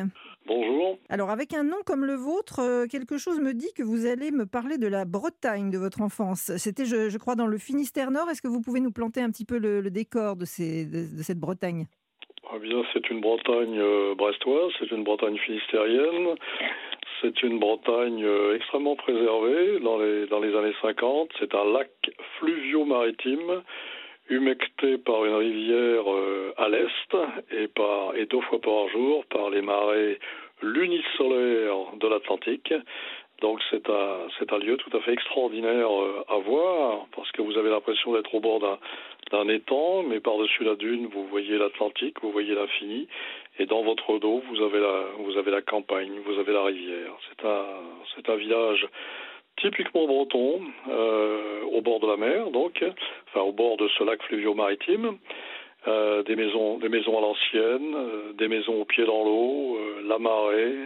Bonjour. 0.48 0.98
Alors 1.10 1.30
avec 1.30 1.54
un 1.54 1.64
nom 1.64 1.76
comme 1.86 2.06
le 2.06 2.14
vôtre, 2.14 2.60
euh, 2.62 2.86
quelque 2.88 3.18
chose 3.18 3.42
me 3.42 3.54
dit 3.54 3.74
que 3.76 3.84
vous 3.84 4.06
allez 4.06 4.32
me 4.32 4.46
parler 4.46 4.78
de 4.78 4.88
la 4.88 5.04
Bretagne 5.04 5.70
de 5.70 5.78
votre 5.78 6.02
enfance. 6.02 6.52
C'était, 6.56 6.86
je, 6.86 7.10
je 7.10 7.18
crois, 7.18 7.36
dans 7.36 7.48
le 7.48 7.58
Finistère 7.58 8.12
Nord. 8.12 8.30
Est-ce 8.30 8.42
que 8.42 8.48
vous 8.48 8.62
pouvez 8.62 8.80
nous 8.80 8.92
planter 8.92 9.20
un 9.20 9.30
petit 9.30 9.44
peu 9.44 9.58
le, 9.58 9.82
le 9.82 9.92
décor 9.92 10.38
de, 10.38 10.46
ces, 10.46 10.86
de, 10.86 11.18
de 11.18 11.22
cette 11.22 11.40
Bretagne? 11.40 11.88
Eh 12.56 12.60
bien, 12.60 12.82
c'est 12.94 13.10
une 13.10 13.20
Bretagne 13.20 13.78
euh, 13.78 14.16
brestoise, 14.16 14.72
c'est 14.80 14.90
une 14.92 15.04
Bretagne 15.04 15.38
finistérienne, 15.38 16.36
c'est 17.22 17.44
une 17.44 17.60
Bretagne 17.60 18.24
euh, 18.24 18.56
extrêmement 18.56 18.96
préservée 18.96 19.80
dans 19.82 19.98
les, 19.98 20.28
dans 20.28 20.40
les 20.40 20.56
années 20.56 20.76
50. 20.82 21.30
C'est 21.40 21.54
un 21.54 21.66
lac 21.66 21.90
fluvio-maritime 22.40 23.64
humecté 24.30 24.98
par 24.98 25.26
une 25.26 25.36
rivière 25.36 26.12
euh, 26.12 26.54
à 26.58 26.70
l'est 26.70 27.18
et, 27.52 27.70
et 28.16 28.26
deux 28.26 28.42
fois 28.42 28.60
par 28.60 28.90
jour 28.90 29.26
par 29.26 29.50
les 29.50 29.62
marées 29.62 30.20
lunisolaires 30.62 31.96
de 32.00 32.08
l'Atlantique. 32.08 32.74
Donc 33.42 33.62
c'est 33.70 33.88
un, 33.90 34.28
un 34.50 34.58
lieu 34.58 34.78
tout 34.78 34.96
à 34.98 35.00
fait 35.02 35.14
extraordinaire 35.14 35.92
euh, 35.92 36.26
à 36.28 36.38
voir 36.38 37.06
parce 37.16 37.32
que 37.32 37.42
vous 37.44 37.58
avez 37.58 37.70
l'impression 37.70 38.14
d'être 38.14 38.34
au 38.34 38.40
bord 38.40 38.60
d'un, 38.60 38.80
d'un 39.32 39.48
étang, 39.48 40.02
mais 40.04 40.20
par-dessus 40.20 40.64
la 40.64 40.76
dune, 40.76 41.08
vous 41.08 41.26
voyez 41.28 41.58
l'Atlantique, 41.58 42.20
vous 42.24 42.32
voyez 42.32 42.56
l'infini, 42.56 43.08
et 43.60 43.68
dans 43.68 43.84
votre 43.84 44.18
dos, 44.18 44.42
vous 44.50 44.64
avez 44.64 44.80
la, 44.80 45.06
vous 45.20 45.38
avez 45.38 45.52
la 45.52 45.62
campagne, 45.62 46.14
vous 46.26 46.40
avez 46.40 46.52
la 46.52 46.64
rivière. 46.64 47.14
C'est 47.30 47.46
un, 47.46 47.66
c'est 48.16 48.28
un 48.28 48.36
village 48.36 48.88
typiquement 49.62 50.06
breton, 50.08 50.62
euh, 50.90 51.64
au 51.72 51.82
bord 51.82 52.00
de 52.00 52.08
la 52.08 52.18
mer, 52.18 52.52
donc, 52.52 52.84
enfin 53.28 53.42
au 53.42 53.52
bord 53.52 53.78
de 53.78 53.88
ce 53.98 54.04
lac 54.04 54.22
fluvio-maritime. 54.24 55.18
Euh, 55.88 56.22
des 56.24 56.36
maisons, 56.36 56.80
des 56.80 56.90
maisons 56.90 57.18
à 57.18 57.22
l'ancienne, 57.22 57.96
euh, 57.96 58.34
des 58.34 58.50
maisons 58.50 58.82
au 58.82 58.86
pied 58.86 59.06
dans 59.06 59.24
l'eau, 59.24 59.78
euh, 59.78 60.02
la 60.06 60.20
marée, 60.20 60.84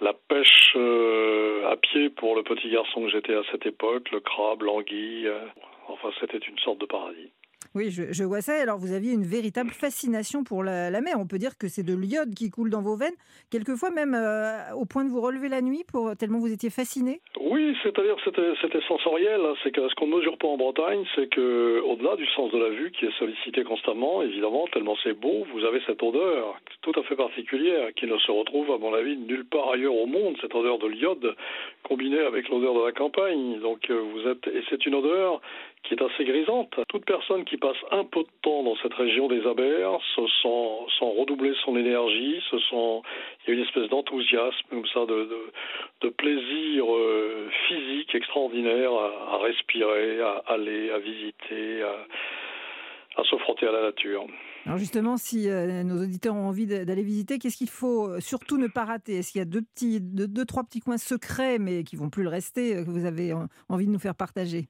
la 0.00 0.12
pêche 0.12 0.74
euh, 0.76 1.66
à 1.70 1.76
pied 1.76 2.10
pour 2.10 2.34
le 2.36 2.42
petit 2.42 2.68
garçon 2.68 3.02
que 3.04 3.10
j'étais 3.10 3.34
à 3.34 3.42
cette 3.50 3.64
époque, 3.64 4.10
le 4.10 4.20
crabe, 4.20 4.62
l'anguille. 4.62 5.26
euh, 5.28 5.46
enfin, 5.88 6.10
c'était 6.20 6.38
une 6.38 6.58
sorte 6.58 6.78
de 6.78 6.86
paradis. 6.86 7.30
Oui, 7.74 7.90
je, 7.90 8.24
vois 8.24 8.40
ça. 8.40 8.54
Alors, 8.60 8.78
vous 8.78 8.92
aviez 8.92 9.12
une 9.12 9.24
véritable 9.24 9.70
fascination 9.70 10.44
pour 10.44 10.62
la, 10.62 10.90
mer. 11.00 11.16
On 11.18 11.26
peut 11.26 11.38
dire 11.38 11.58
que 11.58 11.68
c'est 11.68 11.82
de 11.82 11.94
l'iode 11.94 12.34
qui 12.34 12.50
coule 12.50 12.70
dans 12.70 12.82
vos 12.82 12.96
veines, 12.96 13.14
quelquefois 13.50 13.90
même 13.90 14.14
euh, 14.14 14.74
au 14.74 14.84
point 14.84 15.04
de 15.04 15.10
vous 15.10 15.20
relever 15.20 15.48
la 15.48 15.60
nuit, 15.60 15.84
pour 15.90 16.16
tellement 16.16 16.38
vous 16.38 16.52
étiez 16.52 16.70
fasciné. 16.70 17.20
Oui, 17.40 17.76
c'est-à-dire 17.82 18.16
c'était 18.24 18.80
sensoriel. 18.86 19.40
hein. 19.40 19.54
C'est 19.62 19.70
que 19.70 19.88
ce 19.88 19.94
qu'on 19.94 20.06
ne 20.06 20.16
mesure 20.16 20.36
pas 20.38 20.48
en 20.48 20.56
Bretagne, 20.56 21.04
c'est 21.14 21.28
que 21.28 21.80
au-delà 21.80 22.16
du 22.16 22.26
sens 22.28 22.50
de 22.52 22.58
la 22.58 22.70
vue 22.70 22.90
qui 22.90 23.06
est 23.06 23.18
sollicité 23.18 23.64
constamment, 23.64 24.22
évidemment, 24.22 24.66
tellement 24.72 24.96
c'est 25.02 25.14
beau, 25.14 25.46
vous 25.52 25.64
avez 25.64 25.80
cette 25.86 26.02
odeur 26.02 26.60
tout 26.82 26.92
à 26.98 27.02
fait 27.02 27.16
particulière 27.16 27.92
qui 27.94 28.06
ne 28.06 28.16
se 28.18 28.30
retrouve 28.30 28.70
à 28.72 28.78
mon 28.78 28.94
avis 28.94 29.16
nulle 29.16 29.44
part 29.44 29.70
ailleurs 29.72 29.94
au 29.94 30.06
monde. 30.06 30.36
Cette 30.40 30.54
odeur 30.54 30.78
de 30.78 30.88
l'iode 30.88 31.36
combinée 31.82 32.20
avec 32.20 32.48
l'odeur 32.48 32.74
de 32.74 32.84
la 32.84 32.92
campagne. 32.92 33.60
Donc 33.60 33.90
euh, 33.90 34.00
vous 34.00 34.28
êtes 34.28 34.46
et 34.46 34.62
c'est 34.70 34.84
une 34.86 34.94
odeur 34.94 35.40
qui 35.84 35.94
est 35.94 36.02
assez 36.02 36.24
grisante. 36.24 36.74
Toute 36.88 37.04
personne 37.04 37.44
qui 37.44 37.56
passe 37.56 37.76
un 37.90 38.04
peu 38.04 38.20
de 38.20 38.28
temps 38.42 38.62
dans 38.62 38.76
cette 38.76 38.94
région 38.94 39.28
des 39.28 39.46
Abers 39.46 40.00
se 40.14 40.26
sent, 40.42 40.98
sent 40.98 41.12
redoubler 41.18 41.52
son 41.64 41.76
énergie, 41.76 42.40
se 42.50 42.58
sent, 42.58 43.02
il 43.46 43.48
y 43.48 43.50
a 43.50 43.54
une 43.54 43.64
espèce 43.64 43.88
d'enthousiasme 43.88 44.66
comme 44.70 44.86
ça, 44.92 45.06
de, 45.06 46.08
plaisir 46.16 46.84
euh, 46.92 47.48
physique 47.68 48.14
extraordinaire 48.14 48.90
à, 48.92 49.38
respirer, 49.38 50.20
à 50.20 50.42
aller, 50.46 50.90
à 50.90 50.98
visiter, 50.98 51.82
à, 51.82 53.20
à 53.20 53.24
se 53.24 53.36
frotter 53.36 53.66
à 53.66 53.72
la 53.72 53.82
nature. 53.82 54.26
Alors 54.66 54.78
justement, 54.78 55.16
si 55.16 55.48
euh, 55.48 55.82
nos 55.84 56.02
auditeurs 56.02 56.34
ont 56.34 56.48
envie 56.48 56.66
d'aller 56.66 57.02
visiter, 57.02 57.38
qu'est-ce 57.38 57.56
qu'il 57.56 57.70
faut 57.70 58.08
euh, 58.08 58.20
surtout 58.20 58.58
ne 58.58 58.66
pas 58.66 58.84
rater? 58.84 59.18
Est-ce 59.18 59.32
qu'il 59.32 59.38
y 59.38 59.42
a 59.42 59.46
deux, 59.46 59.62
petits, 59.62 60.00
deux, 60.00 60.44
trois 60.44 60.64
petits 60.64 60.80
coins 60.80 60.98
secrets, 60.98 61.58
mais 61.58 61.84
qui 61.84 61.96
vont 61.96 62.10
plus 62.10 62.22
le 62.22 62.28
rester, 62.28 62.84
que 62.84 62.90
vous 62.90 63.06
avez 63.06 63.32
envie 63.68 63.86
de 63.86 63.92
nous 63.92 63.98
faire 63.98 64.14
partager? 64.14 64.68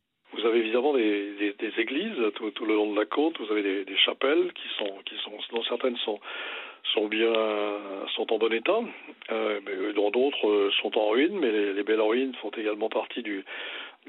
Avez 0.49 0.59
évidemment 0.59 0.95
des, 0.95 1.55
églises 1.79 2.17
tout, 2.35 2.65
le 2.65 2.75
long 2.75 2.93
de 2.93 2.99
la 2.99 3.07
côte. 3.07 3.39
Vous 3.39 3.53
avez 3.53 3.85
des, 3.85 3.97
chapelles 3.97 4.53
qui 4.53 4.69
sont, 4.79 4.95
qui 5.05 5.15
sont, 5.19 5.33
dont 5.53 5.63
certaines 5.65 5.97
sont, 5.99 6.19
sont 6.95 7.07
bien, 7.07 7.33
sont 8.17 8.33
en 8.33 8.39
bon 8.39 8.53
état, 8.53 8.81
euh, 9.31 9.61
mais 9.65 9.93
dont 9.93 10.11
d'autres 10.11 10.49
euh, 10.49 10.71
sont 10.83 10.97
en 10.99 11.11
ruine. 11.11 11.39
Mais 11.39 11.51
les, 11.51 11.73
les 11.73 11.83
belles 11.83 12.01
ruines 12.01 12.35
font 12.41 12.51
également 12.51 12.89
partie 12.89 13.23
du, 13.23 13.45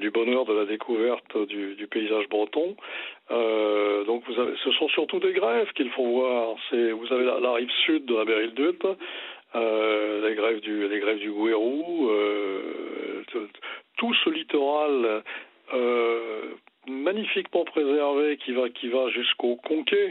du 0.00 0.10
bonheur 0.10 0.44
de 0.46 0.54
la 0.54 0.64
découverte 0.64 1.36
du, 1.46 1.86
paysage 1.88 2.28
breton. 2.28 2.76
Euh, 3.30 4.04
donc 4.04 4.24
vous 4.26 4.34
ce 4.34 4.72
sont 4.72 4.88
surtout 4.88 5.20
des 5.20 5.32
grèves 5.32 5.70
qu'il 5.74 5.90
faut 5.90 6.06
voir. 6.06 6.56
Vous 6.72 7.12
avez 7.12 7.24
la, 7.24 7.52
rive 7.52 7.70
sud 7.84 8.06
de 8.06 8.16
la 8.16 8.24
Beryl-Dutte, 8.24 8.86
euh, 9.54 10.28
les 10.28 10.34
grèves 10.34 10.60
du, 10.60 10.88
les 10.88 11.00
grèves 11.00 11.18
du 11.18 11.30
Gouérou, 11.30 12.08
euh, 12.10 13.22
tout 13.96 14.14
ce 14.24 14.30
littoral 14.30 15.22
euh, 15.72 16.54
magnifiquement 16.88 17.64
préservé 17.64 18.36
qui 18.38 18.52
va 18.52 18.68
qui 18.68 18.88
va 18.88 19.08
jusqu'au 19.10 19.56
Conquet, 19.56 20.10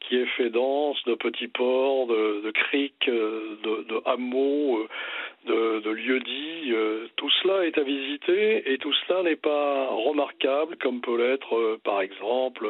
qui 0.00 0.16
est 0.16 0.26
fait 0.36 0.50
dense 0.50 1.02
de 1.04 1.14
petits 1.14 1.48
ports, 1.48 2.06
de, 2.06 2.50
criques, 2.50 3.08
euh, 3.08 3.56
de, 3.62 3.84
de 3.84 4.00
hameaux, 4.04 4.78
euh, 4.78 4.88
de, 5.46 5.80
de 5.80 5.90
lieux-dits. 5.90 6.72
euh, 6.72 7.06
tout 7.16 7.30
cela 7.42 7.66
est 7.66 7.78
à 7.78 7.82
visiter 7.82 8.72
et 8.72 8.78
tout 8.78 8.92
cela 9.06 9.22
n'est 9.22 9.36
pas 9.36 9.86
remarquable 9.86 10.76
comme 10.76 11.00
peut 11.00 11.16
l'être, 11.16 11.56
euh, 11.56 11.78
par 11.82 12.00
exemple, 12.00 12.66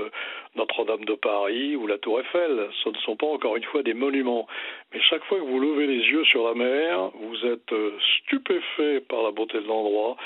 Notre-Dame 0.57 1.05
de 1.05 1.15
Paris 1.15 1.77
ou 1.77 1.87
la 1.87 1.99
Tour 1.99 2.21
Eiffel. 2.21 2.69
Ce 2.85 2.89
ne 2.89 2.97
sont 2.97 3.17
pas 3.17 3.27
encore 3.27 3.57
une 3.57 3.65
fois 3.65 3.83
des 3.83 3.95
monuments. 3.95 4.47
Mais 4.93 5.01
chaque 5.01 5.25
fois 5.25 5.39
que 5.39 5.45
vous 5.45 5.61
levez 5.61 5.87
les 5.87 6.05
yeux 6.07 6.25
sur 6.25 6.47
la 6.47 6.55
mer, 6.55 7.11
vous 7.15 7.47
êtes 7.47 7.73
euh, 7.73 7.93
stupéfait 8.21 9.01
par 9.09 9.23
la 9.23 9.31
beauté 9.31 9.61
de 9.61 9.67
l'endroit, 9.67 10.17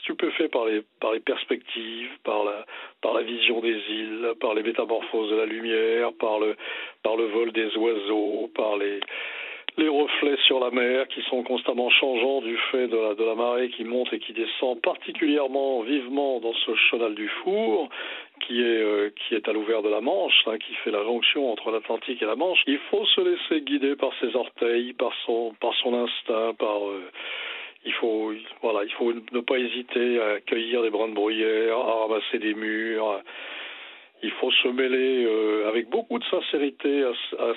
stupéfait 0.00 0.48
par 0.48 0.66
les, 0.66 0.82
par 1.00 1.12
les 1.12 1.20
perspectives, 1.20 2.10
par 2.24 2.44
la, 2.44 2.64
par 3.02 3.14
la 3.14 3.22
vision 3.22 3.60
des 3.60 3.78
îles, 3.88 4.34
par 4.40 4.54
les 4.54 4.62
métamorphoses 4.62 5.30
de 5.30 5.36
la 5.36 5.46
lumière, 5.46 6.12
par 6.18 6.38
le, 6.38 6.56
par 7.02 7.16
le 7.16 7.26
vol 7.26 7.52
des 7.52 7.74
oiseaux, 7.76 8.50
par 8.54 8.76
les, 8.76 9.00
les 9.76 9.88
reflets 9.88 10.36
sur 10.46 10.60
la 10.60 10.70
mer 10.70 11.08
qui 11.08 11.22
sont 11.22 11.42
constamment 11.42 11.90
changeants 11.90 12.40
du 12.40 12.56
fait 12.70 12.88
de 12.88 12.96
la, 12.96 13.14
de 13.14 13.24
la 13.24 13.34
marée 13.34 13.68
qui 13.70 13.84
monte 13.84 14.12
et 14.12 14.18
qui 14.18 14.32
descend 14.32 14.80
particulièrement 14.80 15.82
vivement 15.82 16.40
dans 16.40 16.54
ce 16.54 16.74
chenal 16.74 17.14
du 17.14 17.28
Four 17.28 17.88
qui 18.40 18.60
est, 18.60 18.64
euh, 18.82 19.10
qui 19.10 19.34
est 19.34 19.48
à 19.48 19.52
l'ouvert 19.52 19.82
de 19.82 19.88
la 19.88 20.00
Manche, 20.00 20.42
hein, 20.46 20.58
qui 20.58 20.74
fait 20.84 20.90
la 20.90 21.02
jonction 21.04 21.52
entre 21.52 21.70
l'Atlantique 21.70 22.22
et 22.22 22.26
la 22.26 22.36
Manche. 22.36 22.62
Il 22.66 22.78
faut 22.90 23.04
se 23.04 23.20
laisser 23.20 23.62
guider 23.62 23.96
par 23.96 24.12
ses 24.20 24.34
orteils, 24.34 24.92
par 24.94 25.12
son, 25.24 25.54
par 25.60 25.74
son 25.74 25.94
instinct, 25.94 26.54
par... 26.58 26.88
euh, 26.88 27.10
il 27.84 27.92
faut, 27.94 28.32
voilà, 28.60 28.84
il 28.84 28.92
faut 28.92 29.12
ne 29.12 29.40
pas 29.40 29.56
hésiter 29.58 30.20
à 30.20 30.40
cueillir 30.40 30.82
des 30.82 30.90
brins 30.90 31.08
de 31.08 31.14
bruyère, 31.14 31.78
à 31.78 32.00
ramasser 32.00 32.38
des 32.38 32.52
murs. 32.52 33.22
Il 34.22 34.30
faut 34.40 34.50
se 34.50 34.68
mêler 34.68 35.24
euh, 35.24 35.68
avec 35.68 35.88
beaucoup 35.90 36.18
de 36.18 36.24
sincérité 36.24 37.04
à, 37.04 37.12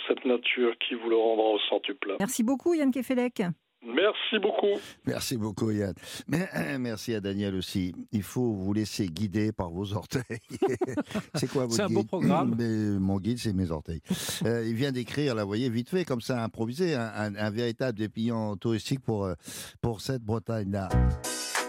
cette 0.07 0.23
nature 0.25 0.73
qui 0.79 0.93
vous 0.95 1.09
le 1.09 1.15
rendra 1.17 1.45
au 1.49 1.59
centuple. 1.69 2.15
Merci 2.19 2.43
beaucoup 2.43 2.73
Yann 2.73 2.91
Kefelec. 2.91 3.41
Merci 3.85 4.39
beaucoup. 4.39 4.79
Merci 5.05 5.35
beaucoup 5.35 5.69
Yann. 5.69 5.93
Mais, 6.29 6.47
euh, 6.55 6.77
merci 6.79 7.13
à 7.15 7.19
Daniel 7.19 7.53
aussi. 7.55 7.93
Il 8.13 8.23
faut 8.23 8.53
vous 8.53 8.71
laisser 8.71 9.07
guider 9.07 9.51
par 9.51 9.71
vos 9.71 9.93
orteils. 9.93 10.21
c'est 11.35 11.51
quoi 11.51 11.63
votre 11.67 11.75
C'est 11.75 11.81
un 11.81 11.87
beau 11.89 11.99
guide? 11.99 12.07
programme. 12.07 12.55
Mais 12.57 12.97
Mon 12.97 13.17
guide, 13.19 13.39
c'est 13.39 13.51
mes 13.51 13.69
orteils. 13.71 13.99
Euh, 14.45 14.63
il 14.65 14.73
vient 14.75 14.93
d'écrire, 14.93 15.35
là, 15.35 15.41
vous 15.43 15.49
voyez, 15.49 15.69
vite 15.69 15.89
fait, 15.89 16.05
comme 16.05 16.21
ça, 16.21 16.41
improvisé, 16.41 16.95
un, 16.95 17.11
un- 17.13 17.35
un 17.35 17.49
véritable 17.49 17.97
dépliant 17.97 18.55
touristique 18.55 19.01
pour, 19.01 19.25
euh, 19.25 19.33
pour 19.81 19.99
cette 19.99 20.21
Bretagne-là. 20.23 20.87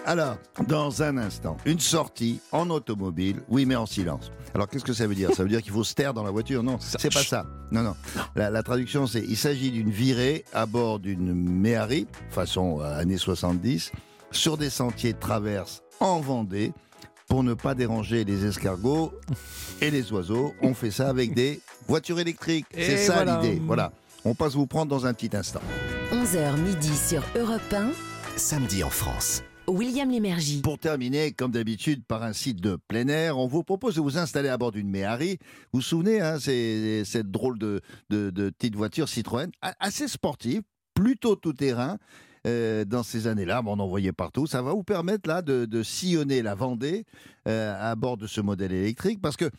Alors, 0.07 0.37
dans 0.69 1.03
un 1.03 1.17
instant, 1.17 1.57
une 1.64 1.81
sortie 1.81 2.40
en 2.53 2.69
automobile, 2.69 3.40
oui, 3.49 3.64
mais 3.64 3.75
en 3.75 3.87
silence. 3.87 4.31
Alors, 4.55 4.69
qu'est-ce 4.69 4.85
que 4.85 4.93
ça 4.93 5.07
veut 5.07 5.14
dire? 5.14 5.33
Ça 5.35 5.43
veut 5.43 5.49
dire 5.49 5.62
qu'il 5.62 5.73
faut 5.73 5.83
se 5.85 5.95
taire 5.95 6.12
dans 6.12 6.23
la 6.23 6.31
voiture? 6.31 6.62
Non, 6.62 6.77
c'est 6.79 7.12
pas 7.12 7.23
ça. 7.23 7.47
Non, 7.71 7.83
non. 7.83 7.97
La, 8.37 8.51
la 8.51 8.62
traduction, 8.62 9.07
c'est 9.07 9.23
il 9.23 9.37
s'agit 9.37 9.71
d'une 9.71 9.90
virée 9.90 10.45
à 10.53 10.67
bord 10.67 10.99
d'une 10.99 11.33
Méhari, 11.33 12.07
façon 12.29 12.81
euh, 12.81 13.01
années 13.01 13.17
70, 13.17 13.93
sur 14.31 14.59
des 14.59 14.69
sentiers 14.69 15.14
de 15.14 15.19
traverse 15.19 15.83
en 16.01 16.21
Vendée, 16.21 16.75
pour 17.27 17.43
ne 17.43 17.55
pas 17.55 17.75
déranger 17.75 18.25
les 18.25 18.45
escargots 18.45 19.12
et 19.81 19.90
les 19.90 20.12
oiseaux. 20.12 20.55
On 20.61 20.75
fait 20.75 20.90
ça 20.90 21.09
avec 21.09 21.33
des 21.35 21.61
voitures 21.88 22.21
électriques. 22.21 22.67
C'est 22.75 22.99
ça 22.99 23.14
voilà. 23.14 23.40
l'idée. 23.40 23.62
Voilà. 23.64 23.90
On 24.27 24.35
passe 24.35 24.55
vous 24.55 24.67
prendre 24.67 24.90
dans 24.90 25.07
un 25.07 25.14
petit 25.14 25.35
instant. 25.35 25.61
11h 26.12 26.59
midi 26.59 26.93
sur 26.95 27.23
Europe 27.37 27.73
1. 27.73 27.88
Samedi 28.37 28.85
en 28.85 28.90
France. 28.90 29.43
William 29.66 30.11
Lémergie. 30.11 30.61
Pour 30.61 30.79
terminer, 30.79 31.33
comme 31.33 31.50
d'habitude, 31.50 32.05
par 32.05 32.22
un 32.22 32.33
site 32.33 32.61
de 32.61 32.79
plein 32.88 33.09
air, 33.09 33.38
on 33.38 33.46
vous 33.46 33.62
propose 33.62 33.96
de 33.96 34.00
vous 34.00 34.18
installer 34.18 34.48
à 34.48 34.59
bord 34.59 34.72
d'une 34.72 34.88
Méhari. 34.88 35.38
Vous 35.72 35.79
vous 35.79 35.83
souvenez, 35.83 36.20
hein, 36.20 36.38
c'est 36.38 37.05
cette 37.05 37.31
drôle 37.31 37.59
de, 37.59 37.81
petite 38.09 38.77
voiture 38.77 39.09
Citroën, 39.09 39.50
assez 39.81 40.09
sportive, 40.09 40.62
plutôt 40.94 41.37
tout-terrain. 41.37 41.98
euh, 42.46 42.85
dans 42.85 43.03
ces 43.03 43.27
années-là, 43.27 43.62
on 43.64 43.79
en 43.79 43.87
voyait 43.87 44.12
partout. 44.12 44.46
Ça 44.46 44.61
va 44.61 44.72
vous 44.72 44.85
permettre 44.85 45.29
là 45.29 45.40
de, 45.40 45.83
sillonner 45.83 46.42
la 46.42 46.55
Vendée 46.55 47.05
euh, 47.48 47.74
à 47.81 47.94
bord 47.96 48.16
de 48.16 48.27
ce 48.27 48.40
modèle 48.40 48.72
électrique, 48.72 49.20
parce 49.22 49.37
que 49.37 49.50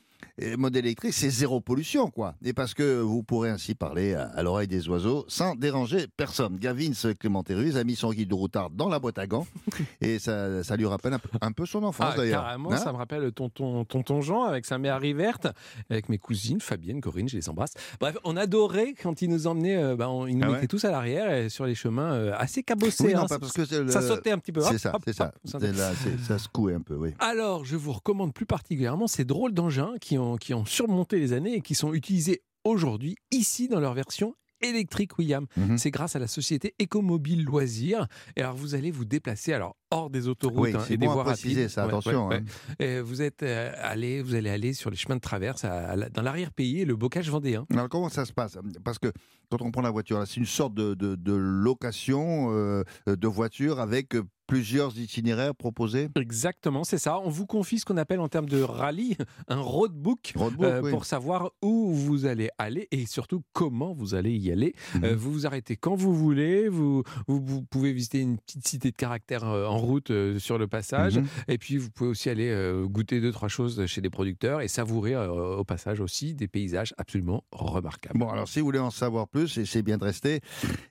modèle 0.58 0.86
électrique, 0.86 1.14
c'est 1.14 1.30
zéro 1.30 1.62
pollution, 1.62 2.10
quoi. 2.10 2.36
Et 2.44 2.54
parce 2.54 2.74
que 2.74 3.00
vous 3.00 3.24
pourrez 3.24 3.50
ainsi 3.50 3.74
parler 3.76 4.14
à, 4.14 4.26
à 4.36 4.44
l'oreille 4.44 4.68
des 4.68 4.88
oiseaux 4.90 5.26
sans 5.28 5.56
déranger 5.56 6.08
personne. 6.18 6.58
Gavin 6.58 6.92
Clémentérus 7.20 7.76
a 7.78 7.84
mis 7.84 7.96
son 7.96 8.12
guide 8.12 8.30
de 8.30 8.34
routard 8.36 8.70
dans 8.70 8.90
la 8.90 9.00
boîte 9.00 9.18
à 9.18 9.28
gants 9.28 9.48
et 10.02 10.20
ça, 10.20 10.64
ça 10.64 10.76
lui 10.76 10.86
rappelle 10.86 11.14
un 11.14 11.20
peu, 11.20 11.30
un 11.42 11.52
peu 11.52 11.66
son 11.66 11.84
enfance 11.84 12.12
Ah, 12.14 12.18
d'ailleurs. 12.18 12.44
carrément, 12.44 12.72
Hein 12.72 12.78
ça 12.78 12.92
me 12.92 12.98
rappelle 12.98 13.32
tonton, 13.32 13.86
tonton 13.86 14.22
Jean 14.22 14.44
avec 14.44 14.66
sa 14.66 14.78
mère 14.78 15.00
verte, 15.00 15.48
avec 15.90 16.10
mes 16.10 16.18
cousines, 16.18 16.60
Fabienne, 16.60 17.00
Corinne, 17.02 17.30
je 17.30 17.38
les 17.38 17.48
embrasse. 17.50 17.74
Bref, 18.00 18.18
on 18.24 18.36
adorait 18.36 18.94
quand 19.02 19.22
il 19.22 19.30
nous 19.30 19.48
emmenait, 19.48 19.78
euh, 19.78 19.96
bah, 19.96 20.10
on- 20.10 20.26
il 20.28 20.38
nous 20.38 20.44
Ah 20.44 20.48
ouais 20.48 20.54
mettait 20.56 20.68
tous 20.68 20.84
à 20.86 20.92
l'arrière 20.92 21.32
et 21.32 21.50
sur 21.50 21.66
les 21.66 21.76
chemins 21.76 22.14
euh, 22.14 22.34
assez 22.38 22.64
cabossés. 22.64 23.06
Oui, 23.06 23.14
non, 23.14 23.22
hein. 23.22 23.28
pas 23.28 23.40
parce 23.40 23.52
que 23.54 23.62
le- 23.76 23.92
ça 23.92 24.02
sautait 24.02 24.32
un 24.32 24.38
petit 24.40 24.52
peu. 24.52 24.62
C'est 24.62 24.78
ça, 24.80 24.94
c'est 25.06 25.14
ça. 25.14 25.32
hop, 25.44 25.50
ça- 25.50 25.60
là, 25.60 25.92
ça 26.28 26.38
secouait 26.40 26.74
un 26.74 26.82
peu, 26.82 26.96
oui. 26.96 27.12
Alors, 27.20 27.64
je 27.66 27.76
vous 27.76 27.94
recommande 27.94 28.34
plus 28.34 28.46
particulièrement 28.46 29.08
ces 29.08 29.24
drôles 29.26 29.54
d'engins 29.54 29.94
qui 30.06 30.20
ont, 30.20 30.38
qui 30.38 30.54
ont 30.54 30.66
surmonté 30.66 31.18
les 31.18 31.34
années 31.34 31.56
et 31.56 31.62
qui 31.62 31.74
sont 31.74 31.92
utilisés 31.92 32.44
aujourd'hui, 32.64 33.16
ici, 33.32 33.68
dans 33.68 33.80
leur 33.80 33.96
version 33.96 34.36
électrique, 34.62 35.18
William. 35.18 35.48
Mhm. 35.58 35.80
C'est 35.80 35.90
grâce 35.90 36.16
à 36.16 36.20
la 36.20 36.28
société 36.28 36.76
Écomobile 36.78 37.44
Loisirs. 37.44 38.08
Et 38.36 38.42
alors, 38.42 38.56
vous 38.56 38.76
allez 38.76 38.92
vous 38.92 39.04
déplacer, 39.04 39.52
alors, 39.54 39.76
hors 39.96 40.10
des 40.10 40.28
autoroutes 40.28 40.60
Oui, 40.60 40.74
hein, 40.76 40.84
et 40.90 40.98
des 40.98 41.06
bon 41.08 41.14
voies 41.14 41.24
préciser, 41.24 41.62
rapides. 41.62 41.70
ça, 41.74 41.84
attention, 41.86 42.32
hein. 42.32 42.42
Et 42.80 43.00
vous 43.00 43.22
êtes 43.22 43.44
euh, 43.44 43.72
allé, 43.82 44.22
vous 44.22 44.36
allez 44.36 44.50
aller 44.50 44.74
sur 44.74 44.90
les 44.90 44.98
chemins 44.98 45.16
de 45.16 45.22
traverse 45.22 45.64
à- 45.66 45.74
à 45.92 45.96
la- 45.96 46.10
dans 46.10 46.22
l'arrière-pays, 46.22 46.82
et 46.82 46.86
le 46.86 46.96
bocage 46.96 47.30
vendéen. 47.30 47.66
Alors 47.72 47.90
comment 47.90 48.10
ça 48.10 48.26
se 48.26 48.34
passe? 48.34 48.58
Parce 48.84 49.00
que 49.00 49.12
quand 49.50 49.62
on 49.62 49.72
prend 49.72 49.82
la 49.82 49.92
voiture, 49.92 50.22
c'est 50.28 50.38
une 50.38 50.46
sorte 50.46 50.74
de, 50.74 50.94
de- 50.96 51.16
de 51.16 51.34
location 51.34 52.48
euh, 52.52 52.84
de 53.08 53.28
voiture 53.28 53.80
avec 53.80 54.16
euh, 54.16 54.24
plusieurs 54.48 54.96
itinéraires 55.00 55.56
proposés? 55.56 56.10
Exactement, 56.16 56.84
c'est 56.84 57.00
ça. 57.00 57.18
On 57.20 57.30
vous 57.30 57.48
confie 57.48 57.80
ce 57.80 57.86
qu'on 57.86 57.98
appelle 57.98 58.20
en 58.20 58.28
termes 58.28 58.48
de 58.48 58.62
rallye 58.62 59.18
un 59.48 59.60
roadbook, 59.60 60.34
Roadbook, 60.36 60.66
euh, 60.66 60.82
oui. 60.84 60.92
pour 60.92 61.06
savoir 61.06 61.50
où 61.64 61.92
vous 61.94 62.26
allez 62.28 62.50
aller 62.60 62.88
et 62.92 63.08
surtout 63.08 63.42
comment 63.54 63.94
vous 63.94 64.14
allez 64.14 64.36
y 64.36 64.52
aller. 64.52 64.74
Mhm. 64.96 65.04
Euh, 65.04 65.16
vous 65.16 65.32
vous 65.32 65.48
arrêtez 65.48 65.76
quand 65.78 65.96
vous 65.96 66.14
voulez, 66.14 66.70
vous, 66.70 67.02
vous, 67.28 67.42
vous 67.44 67.62
pouvez 67.64 67.92
visiter 67.92 68.20
une 68.22 68.38
petite 68.38 68.68
cité 68.68 68.92
de 68.92 68.96
caractère 68.96 69.44
en 69.46 69.78
route 69.86 70.12
euh, 70.12 70.40
sur 70.40 70.58
le 70.58 70.68
passage 70.68 71.18
Mhm. 71.18 71.28
et 71.48 71.58
puis 71.58 71.78
vous 71.78 71.90
pouvez 71.90 72.10
aussi 72.10 72.30
aller 72.30 72.50
euh, 72.50 72.86
goûter 72.86 73.22
deux, 73.22 73.32
trois 73.32 73.48
choses 73.48 73.86
chez 73.86 74.02
des 74.02 74.10
producteurs 74.10 74.62
et 74.62 74.68
savourer 74.68 75.14
euh, 75.16 75.30
au 75.58 75.64
passage 75.64 76.00
aussi 76.02 76.34
des 76.34 76.48
paysages 76.48 76.94
absolument 76.98 77.44
remarquables. 77.52 78.18
Bon, 78.20 78.30
alors 78.30 78.48
si 78.48 78.60
vous 78.60 78.66
voulez 78.66 78.80
en 78.80 78.92
savoir 78.92 79.28
plus, 79.28 79.58
et 79.58 79.66
c'est 79.66 79.82
bien 79.84 79.98
de 79.98 80.04
rester, 80.04 80.42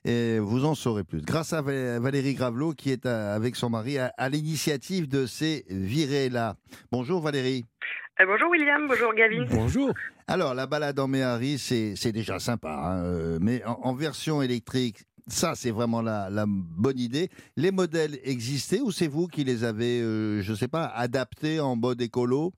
et 0.03 0.39
vous 0.39 0.65
en 0.65 0.75
saurez 0.75 1.03
plus. 1.03 1.21
Grâce 1.21 1.53
à 1.53 1.61
Val- 1.61 1.99
Valérie 2.01 2.33
Gravelot, 2.33 2.73
qui 2.73 2.89
est 2.91 3.05
à- 3.05 3.33
avec 3.33 3.55
son 3.55 3.69
mari 3.69 3.97
à, 3.97 4.13
à 4.17 4.29
l'initiative 4.29 5.07
de 5.07 5.25
ces 5.25 5.65
virées-là. 5.69 6.55
Bonjour 6.91 7.21
Valérie. 7.21 7.65
Euh, 8.21 8.25
bonjour 8.25 8.49
William, 8.49 8.87
bonjour 8.87 9.13
Gavin. 9.13 9.45
Bonjour. 9.49 9.91
Alors, 10.27 10.53
la 10.55 10.65
balade 10.67 10.97
en 10.99 11.07
Méhari, 11.07 11.57
c'est 11.59 11.95
c'est 11.95 12.11
déjà 12.13 12.39
sympa, 12.39 12.71
hein, 12.71 13.37
mais 13.41 13.63
en, 13.65 13.73
en 13.83 13.93
version 13.93 14.41
électrique, 14.41 15.03
ça, 15.27 15.55
c'est 15.55 15.71
vraiment 15.71 16.01
la, 16.01 16.29
la 16.29 16.45
bonne 16.47 16.99
idée. 16.99 17.29
Les 17.57 17.71
modèles 17.71 18.19
existaient 18.23 18.81
ou 18.81 18.91
c'est 18.91 19.07
vous 19.07 19.27
qui 19.27 19.43
les 19.43 19.63
avez, 19.63 20.01
euh, 20.01 20.41
je 20.41 20.53
sais 20.53 20.67
pas, 20.67 20.85
adaptés 20.85 21.59
en 21.59 21.75
mode 21.75 22.01
écolo? 22.01 22.51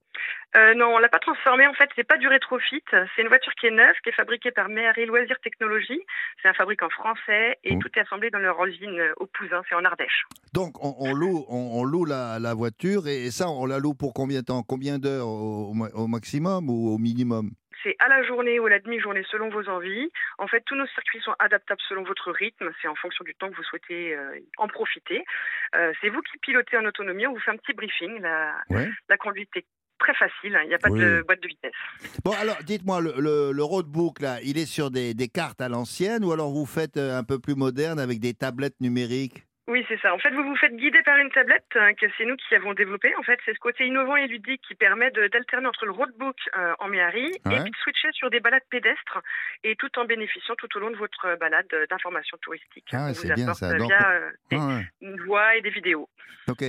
Euh, 0.55 0.73
non, 0.75 0.95
on 0.95 0.97
l'a 0.97 1.09
pas 1.09 1.19
transformé. 1.19 1.67
En 1.67 1.73
fait, 1.73 1.89
c'est 1.95 2.07
pas 2.07 2.17
du 2.17 2.27
rétrofit. 2.27 2.81
C'est 2.89 3.21
une 3.21 3.27
voiture 3.27 3.53
qui 3.59 3.67
est 3.67 3.71
neuve, 3.71 3.93
qui 4.01 4.09
est 4.09 4.13
fabriquée 4.13 4.49
par 4.51 4.69
Méhari 4.69 5.05
Loisirs 5.05 5.39
Technologies. 5.43 6.01
C'est 6.41 6.47
un 6.47 6.53
fabricant 6.53 6.89
français 6.89 7.57
et 7.63 7.75
Oh. 7.75 7.79
tout 7.79 7.89
est 7.95 8.01
assemblé 8.01 8.29
dans 8.31 8.39
leur 8.39 8.65
usine 8.65 8.97
euh, 8.97 9.13
au 9.17 9.27
Pouzin, 9.27 9.61
c'est 9.69 9.75
en 9.75 9.83
Ardèche. 9.85 10.25
Donc, 10.53 10.83
on, 10.83 10.95
on 10.97 11.13
loue, 11.13 11.45
on, 11.49 11.79
on 11.79 11.83
loue 11.83 12.05
la, 12.05 12.39
la 12.39 12.53
voiture 12.53 13.07
et, 13.07 13.25
et 13.25 13.31
ça, 13.31 13.49
on 13.49 13.65
la 13.65 13.77
loue 13.77 13.93
pour 13.93 14.13
combien 14.13 14.39
de 14.39 14.45
temps? 14.45 14.63
Combien 14.63 14.97
d'heures 14.97 15.27
au 15.27 16.07
maximum 16.07 16.69
ou 16.69 16.93
au 16.93 16.97
minimum? 16.97 17.51
C'est 17.83 17.95
à 17.99 18.07
la 18.07 18.23
journée 18.23 18.59
ou 18.59 18.65
à 18.65 18.69
la 18.69 18.79
demi-journée 18.79 19.23
selon 19.31 19.49
vos 19.49 19.67
envies. 19.69 20.09
En 20.37 20.47
fait, 20.47 20.61
tous 20.65 20.75
nos 20.75 20.87
circuits 20.87 21.21
sont 21.21 21.35
adaptables 21.39 21.81
selon 21.87 22.03
votre 22.03 22.31
rythme. 22.31 22.71
C'est 22.81 22.87
en 22.87 22.95
fonction 22.95 23.23
du 23.23 23.35
temps 23.35 23.49
que 23.49 23.55
vous 23.55 23.63
souhaitez 23.63 24.15
euh, 24.15 24.39
en 24.57 24.67
profiter. 24.67 25.23
Euh, 25.75 25.93
c'est 26.01 26.09
vous 26.09 26.21
qui 26.21 26.37
pilotez 26.39 26.77
en 26.77 26.85
autonomie. 26.85 27.27
On 27.27 27.33
vous 27.33 27.39
fait 27.39 27.51
un 27.51 27.57
petit 27.57 27.73
briefing. 27.73 28.19
La, 28.21 28.55
Ouais. 28.69 28.89
la 29.09 29.17
conduite 29.17 29.49
est 29.55 29.65
très 29.99 30.13
facile. 30.13 30.59
Il 30.63 30.67
n'y 30.69 30.75
a 30.75 30.79
pas 30.79 30.89
Oui. 30.91 30.99
de 30.99 31.23
boîte 31.25 31.41
de 31.41 31.47
vitesse. 31.47 31.71
Bon, 32.23 32.31
alors, 32.39 32.57
dites-moi, 32.63 33.01
le, 33.01 33.13
le, 33.17 33.51
le 33.51 33.63
roadbook, 33.63 34.19
là, 34.19 34.37
il 34.43 34.57
est 34.59 34.65
sur 34.67 34.91
des, 34.91 35.13
des 35.15 35.27
cartes 35.27 35.59
à 35.61 35.69
l'ancienne 35.69 36.23
ou 36.23 36.31
alors 36.31 36.51
vous 36.51 36.65
faites 36.67 36.97
euh, 36.97 37.17
un 37.17 37.23
peu 37.23 37.39
plus 37.39 37.55
moderne 37.55 37.99
avec 37.99 38.19
des 38.19 38.33
tablettes 38.35 38.79
numériques? 38.79 39.43
Oui, 39.69 39.83
c'est 39.89 39.99
ça. 39.99 40.13
En 40.13 40.17
fait, 40.17 40.31
vous 40.31 40.43
vous 40.43 40.55
faites 40.55 40.75
guider 40.77 41.01
par 41.03 41.17
une 41.17 41.29
tablette 41.29 41.65
hein, 41.75 41.93
que 41.93 42.05
c'est 42.17 42.23
nous 42.23 42.37
qui 42.37 42.55
avons 42.55 42.73
développée. 42.73 43.13
En 43.17 43.23
fait, 43.23 43.37
c'est 43.45 43.53
ce 43.53 43.59
côté 43.59 43.85
innovant 43.85 44.15
et 44.15 44.25
ludique 44.27 44.61
qui 44.65 44.75
permet 44.75 45.11
d'alterner 45.11 45.67
entre 45.67 45.85
le 45.85 45.91
roadbook 45.91 46.37
euh, 46.57 46.73
en 46.79 46.87
Méhari 46.87 47.25
et 47.25 47.39
puis 47.63 47.71
de 47.71 47.75
switcher 47.83 48.07
sur 48.13 48.29
des 48.29 48.39
balades 48.39 48.63
pédestres 48.69 49.19
et 49.65 49.75
tout 49.75 49.89
en 49.99 50.05
bénéficiant 50.05 50.55
tout 50.57 50.69
au 50.77 50.79
long 50.79 50.91
de 50.91 50.95
votre 50.95 51.25
euh, 51.25 51.35
balade 51.35 51.67
d'informations 51.89 52.37
touristiques. 52.41 52.87
Ah 52.93 53.13
c'est 53.13 53.33
bien 53.33 53.53
ça. 53.53 53.73
Donc, 53.77 53.89
via 53.89 54.11
euh, 54.11 54.31
des- 54.51 54.57
Ah 54.57 54.67
ouais. 54.67 54.85
une 55.01 55.19
voix 55.25 55.55
et 55.57 55.61
des 55.61 55.69
vidéos. 55.69 56.09
Ok. 56.47 56.63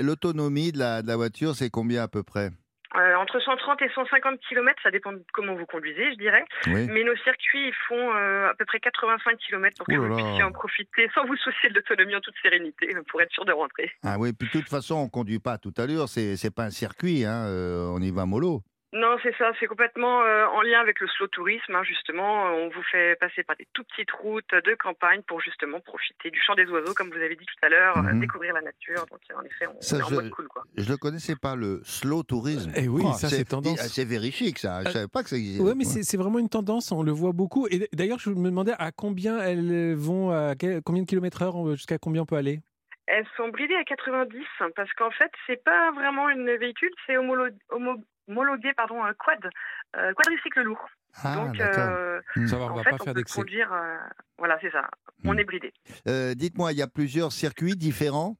L'autonomie 0.00 0.70
de 0.70 0.78
la, 0.78 1.02
de 1.02 1.08
la 1.08 1.16
voiture, 1.16 1.54
c'est 1.56 1.68
combien 1.70 2.04
à 2.04 2.08
peu 2.08 2.22
près? 2.22 2.50
Euh, 2.96 3.14
entre 3.16 3.38
130 3.38 3.82
et 3.82 3.88
150 3.94 4.40
km, 4.48 4.76
ça 4.82 4.90
dépend 4.90 5.12
de 5.12 5.22
comment 5.32 5.54
vous 5.54 5.66
conduisez, 5.66 6.12
je 6.12 6.18
dirais. 6.18 6.44
Oui. 6.66 6.88
Mais 6.90 7.04
nos 7.04 7.14
circuits 7.16 7.68
ils 7.68 7.74
font 7.88 8.14
euh, 8.14 8.50
à 8.50 8.54
peu 8.54 8.64
près 8.64 8.80
85 8.80 9.38
km 9.38 9.76
pour 9.76 9.86
que 9.86 9.94
vous 9.94 10.16
puissiez 10.16 10.42
en 10.42 10.50
profiter 10.50 11.08
sans 11.14 11.24
vous 11.24 11.36
soucier 11.36 11.68
de 11.70 11.74
l'autonomie 11.74 12.16
en 12.16 12.20
toute 12.20 12.34
sérénité 12.42 12.88
pour 13.08 13.22
être 13.22 13.32
sûr 13.32 13.44
de 13.44 13.52
rentrer. 13.52 13.92
Ah 14.02 14.16
oui, 14.18 14.32
puis 14.32 14.48
de 14.48 14.52
toute 14.52 14.68
façon, 14.68 14.96
on 14.96 15.08
conduit 15.08 15.38
pas 15.38 15.52
à 15.52 15.58
toute 15.58 15.78
allure, 15.78 16.08
c'est 16.08 16.36
c'est 16.36 16.54
pas 16.54 16.64
un 16.64 16.70
circuit, 16.70 17.24
hein, 17.24 17.46
euh, 17.46 17.88
on 17.92 18.00
y 18.00 18.10
va 18.10 18.26
mollo. 18.26 18.62
Non, 18.92 19.16
c'est 19.22 19.32
ça, 19.36 19.52
c'est 19.60 19.66
complètement 19.68 20.22
euh, 20.22 20.46
en 20.46 20.62
lien 20.62 20.80
avec 20.80 20.98
le 20.98 21.06
slow 21.06 21.28
tourisme. 21.28 21.76
hein, 21.76 21.84
justement, 21.84 22.46
on 22.46 22.70
vous 22.70 22.82
fait 22.90 23.16
passer 23.20 23.44
par 23.44 23.54
des 23.54 23.68
tout 23.72 23.84
petites 23.84 24.10
routes 24.10 24.50
de 24.52 24.74
campagne 24.74 25.22
pour 25.28 25.40
justement 25.40 25.78
profiter 25.78 26.30
du 26.32 26.40
chant 26.40 26.56
des 26.56 26.66
oiseaux, 26.66 26.92
comme 26.94 27.08
vous 27.10 27.16
avez 27.22 27.36
dit 27.36 27.46
tout 27.46 27.64
à 27.64 27.68
l'heure, 27.68 27.98
Mhm. 27.98 28.18
découvrir 28.18 28.52
la 28.52 28.62
nature. 28.62 29.06
Donc, 29.08 29.20
en 29.32 29.42
effet, 29.44 29.68
on, 29.68 29.80
Ça, 29.80 29.98
est 29.98 30.02
en 30.02 30.08
je- 30.08 30.14
mode 30.16 30.30
cool, 30.30 30.48
quoi. 30.48 30.64
Je 30.76 30.90
le 30.90 30.96
connaissais 30.96 31.36
pas, 31.36 31.54
le 31.54 31.80
slow 31.84 32.24
tourisme. 32.24 32.72
Eh 32.74 32.88
oui, 32.88 33.02
Oh, 33.06 33.12
ça, 33.12 33.28
c'est 33.28 33.44
tendance. 33.44 33.78
C'est 33.80 34.04
very 34.04 34.32
chic, 34.32 34.58
ça. 34.58 34.82
Je 34.82 34.88
Euh, 34.88 34.90
savais 34.90 35.08
pas 35.08 35.22
que 35.22 35.28
ça 35.28 35.36
existait. 35.36 35.62
Oui, 35.62 35.72
mais 35.76 35.84
c'est 35.84 36.02
c'est 36.02 36.16
vraiment 36.16 36.40
une 36.40 36.48
tendance, 36.48 36.90
on 36.90 37.04
le 37.04 37.12
voit 37.12 37.32
beaucoup. 37.32 37.68
Et 37.70 37.88
d'ailleurs, 37.92 38.18
je 38.18 38.30
me 38.30 38.48
demandais 38.50 38.74
à 38.76 38.90
combien 38.90 39.38
elles 39.38 39.94
vont, 39.94 40.30
à 40.30 40.56
quel- 40.58 40.82
combien 40.82 41.02
de 41.02 41.06
kilomètres 41.08 41.42
heure, 41.42 41.64
euh, 41.68 41.76
jusqu'à 41.76 41.98
combien 41.98 42.22
on 42.22 42.26
peut 42.26 42.36
aller? 42.36 42.60
Elles 43.06 43.26
sont 43.36 43.48
bridées 43.48 43.74
à 43.74 43.82
90 43.84 44.44
parce 44.76 44.92
qu'en 44.92 45.10
fait, 45.10 45.30
c'est 45.46 45.62
pas 45.64 45.90
vraiment 45.92 46.28
une 46.28 46.46
véhicule, 46.58 46.90
c'est 47.06 47.16
homolo- 47.16 47.50
homo- 47.70 48.04
homologué 48.30 48.72
pardon, 48.74 49.02
un 49.04 49.12
quad, 49.14 49.50
euh, 49.96 50.12
quadricycle 50.14 50.62
lourd. 50.62 50.84
Ah, 51.24 51.34
Donc, 51.34 51.60
euh, 51.60 52.20
Hmm. 52.36 52.46
Ça 52.46 52.56
va, 52.58 52.64
on 52.66 52.70
en 52.70 52.74
va 52.76 52.84
fait, 52.84 52.90
pas 52.90 52.96
on 53.00 53.04
faire 53.04 53.14
peut 53.14 53.20
d'excès. 53.20 53.40
conduire. 53.40 53.72
euh, 53.72 53.96
voilà, 54.38 54.58
c'est 54.60 54.70
ça. 54.70 54.88
On 55.24 55.34
Hmm. 55.34 55.38
est 55.40 55.44
bridé. 55.44 55.72
Euh, 56.06 56.34
Dites-moi, 56.34 56.72
il 56.72 56.78
y 56.78 56.82
a 56.82 56.86
plusieurs 56.86 57.32
circuits 57.32 57.74
différents? 57.76 58.36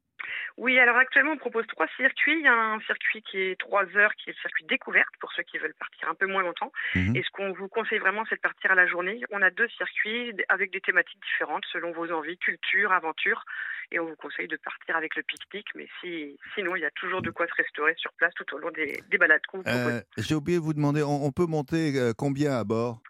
Oui, 0.61 0.79
alors 0.79 0.99
actuellement, 0.99 1.33
on 1.33 1.39
propose 1.39 1.67
trois 1.69 1.87
circuits. 1.97 2.39
Il 2.39 2.45
y 2.45 2.47
a 2.47 2.53
un 2.53 2.81
circuit 2.81 3.23
qui 3.23 3.39
est 3.39 3.59
trois 3.59 3.87
heures, 3.97 4.15
qui 4.17 4.29
est 4.29 4.35
le 4.35 4.41
circuit 4.43 4.67
découverte, 4.67 5.09
pour 5.19 5.33
ceux 5.33 5.43
qui 5.43 5.57
veulent 5.57 5.75
partir 5.79 6.07
un 6.11 6.15
peu 6.15 6.27
moins 6.27 6.43
longtemps. 6.43 6.71
Mhm. 6.95 7.17
Et 7.17 7.23
ce 7.23 7.31
qu'on 7.31 7.53
vous 7.53 7.69
conseille 7.69 7.99
vraiment, 7.99 8.27
c'est 8.29 8.35
de 8.35 8.43
partir 8.43 8.71
à 8.71 8.75
la 8.75 8.87
journée. 8.87 9.23
On 9.31 9.41
a 9.41 9.51
deux 9.51 9.69
circuits 9.71 10.35
avec 10.51 10.71
des 10.71 10.83
thématiques 10.83 11.19
différentes 11.23 11.65
selon 11.73 11.93
vos 11.93 12.13
envies, 12.13 12.37
culture, 12.37 12.93
aventure. 12.93 13.43
Et 13.91 13.99
on 13.99 14.05
vous 14.05 14.17
conseille 14.17 14.49
de 14.49 14.57
partir 14.57 14.97
avec 14.97 15.17
le 15.17 15.23
pique-nique. 15.23 15.69
Mais 15.75 15.89
si, 16.01 16.37
sinon, 16.55 16.77
il 16.77 16.83
y 16.83 16.85
a 16.85 16.91
toujours 16.91 17.23
de 17.23 17.31
quoi 17.31 17.47
se 17.47 17.55
restaurer 17.55 17.95
sur 17.97 18.13
place 18.13 18.35
tout 18.35 18.55
au 18.55 18.59
long 18.59 18.71
des, 18.71 19.03
des 19.09 19.17
balades 19.17 19.41
qu'on 19.49 19.59
vous 19.59 19.65
propose. 19.65 19.93
Euh, 19.93 20.03
J'ai 20.19 20.35
oublié 20.35 20.59
de 20.59 20.63
vous 20.63 20.75
demander, 20.75 21.03
on, 21.03 21.25
on 21.25 21.33
peut 21.33 21.47
monter 21.47 21.97
euh, 21.97 22.13
combien 22.15 22.53
à 22.53 22.65
bord? 22.65 23.01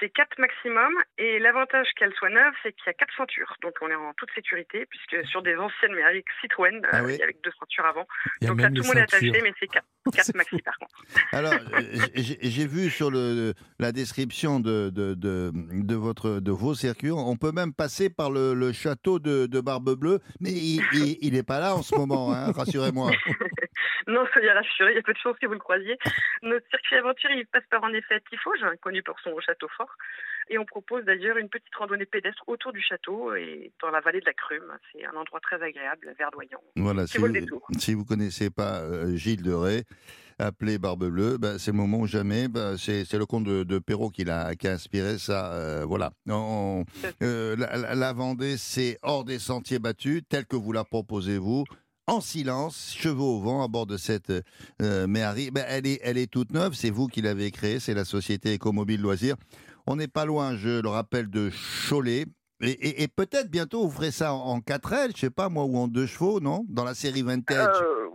C'est 0.00 0.10
quatre 0.10 0.38
maximum. 0.38 0.92
Et 1.18 1.38
l'avantage 1.38 1.86
qu'elle 1.98 2.12
soit 2.14 2.30
neuve, 2.30 2.52
c'est 2.62 2.72
qu'il 2.72 2.82
y 2.86 2.90
a 2.90 2.92
quatre 2.92 3.14
ceintures. 3.16 3.54
Donc 3.62 3.74
on 3.80 3.88
est 3.88 3.94
en 3.94 4.12
toute 4.14 4.30
sécurité, 4.34 4.86
puisque 4.86 5.26
sur 5.28 5.42
des 5.42 5.56
anciennes 5.56 5.94
Mériques 5.94 6.26
Citroën, 6.40 6.76
euh, 6.84 6.88
Ah 6.92 7.02
oui. 7.02 7.14
il 7.14 7.18
y 7.18 7.22
avait 7.22 7.32
que 7.32 7.42
deux 7.42 7.52
ceintures 7.58 7.86
avant. 7.86 8.06
Il 8.40 8.44
y 8.44 8.46
a 8.46 8.50
Donc 8.50 8.60
là, 8.60 8.68
tout 8.68 8.82
le 8.82 8.86
monde 8.88 8.96
est 8.96 9.02
attaché, 9.02 9.32
mais 9.42 9.52
c'est 9.58 9.66
quatre, 9.68 9.86
quatre 10.14 10.34
maxi 10.34 10.60
par 10.62 10.76
contre. 10.78 10.94
Alors, 11.32 11.52
euh, 11.54 11.80
j'ai 12.14 12.36
j'ai 12.42 12.66
vu 12.66 12.90
sur 12.90 13.10
le, 13.10 13.54
la 13.78 13.92
description 13.92 14.60
de, 14.60 14.90
de, 14.90 15.14
de, 15.14 15.50
de 15.54 15.94
votre, 15.94 16.40
de 16.40 16.50
vos 16.50 16.74
circuits, 16.74 17.10
on 17.10 17.36
peut 17.36 17.52
même 17.52 17.72
passer 17.72 18.10
par 18.10 18.30
le, 18.30 18.54
le 18.54 18.72
château 18.72 19.18
de, 19.18 19.46
de 19.46 19.60
Barbe 19.60 19.94
Bleue, 19.94 20.20
mais 20.40 20.50
il 20.52 21.32
n'est 21.32 21.42
pas 21.42 21.60
là 21.60 21.74
en 21.74 21.82
ce 21.82 21.94
moment, 21.94 22.32
hein, 22.32 22.52
rassurez-moi. 22.56 23.10
Non, 24.14 24.24
soyez 24.32 24.50
rassurés, 24.52 24.92
il 24.92 24.96
y 24.96 24.98
a 24.98 25.02
peu 25.02 25.12
de 25.12 25.18
chances 25.18 25.36
que 25.40 25.46
vous 25.46 25.54
le 25.54 25.58
croisiez. 25.58 25.98
Notre 26.42 26.66
circuit 26.70 26.96
aventure, 26.96 27.30
il 27.30 27.44
passe 27.46 27.64
par 27.70 27.82
en 27.82 27.92
effet 27.92 28.14
à 28.14 28.20
Tifauge, 28.20 28.60
connu 28.80 29.02
pour 29.02 29.18
son 29.20 29.38
château 29.40 29.66
fort. 29.76 29.90
Et 30.48 30.58
on 30.58 30.64
propose 30.64 31.04
d'ailleurs 31.04 31.36
une 31.38 31.48
petite 31.48 31.74
randonnée 31.74 32.06
pédestre 32.06 32.44
autour 32.46 32.72
du 32.72 32.80
château 32.80 33.34
et 33.34 33.72
dans 33.82 33.90
la 33.90 33.98
vallée 34.00 34.20
de 34.20 34.26
la 34.26 34.32
Crume. 34.32 34.78
C'est 34.92 35.04
un 35.04 35.14
endroit 35.16 35.40
très 35.40 35.60
agréable, 35.60 36.14
verdoyant. 36.16 36.60
Voilà, 36.76 37.06
si 37.08 37.18
vous 37.18 37.24
si 37.80 37.94
vous 37.94 38.04
connaissez 38.04 38.48
pas 38.48 38.78
euh, 38.82 39.16
Gilles 39.16 39.42
de 39.42 39.52
Rais, 39.52 39.82
appelez 40.38 40.78
Barbe 40.78 41.06
Bleue, 41.08 41.36
ben, 41.38 41.58
c'est 41.58 41.72
le 41.72 41.76
moment 41.76 41.98
ou 41.98 42.06
jamais. 42.06 42.46
ben, 42.46 42.76
c'est 42.76 43.12
le 43.14 43.26
conte 43.26 43.42
de, 43.44 43.64
de 43.64 43.78
Perrault 43.80 44.10
qui, 44.10 44.24
a 44.30 44.52
inspiré 44.66 45.18
ça. 45.18 45.52
euh, 45.54 45.84
voilà. 45.84 46.12
On- 46.28 46.84
euh, 47.22 47.56
la, 47.58 47.76
la- 47.76 47.94
la 47.96 48.12
Vendée, 48.12 48.56
c'est 48.56 48.98
hors 49.02 49.24
des 49.24 49.40
sentiers 49.40 49.80
battus, 49.80 50.22
tel 50.28 50.46
que 50.46 50.54
vous 50.54 50.70
la 50.70 50.84
proposez 50.84 51.38
vous. 51.38 51.64
En 52.08 52.20
silence, 52.20 52.94
chevaux 52.96 53.38
au 53.38 53.40
vent 53.40 53.64
à 53.64 53.68
bord 53.68 53.86
de 53.86 53.96
cette 53.96 54.32
euh, 54.80 55.06
Méhari. 55.08 55.50
Ben, 55.50 55.64
elle, 55.68 55.86
est, 55.88 55.98
elle 56.04 56.18
est 56.18 56.30
toute 56.30 56.52
neuve, 56.52 56.74
c'est 56.74 56.90
vous 56.90 57.08
qui 57.08 57.20
l'avez 57.20 57.50
créée, 57.50 57.80
c'est 57.80 57.94
la 57.94 58.04
société 58.04 58.52
Écomobile 58.52 59.00
Loisirs. 59.00 59.34
On 59.88 59.96
n'est 59.96 60.06
pas 60.06 60.24
loin, 60.24 60.56
je 60.56 60.80
le 60.80 60.88
rappelle, 60.88 61.28
de 61.28 61.50
Cholet. 61.88 62.26
Et, 62.60 63.08
peut-être 63.08 63.50
bientôt 63.50 63.82
vous 63.82 63.90
ferez 63.90 64.12
ça 64.12 64.32
en, 64.32 64.38
en 64.38 64.58
4L, 64.60 65.10
je 65.14 65.20
sais 65.22 65.30
pas 65.30 65.48
moi, 65.48 65.64
ou 65.64 65.76
en 65.76 65.88
deux 65.88 66.06
chevaux, 66.06 66.38
non? 66.40 66.64
Dans 66.68 66.84
la 66.84 66.94
série 66.94 67.22
Vintage. 67.22 67.76
Euh, 67.82 68.05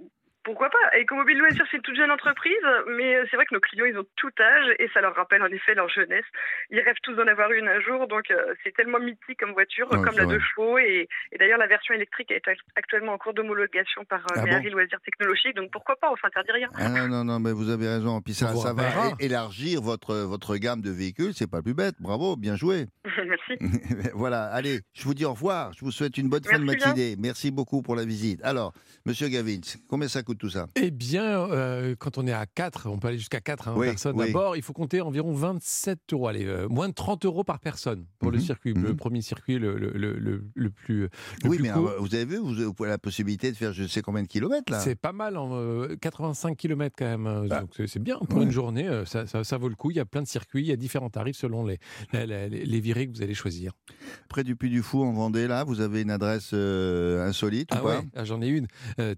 Pourquoi 0.44 0.70
pas 0.72 0.98
Ecomobile 1.00 1.38
Loisirs, 1.38 1.66
c'est 1.70 1.78
une 1.78 1.84
toute 1.84 1.96
jeune 1.96 2.10
entreprise, 2.10 2.52
mais 2.98 3.16
euh, 3.16 3.26
c'est 3.30 3.36
vrai 3.38 3.46
que 3.46 3.54
nos 3.54 3.60
clients, 3.60 3.86
ils 3.86 3.98
ont 3.98 4.06
tout 4.16 4.32
âge 4.39 4.76
et 4.80 4.89
ça 4.94 5.00
leur 5.02 5.14
rappelle 5.16 5.44
en 5.44 5.48
effet 5.48 5.76
leur 5.76 5.88
jeunesse. 5.89 6.26
Ils 6.72 6.80
rêvent 6.80 6.96
tous 7.04 7.14
d'en 7.14 7.28
avoir 7.28 7.52
une 7.52 7.68
un 7.68 7.80
jour, 7.80 8.08
donc 8.08 8.32
euh, 8.32 8.54
c'est 8.64 8.74
tellement 8.76 9.00
mythique 9.00 9.39
comme 9.39 9.52
voiture, 9.54 9.88
Ouais, 9.92 10.02
comme 10.02 10.18
la 10.18 10.26
vrai. 10.26 10.34
deux 10.36 10.39
chevaux. 10.39 10.80
Et, 10.80 11.08
et 11.32 11.38
d'ailleurs, 11.38 11.60
la 11.60 11.68
version 11.68 11.94
électrique 11.94 12.32
est 12.32 12.48
act- 12.48 12.60
actuellement 12.76 13.14
en 13.14 13.18
cours 13.20 13.34
d'homologation 13.36 14.04
par 14.06 14.20
euh, 14.32 14.34
Ah 14.38 14.44
Méhari 14.44 14.70
bon 14.70 14.78
Loisirs 14.78 15.00
Technologiques, 15.06 15.56
donc 15.56 15.70
pourquoi 15.72 15.96
pas 15.98 16.12
On 16.12 16.16
s'interdit 16.18 16.52
rien. 16.54 16.70
Ah 16.76 16.89
non, 16.89 17.08
non, 17.08 17.24
non, 17.24 17.39
mais 17.39 17.52
vous 17.52 17.70
avez 17.70 17.88
raison. 17.88 18.20
Puis 18.22 18.34
ça, 18.34 18.56
ça 18.56 18.74
va 18.74 18.84
é- 19.20 19.26
élargir 19.26 19.82
votre, 19.82 20.16
votre 20.16 20.56
gamme 20.58 20.82
de 20.82 20.89
véhicules. 20.89 21.34
C'est 21.36 21.50
pas 21.50 21.62
plus 21.62 21.76
bête. 21.76 21.96
Bravo, 22.00 22.36
bien 22.36 22.56
joué. 22.56 22.88
Merci. 23.06 23.58
voilà, 24.14 24.46
allez, 24.46 24.80
je 24.94 25.04
vous 25.04 25.14
dis 25.14 25.26
au 25.26 25.34
revoir. 25.34 25.72
Je 25.74 25.86
vous 25.86 25.92
souhaite 25.92 26.18
une 26.18 26.30
bonne 26.30 26.44
fin 26.44 26.58
de 26.58 26.64
bien. 26.64 26.74
matinée. 26.74 27.16
Merci 27.20 27.52
beaucoup 27.52 27.82
pour 27.84 27.96
la 27.96 28.06
visite. 28.06 28.39
Alors, 28.44 28.74
monsieur 29.06 29.28
Gavin, 29.28 29.60
combien 29.88 30.08
ça 30.08 30.24
coûte? 30.24 30.30
Tout 30.38 30.49
ça 30.49 30.67
Eh 30.75 30.91
bien, 30.91 31.49
euh, 31.51 31.95
quand 31.97 32.17
on 32.17 32.25
est 32.27 32.32
à 32.34 32.45
4, 32.45 32.89
on 32.89 32.97
peut 32.97 33.07
aller 33.09 33.17
jusqu'à 33.17 33.39
4 33.41 33.73
Oui, 33.77 33.88
personnes 33.88 34.15
oui. 34.17 34.29
à 34.29 34.32
bord, 34.32 34.55
il 34.55 34.61
faut 34.61 34.73
compter 34.73 35.01
environ 35.01 35.34
27 35.34 35.99
euros, 36.13 36.27
allez, 36.27 36.45
euh, 36.45 36.67
moins 36.69 36.89
de 36.89 36.93
30 36.93 37.25
euros 37.25 37.43
par 37.43 37.59
personne 37.59 38.05
pour 38.19 38.32
le 38.32 38.38
Mhm, 38.38 38.43
circuit, 38.43 38.73
le 38.73 38.89
mhm. 38.89 38.95
premier 38.95 39.21
circuit, 39.21 39.59
le, 39.59 39.77
le, 39.77 39.91
le, 39.91 40.13
le- 40.19 40.43
le 40.55 40.69
plus, 40.69 41.09
Oui, 41.45 41.57
plus 41.57 41.63
mais 41.63 41.69
court. 41.73 41.88
euh, 41.89 41.97
vous 41.99 42.13
avez 42.15 42.25
vu, 42.25 42.38
vous 42.38 42.59
avez 42.61 42.89
la 42.89 42.97
possibilité 42.97 43.51
de 43.51 43.57
faire 43.57 43.73
je 43.73 43.84
ne 43.84 43.88
sais 43.88 44.01
combien 44.01 44.23
de 44.23 44.27
kilomètres 44.27 44.71
là 44.71 44.79
C'est 44.79 44.95
pas 44.95 45.11
mal, 45.13 45.38
en, 45.38 45.49
euh, 45.53 45.95
85 45.99 46.57
km 46.57 46.95
quand 46.97 47.05
même. 47.17 47.47
Bah, 47.47 47.61
donc 47.61 47.71
c'est- 47.88 47.99
bien 47.99 48.17
pour 48.19 48.39
ouais. 48.39 48.43
une 48.45 48.51
journée, 48.51 48.89
ça, 49.05 49.27
ça- 49.27 49.43
ça 49.43 49.57
vaut 49.57 49.69
le 49.69 49.75
coup. 49.75 49.91
Il 49.91 49.97
y 49.97 49.99
a 49.99 50.05
plein 50.05 50.21
de 50.21 50.27
circuits, 50.27 50.61
il 50.63 50.67
y 50.67 50.71
a 50.71 50.75
différents 50.75 51.09
tarifs 51.09 51.38
selon 51.38 51.65
les, 51.65 51.77
la- 52.13 52.25
la- 52.25 52.47
les, 52.47 52.65
les 52.65 52.79
virées 52.79 53.07
que 53.07 53.15
vous 53.15 53.21
allez 53.23 53.34
choisir. 53.34 53.73
Près 54.29 54.43
du 54.43 54.55
Puy 54.55 54.69
du 54.69 54.82
Fou 54.82 55.03
en 55.03 55.13
Vendée, 55.13 55.47
là, 55.47 55.63
vous 55.63 55.82
avez 55.82 56.01
une 56.01 56.11
adresse 56.11 56.53
insolite 56.53 57.69
Ah 57.71 57.79
ou 57.82 57.84
pas? 57.84 57.99
ouais, 57.99 58.05
ah, 58.15 58.25
j'en 58.25 58.41
ai 58.41 58.47
une. 58.47 58.67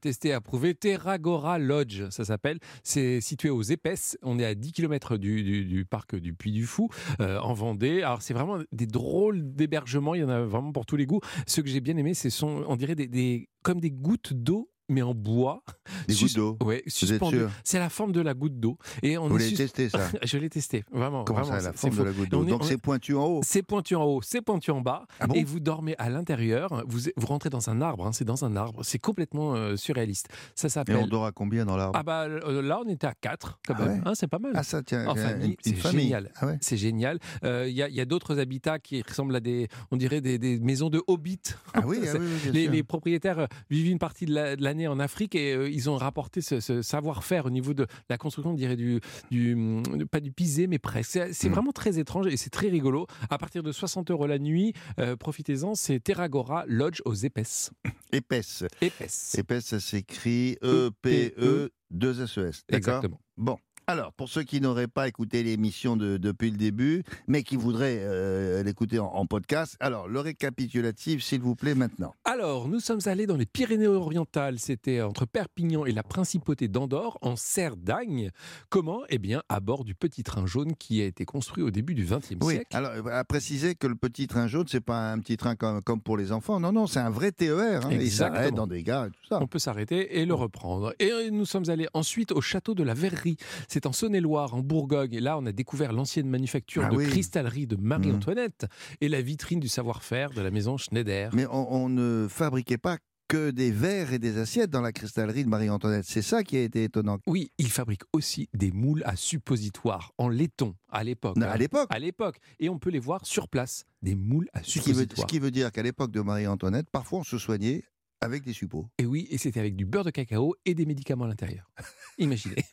Testée, 0.02 0.34
approuvée. 0.34 0.74
Terragora 1.04 1.60
Lodge, 1.60 2.04
ça 2.10 2.24
s'appelle. 2.24 2.60
C'est 2.82 3.20
situé 3.20 3.50
aux 3.50 3.62
Épaisses. 3.62 4.18
On 4.22 4.40
est 4.40 4.46
à 4.46 4.56
10 4.56 4.72
km 4.72 5.18
du, 5.18 5.86
parc 5.90 6.16
du 6.16 6.34
Puy 6.34 6.52
du 6.54 6.66
Fou, 6.66 6.88
euh, 7.20 7.40
en 7.40 7.54
Vendée. 7.54 8.04
Alors, 8.04 8.22
c'est 8.22 8.34
vraiment 8.34 8.60
des 8.72 8.88
drôles 8.88 9.54
d'hébergements. 9.54 10.16
Il 10.16 10.22
y 10.22 10.24
en 10.24 10.30
a 10.30 10.42
vraiment 10.44 10.72
pour 10.72 10.86
tous 10.86 10.96
les 10.96 11.06
goûts. 11.06 11.20
Ce 11.46 11.60
que 11.60 11.68
j'ai 11.68 11.82
bien 11.82 11.98
aimé, 11.98 12.14
c'est 12.14 12.30
son, 12.30 12.64
on 12.68 12.76
dirait 12.78 12.96
des- 12.96 13.50
comme 13.64 13.80
des 13.80 13.92
gouttes 13.92 14.34
d'eau 14.34 14.70
mais 14.90 15.02
en 15.02 15.14
bois. 15.14 15.64
Des 16.08 16.14
Sus- 16.14 16.26
gouttes 16.26 16.36
d'eau 16.36 16.58
Ouais, 16.66 16.84
suspendues. 16.88 17.46
C'est 17.64 17.80
la 17.80 17.90
forme 17.90 18.12
de 18.12 18.22
la 18.22 18.34
goutte 18.34 18.60
d'eau. 18.60 18.78
Et 19.02 19.18
on 19.18 19.28
Vous 19.28 19.38
l'avez 19.38 19.54
testé 19.54 19.90
ça? 19.90 20.00
Je 20.24 20.38
l'ai 20.38 20.50
testé, 20.50 20.84
vraiment. 20.92 21.24
Comment 21.24 21.42
vraiment, 21.42 21.60
ça, 21.60 21.66
la 21.68 21.72
c'est- 21.74 21.78
forme 21.90 21.98
de 21.98 22.04
la 22.04 22.12
goutte 22.12 22.28
Et 22.28 22.30
d'eau? 22.30 22.46
Donc 22.46 22.62
on 22.62 22.66
est- 22.66 22.70
c'est 22.70 22.78
pointu 22.78 23.16
en 23.16 23.26
haut 23.26 23.42
c'est 23.44 23.64
pointu 23.64 23.96
en 23.96 24.04
haut, 24.04 24.22
c'est 24.22 24.42
pointu 24.42 24.72
en 24.72 24.82
bas, 24.82 25.06
Ah 25.20 25.28
bon? 25.28 25.36
Et 25.36 25.44
vous 25.44 25.60
dormez 25.60 25.96
à 25.98 26.10
l'intérieur. 26.10 26.84
Vous, 26.88 27.00
vous 27.16 27.28
rentrez 27.28 27.50
dans 27.50 27.70
un 27.70 27.82
arbre, 27.82 28.06
hein, 28.08 28.12
c'est 28.12 28.26
dans 28.26 28.46
un 28.46 28.56
arbre. 28.56 28.82
C'est 28.84 29.00
complètement 29.00 29.56
euh, 29.56 29.76
surréaliste. 29.76 30.28
Ça 30.56 30.68
Et 30.68 30.70
s'appelle. 30.70 30.98
on 30.98 31.08
dort 31.08 31.26
à 31.26 31.32
combien 31.32 31.66
dans 31.66 31.78
l'arbre? 31.78 31.98
Ah 31.98 32.04
bah 32.04 32.24
euh, 32.24 32.62
là, 32.62 32.80
on 32.86 32.90
était 32.90 33.08
à 33.08 33.14
4 33.14 33.60
quand 33.68 33.74
Ah 33.78 33.86
même. 33.86 33.96
ouais? 33.96 34.02
Hein, 34.06 34.14
c'est 34.16 34.28
pas 34.28 34.40
mal. 34.40 34.52
Ah 34.56 34.64
ça, 34.64 34.82
tiens, 34.84 35.08
En 35.08 35.16
famille, 35.16 35.56
une, 35.66 35.76
c'est 35.82 35.92
génial. 35.92 36.32
Ah 36.36 36.48
ouais? 36.48 36.58
C'est 36.62 36.78
génial. 36.78 37.20
Euh, 37.44 37.66
Il 37.68 37.76
y 37.76 37.82
a, 37.84 37.90
il 37.90 37.96
y 37.96 38.02
a 38.02 38.06
d'autres 38.06 38.40
habitats 38.40 38.80
qui 38.80 39.02
ressemblent 39.02 39.36
à 39.36 39.40
des, 39.40 39.68
on 39.92 39.98
dirait 39.98 40.22
des, 40.22 40.38
des 40.38 40.60
maisons 40.60 40.90
de 40.90 41.02
hobbits. 41.08 41.40
Ah 41.74 41.82
oui, 41.86 42.00
ah 42.08 42.18
les, 42.52 42.84
propriétaires 42.84 43.48
vivent 43.70 43.88
une 43.90 44.00
partie 44.00 44.26
de 44.26 44.34
la- 44.34 44.56
de 44.56 44.64
en 44.88 45.00
Afrique 45.00 45.36
et 45.36 45.54
euh, 45.54 45.70
ils 45.70 45.90
ont 45.90 45.96
rapporté 45.98 46.42
ce, 46.42 46.60
ce 46.60 46.82
savoir-faire 46.82 47.46
au 47.46 47.50
niveau 47.50 47.74
de 47.74 47.88
la 48.10 48.18
construction, 48.18 48.52
on 48.52 48.56
dirait 48.56 48.76
du, 48.76 49.00
du 49.32 49.54
hum, 49.54 49.84
pas 50.12 50.20
du 50.20 50.32
pisé, 50.32 50.68
mais 50.68 50.80
presque. 50.80 51.20
C'est 51.32 51.50
Mm. 51.50 51.52
vraiment 51.52 51.72
très 51.72 52.00
étrange 52.00 52.28
et 52.28 52.38
c'est 52.38 52.50
très 52.50 52.70
rigolo. 52.70 53.08
À 53.30 53.38
partir 53.38 53.64
de 53.64 53.72
60 53.72 54.12
euros 54.12 54.28
la 54.28 54.40
nuit, 54.40 54.74
euh, 55.00 55.16
profitez-en. 55.16 55.76
C'est 55.76 56.00
Terragora 56.00 56.66
Lodge 56.68 57.02
aux 57.06 57.14
épaisses. 57.14 57.72
Épaisse. 58.12 58.64
Épaisse. 58.82 59.36
Épaisse, 59.38 59.66
ça 59.66 59.80
s'écrit 59.80 60.58
E 60.64 60.88
E-P-E 60.88 61.70
2 61.92 62.24
S-E-S. 62.24 62.64
D'accord? 62.70 62.78
Exactement. 62.78 63.20
Bon. 63.38 63.58
Alors, 63.88 64.14
pour 64.14 64.30
ceux 64.30 64.44
qui 64.44 64.62
n'auraient 64.62 64.88
pas 64.88 65.08
écouté 65.08 65.44
l'émission 65.44 65.98
de- 65.98 66.18
depuis 66.18 66.52
le 66.52 66.58
début, 66.58 67.04
mais 67.28 67.44
qui 67.44 67.58
voudraient 67.58 68.00
euh, 68.02 68.64
l'écouter 68.64 69.00
en, 69.00 69.08
en 69.08 69.26
podcast, 69.26 69.76
alors 69.80 70.08
le 70.08 70.20
récapitulatif, 70.22 71.22
s'il 71.24 71.42
vous 71.42 71.56
plaît, 71.56 71.76
maintenant. 71.76 72.14
Alors, 72.24 72.68
nous 72.70 72.80
sommes 72.80 73.02
allés 73.06 73.26
dans 73.28 73.36
les 73.36 73.46
Pyrénées-Orientales. 73.46 74.60
C'était 74.60 75.02
entre 75.02 75.26
Perpignan 75.26 75.86
et 75.86 75.92
la 75.92 76.04
principauté 76.04 76.68
d'Andorre, 76.68 77.18
en 77.22 77.36
Cerdagne. 77.36 78.30
Comment 78.70 79.02
Eh 79.10 79.18
bien, 79.18 79.42
à 79.50 79.60
bord 79.60 79.84
du 79.84 79.96
petit 79.96 80.24
train 80.24 80.46
jaune 80.46 80.76
qui 80.76 81.02
a 81.02 81.06
été 81.06 81.26
construit 81.26 81.64
au 81.64 81.72
début 81.72 81.94
du 81.94 82.06
XXe 82.06 82.36
Oui, 82.42 82.56
siècle. 82.56 82.76
alors 82.78 82.92
euh, 82.92 83.04
à 83.20 83.24
préciser 83.26 83.76
que 83.76 83.88
le 83.88 83.96
petit 83.96 84.28
train 84.28 84.48
jaune, 84.48 84.66
c'est 84.70 84.80
pas 84.82 85.12
un 85.12 85.20
petit 85.20 85.36
train 85.38 85.56
comme, 85.56 85.82
comme 85.82 86.02
pour 86.02 86.16
les 86.18 86.32
enfants. 86.32 86.60
Non, 86.60 86.72
non, 86.72 86.88
c'est 86.88 87.00
un 87.00 87.10
vrai 87.10 87.32
TER. 87.32 87.86
hein. 87.86 87.90
Il 87.92 88.12
s'arrête 88.12 88.54
dans 88.56 88.68
des 88.68 88.82
gares 88.84 89.08
et 89.08 89.10
tout 89.12 89.26
ça. 89.30 89.40
On 89.42 89.48
peut 89.48 89.60
s'arrêter 89.60 90.20
et 90.20 90.26
le 90.26 90.34
reprendre. 90.34 90.94
Et 91.00 91.30
nous 91.32 91.46
sommes 91.46 91.70
allés 91.70 91.88
ensuite 91.94 92.32
au 92.32 92.40
château 92.42 92.74
de 92.76 92.84
la 92.84 92.94
Verrerie. 92.94 93.38
C'est 93.74 93.88
en 93.88 93.92
Saône-et-Loire, 93.92 94.54
en 94.54 94.62
Bourgogne. 94.62 95.14
Et 95.14 95.20
là, 95.20 95.36
on 95.36 95.48
a 95.48 95.52
découvert 95.52 95.94
l'ancienne 95.94 96.30
manufacture 96.30 96.84
Ah 96.86 96.90
de 96.90 96.96
oui. 96.96 97.08
Mmh. 97.08 97.10
cristallerie 97.10 97.66
de 97.66 97.76
Marie-Antoinette 97.76 98.68
et 99.02 99.10
la 99.10 99.20
vitrine 99.20 99.60
du 99.60 99.68
savoir-faire 99.68 100.30
de 100.30 100.42
la 100.42 100.52
maison 100.52 100.78
Schneider. 100.78 101.32
Mais 101.34 101.48
on, 101.48 101.74
on 101.74 101.90
ne 101.90 102.28
fabriquait 102.30 102.78
pas 102.78 103.00
que 103.28 103.50
des 103.50 103.72
verres 103.72 104.14
et 104.14 104.20
des 104.20 104.38
assiettes 104.38 104.70
dans 104.70 104.82
la 104.82 104.92
cristallerie 104.92 105.44
de 105.44 105.50
Marie-Antoinette. 105.50 106.06
C'est 106.08 106.22
ça 106.22 106.44
qui 106.44 106.56
a 106.56 106.62
été 106.62 106.84
étonnant. 106.84 107.18
Oui, 107.26 107.52
il 107.58 107.72
fabrique 107.72 108.04
aussi 108.14 108.48
des 108.54 108.72
moules 108.72 109.02
à 109.08 109.16
suppositoire 109.16 110.12
en 110.20 110.30
laiton 110.30 110.76
à 110.90 111.04
l'époque. 111.04 111.36
Non, 111.36 111.48
hein. 111.48 111.50
à 111.50 111.58
l'époque. 111.58 111.88
À 111.90 111.98
l'époque. 111.98 112.38
Et 112.60 112.70
on 112.70 112.78
peut 112.78 112.92
les 112.92 113.00
voir 113.00 113.26
sur 113.26 113.48
place, 113.48 113.86
des 114.04 114.14
moules 114.14 114.50
à 114.54 114.62
Ce 114.62 114.74
qui, 114.74 114.78
veut, 114.78 114.84
ce 114.84 114.90
suppositoire. 115.00 115.28
qui 115.28 115.40
veut 115.40 115.50
dire 115.50 115.72
qu'à 115.72 115.82
l'époque 115.82 116.12
de 116.12 116.22
Marie-Antoinette, 116.22 116.92
parfois 116.92 117.22
on 117.22 117.24
se 117.24 117.40
soignait 117.40 117.84
avec 118.22 118.44
des 118.44 118.54
suppôts. 118.54 118.88
Et 119.00 119.06
oui, 119.08 119.28
et 119.32 119.40
c'était 119.40 119.60
avec 119.60 119.76
du 119.76 119.86
beurre 119.86 120.06
de 120.06 120.12
cacao 120.12 120.56
et 120.64 120.76
des 120.76 120.86
médicaments 120.86 121.26
à 121.26 121.28
l'intérieur. 121.28 121.72
Imaginez. 122.20 122.64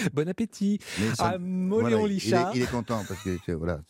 bon 0.14 0.28
appétit. 0.28 0.78
Ça- 1.14 1.24
À 1.24 1.28
voilà, 1.30 1.38
Moléon 1.38 2.06
il, 2.06 2.10
est, 2.10 2.14
Lichard. 2.14 2.52
il 2.54 2.62
est 2.62 2.70
content 2.70 3.02
parce 3.08 3.22
que 3.22 3.52
voilà, 3.52 3.80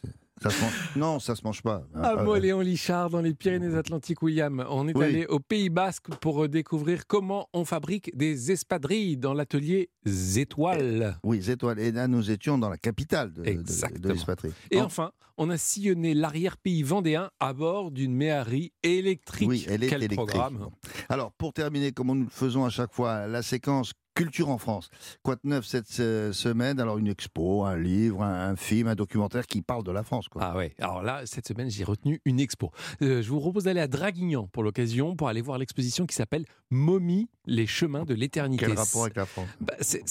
ça 0.43 0.51
se 0.51 0.61
mange. 0.63 0.73
Non, 0.97 1.21
ça 1.21 1.35
se 1.37 1.43
mange 1.45 1.63
pas. 1.63 1.87
À 1.95 2.15
Ah, 2.19 2.23
Moléon 2.25 2.61
Lichard, 2.61 3.11
dans 3.11 3.21
les 3.21 3.35
Pyrénées-Atlantiques, 3.35 4.23
William. 4.23 4.65
On 4.71 4.89
est 4.89 4.97
Oui. 4.97 5.05
allé 5.05 5.27
au 5.27 5.39
Pays 5.39 5.69
Basque 5.69 6.09
pour 6.21 6.45
euh, 6.45 6.49
découvrir 6.49 7.07
comment 7.07 7.49
on 7.53 7.65
fabrique 7.65 8.17
des 8.17 8.51
espadrilles 8.53 9.17
dans 9.17 9.35
l'atelier 9.35 9.91
Étoiles. 10.37 11.19
Oui, 11.25 11.51
étoiles. 11.51 11.79
Et 11.81 11.93
là, 11.93 12.09
nous 12.09 12.31
étions 12.31 12.57
dans 12.59 12.69
la 12.71 12.79
capitale 12.79 13.33
de, 13.33 13.41
de, 13.41 13.45
de 13.45 13.51
Exactement. 13.51 14.09
l'expatrié. 14.15 14.55
Et 14.71 14.81
En- 14.81 14.85
enfin, 14.87 15.11
on 15.37 15.49
a 15.51 15.57
sillonné 15.57 16.15
l'arrière-pays 16.15 16.83
vendéen 16.83 17.31
à 17.41 17.53
bord 17.53 17.91
d'une 17.91 18.15
méhari 18.15 18.73
électrique. 18.83 19.49
Oui, 19.49 19.65
elle 19.69 19.85
est 19.85 19.89
Quel 19.89 20.03
électrique. 20.03 20.27
programme. 20.29 20.69
Alors, 21.09 21.33
pour 21.33 21.53
terminer, 21.53 21.93
comme 21.93 22.09
nous 22.09 22.25
le 22.25 22.31
faisons 22.31 22.65
à 22.65 22.71
chaque 22.71 22.93
fois, 22.93 23.27
la 23.27 23.43
séquence 23.43 23.93
Culture 24.15 24.49
en 24.49 24.59
France. 24.59 24.91
Quoi 25.23 25.37
de 25.37 25.41
neuf 25.45 25.65
cette 25.67 26.01
euh, 26.01 26.33
semaine? 26.33 26.81
Alors, 26.81 26.99
une 26.99 27.07
expo, 27.07 27.65
un 27.65 27.77
livre, 27.77 28.23
un, 28.23 28.51
un 28.51 28.57
film, 28.57 28.89
un 28.89 28.95
documentaire 28.95 29.47
qui 29.47 29.63
parle 29.63 29.85
de 29.85 29.93
la 29.93 30.03
France. 30.03 30.29
Quoi. 30.29 30.43
Ah 30.45 30.57
ouais, 30.57 30.75
alors 30.81 31.03
là, 31.03 31.23
cette 31.27 31.47
semaine, 31.47 31.71
j'ai 31.71 31.85
retenu 31.85 32.21
une 32.25 32.41
expo. 32.41 32.71
Euh, 33.03 33.23
je 33.23 33.31
vous 33.31 33.39
propose 33.41 33.65
d'aller 33.65 33.81
à 33.81 33.87
Draguignan 33.89 34.49
pour 34.49 34.63
l'occasion, 34.63 35.15
pour 35.17 35.29
aller 35.29 35.41
voir 35.41 35.59
l'exposition 35.59 36.07
qui 36.07 36.15
s'appelle 36.17 36.45
Momie, 36.71 37.29
les 37.47 37.67
chemins 37.67 38.05
de 38.05 38.15
l'éternité. 38.15 38.67
Quel 38.67 38.77
rapport 38.77 39.03
avec 39.03 39.17
la 39.17 39.27
France? 39.27 39.49
Bah, 39.61 39.75
c'est- 39.81 40.03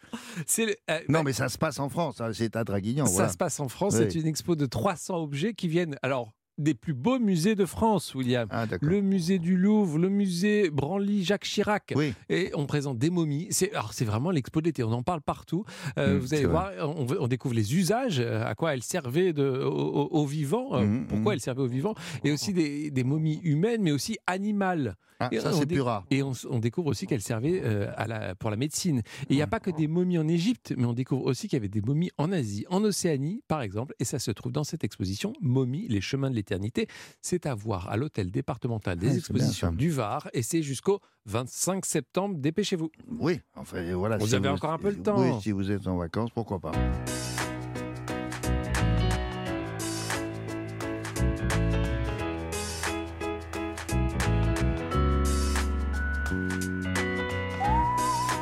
le- 0.59 0.74
euh, 0.91 0.99
Non, 1.09 1.18
bah, 1.20 1.22
mais 1.24 1.32
ça 1.32 1.49
se 1.49 1.59
passe 1.59 1.78
en 1.78 1.89
France. 1.89 2.20
hein, 2.20 2.30
C'est 2.32 2.57
à 2.57 2.64
Draguignan. 2.64 3.07
Ça 3.07 3.12
voilà. 3.12 3.28
se 3.30 3.37
passe 3.37 3.61
en 3.61 3.68
France. 3.68 3.95
Oui. 3.99 4.07
C'est 4.11 4.18
une 4.18 4.26
expo 4.26 4.57
de 4.57 4.66
300 4.66 5.16
objets 5.22 5.55
qui 5.55 5.68
viennent, 5.68 5.97
alors, 6.03 6.32
des 6.59 6.75
plus 6.75 6.95
beaux 6.95 7.19
musées 7.19 7.55
de 7.55 7.65
France, 7.65 8.15
William. 8.15 8.49
Ah. 8.51 8.67
Le 8.81 9.01
musée 9.01 9.39
du 9.39 9.57
Louvre, 9.57 9.99
le 9.99 10.09
musée 10.09 10.71
Branly-Jacques 10.71 11.45
Chirac. 11.45 11.93
Oui. 11.95 12.15
Et 12.29 12.51
on 12.55 12.67
présente 12.67 12.99
des 12.99 13.11
momies. 13.11 13.49
C'est, 13.51 13.73
alors, 13.73 13.93
c'est 13.93 14.05
vraiment 14.05 14.31
l'expo 14.31 14.61
d'été. 14.61 14.83
On 14.83 14.93
en 14.93 15.03
parle 15.03 15.21
partout. 15.21 15.65
Euh, 15.99 16.17
Mm, 16.17 16.19
vous 16.19 16.35
allez 16.35 16.47
voir, 16.47 16.71
on, 16.81 17.07
on 17.19 17.29
découvre 17.29 17.55
les 17.55 17.75
usages, 17.77 18.21
euh, 18.21 18.45
à 18.47 18.55
quoi 18.55 18.75
elles 18.75 18.83
servaient 18.83 19.33
de, 19.33 19.45
aux, 19.45 20.27
vivants, 20.27 20.75
euh, 20.75 20.85
Mm, 20.87 21.07
pourquoi 21.09 21.33
mm. 21.33 21.35
elles 21.35 21.41
servaient 21.41 21.63
aux 21.63 21.67
vivants, 21.67 21.95
et 22.25 22.33
aussi 22.33 22.53
des, 22.53 22.91
des 22.91 23.05
momies 23.05 23.41
humaines, 23.43 23.83
mais 23.83 23.93
aussi 23.93 24.19
animales. 24.27 24.97
Ah, 25.19 25.29
Et 25.33 25.41
ça, 25.41 25.53
c'est 25.53 25.67
plus 25.67 25.81
rare. 25.81 26.05
Et 26.11 26.23
on, 26.23 26.59
découvre 26.59 26.89
aussi 26.89 27.07
qu'elles 27.07 27.23
servaient 27.23 27.62
euh, 27.64 27.91
à 27.97 28.07
la, 28.07 28.35
pour 28.35 28.51
la 28.51 28.57
médecine. 28.57 28.99
Et 28.99 29.03
il 29.31 29.37
n'y 29.37 29.43
a 29.43 29.47
Mm. 29.47 29.51
pas 29.51 29.61
que 29.61 29.71
des 29.71 29.87
momies 29.89 30.19
en 30.19 30.29
Égypte, 30.29 30.75
mais 30.77 30.85
on 30.85 30.93
découvre 30.93 31.25
aussi 31.25 31.49
qu'il 31.49 31.57
y 31.57 31.61
avait 31.61 31.69
des 31.69 31.81
momies 31.81 32.11
en 32.19 32.33
Asie, 32.33 32.67
en 32.69 32.83
Océanie, 32.85 33.43
par 33.49 33.62
exemple. 33.62 33.95
Et 33.99 34.05
ça 34.05 34.19
se 34.19 34.31
trouve 34.31 34.53
dans 34.53 34.64
cette 34.64 34.85
exposition, 34.85 35.33
Momies, 35.41 35.87
les 35.89 36.01
chemins 36.01 36.31
de 36.31 36.35
l'éternité. 36.37 36.87
C'est 37.23 37.47
à 37.47 37.55
voir 37.55 37.89
à 37.89 37.97
l'hôtel 37.97 38.31
départemental 38.31 38.99
des 38.99 39.07
bien, 39.09 39.17
expositions 39.17 39.73
du 39.73 39.91
Var. 39.91 40.29
Et 40.35 40.43
c'est 40.43 40.62
jusqu'au 40.62 41.01
25 41.27 41.87
septembre. 41.87 42.37
Dépêchez-vous. 42.39 42.91
Oui, 43.19 43.41
enfin 43.55 43.83
voilà. 43.95 44.17
Vous 44.19 44.35
avez 44.35 44.49
encore 44.49 44.73
un 44.73 44.79
peu 44.79 44.91
le 44.91 45.03
temps. 45.03 45.21
Oui, 45.21 45.41
si 45.43 45.53
vous 45.53 45.71
êtes 45.71 45.87
en 45.87 45.97
vacances, 45.97 46.31
pourquoi 46.35 46.59
pas. 46.61 46.73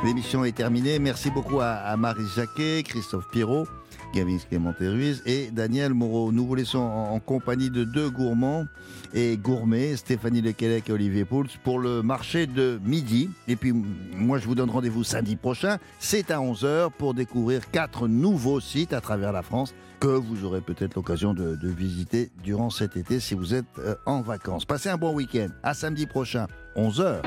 L'émission 0.05 0.45
est 0.45 0.53
terminée. 0.53 0.99
Merci 0.99 1.31
beaucoup 1.31 1.61
à, 1.63 1.97
Marie 1.97 2.27
Jacquet, 2.37 2.83
Christophe 2.83 3.27
Pirot, 3.33 3.67
Gavin 4.13 4.37
Clémenté 4.37 4.87
Ruiz 4.87 5.23
et 5.25 5.51
Daniel 5.51 5.95
Moreau. 5.95 6.31
Nous 6.31 6.47
vous 6.47 6.55
laissons 6.55 6.79
en, 6.79 7.19
compagnie 7.21 7.71
de 7.71 7.85
deux 7.85 8.11
gourmands 8.11 8.67
et 9.15 9.39
gourmets, 9.39 9.97
Stéphanie 9.97 10.43
Lequelec 10.43 10.91
et 10.91 10.93
Olivier 10.93 11.25
Pouls, 11.25 11.47
pour 11.63 11.79
le 11.79 12.03
marché 12.03 12.47
de 12.47 12.79
midi. 12.85 13.31
Et 13.49 13.57
puis, 13.57 13.73
moi, 13.73 14.37
je 14.37 14.47
vous 14.47 14.55
donne 14.55 14.69
rendez-vous 14.69 15.05
samedi 15.05 15.37
prochain. 15.37 15.79
C'est 15.99 16.31
à 16.31 16.39
11h 16.39 16.91
pour 16.99 17.15
découvrir 17.15 17.71
quatre 17.71 18.07
nouveaux 18.07 18.61
sites 18.61 18.93
à 18.93 19.01
travers 19.01 19.33
la 19.33 19.41
France 19.41 19.75
que 20.01 20.09
vous 20.09 20.45
aurez 20.45 20.61
peut-être 20.61 20.97
l'occasion 20.97 21.33
de, 21.33 21.57
de 21.57 21.69
visiter 21.69 22.31
durant 22.43 22.69
cet 22.69 22.99
été 22.99 23.21
si 23.21 23.35
vous 23.35 23.55
êtes 23.55 23.65
euh, 23.79 23.95
en 24.05 24.21
vacances. 24.21 24.67
Passez 24.67 24.91
un 24.91 24.99
bon 24.99 25.15
week-end. 25.15 25.49
À 25.63 25.73
samedi 25.73 26.05
prochain, 26.05 26.47
11h. 26.77 27.23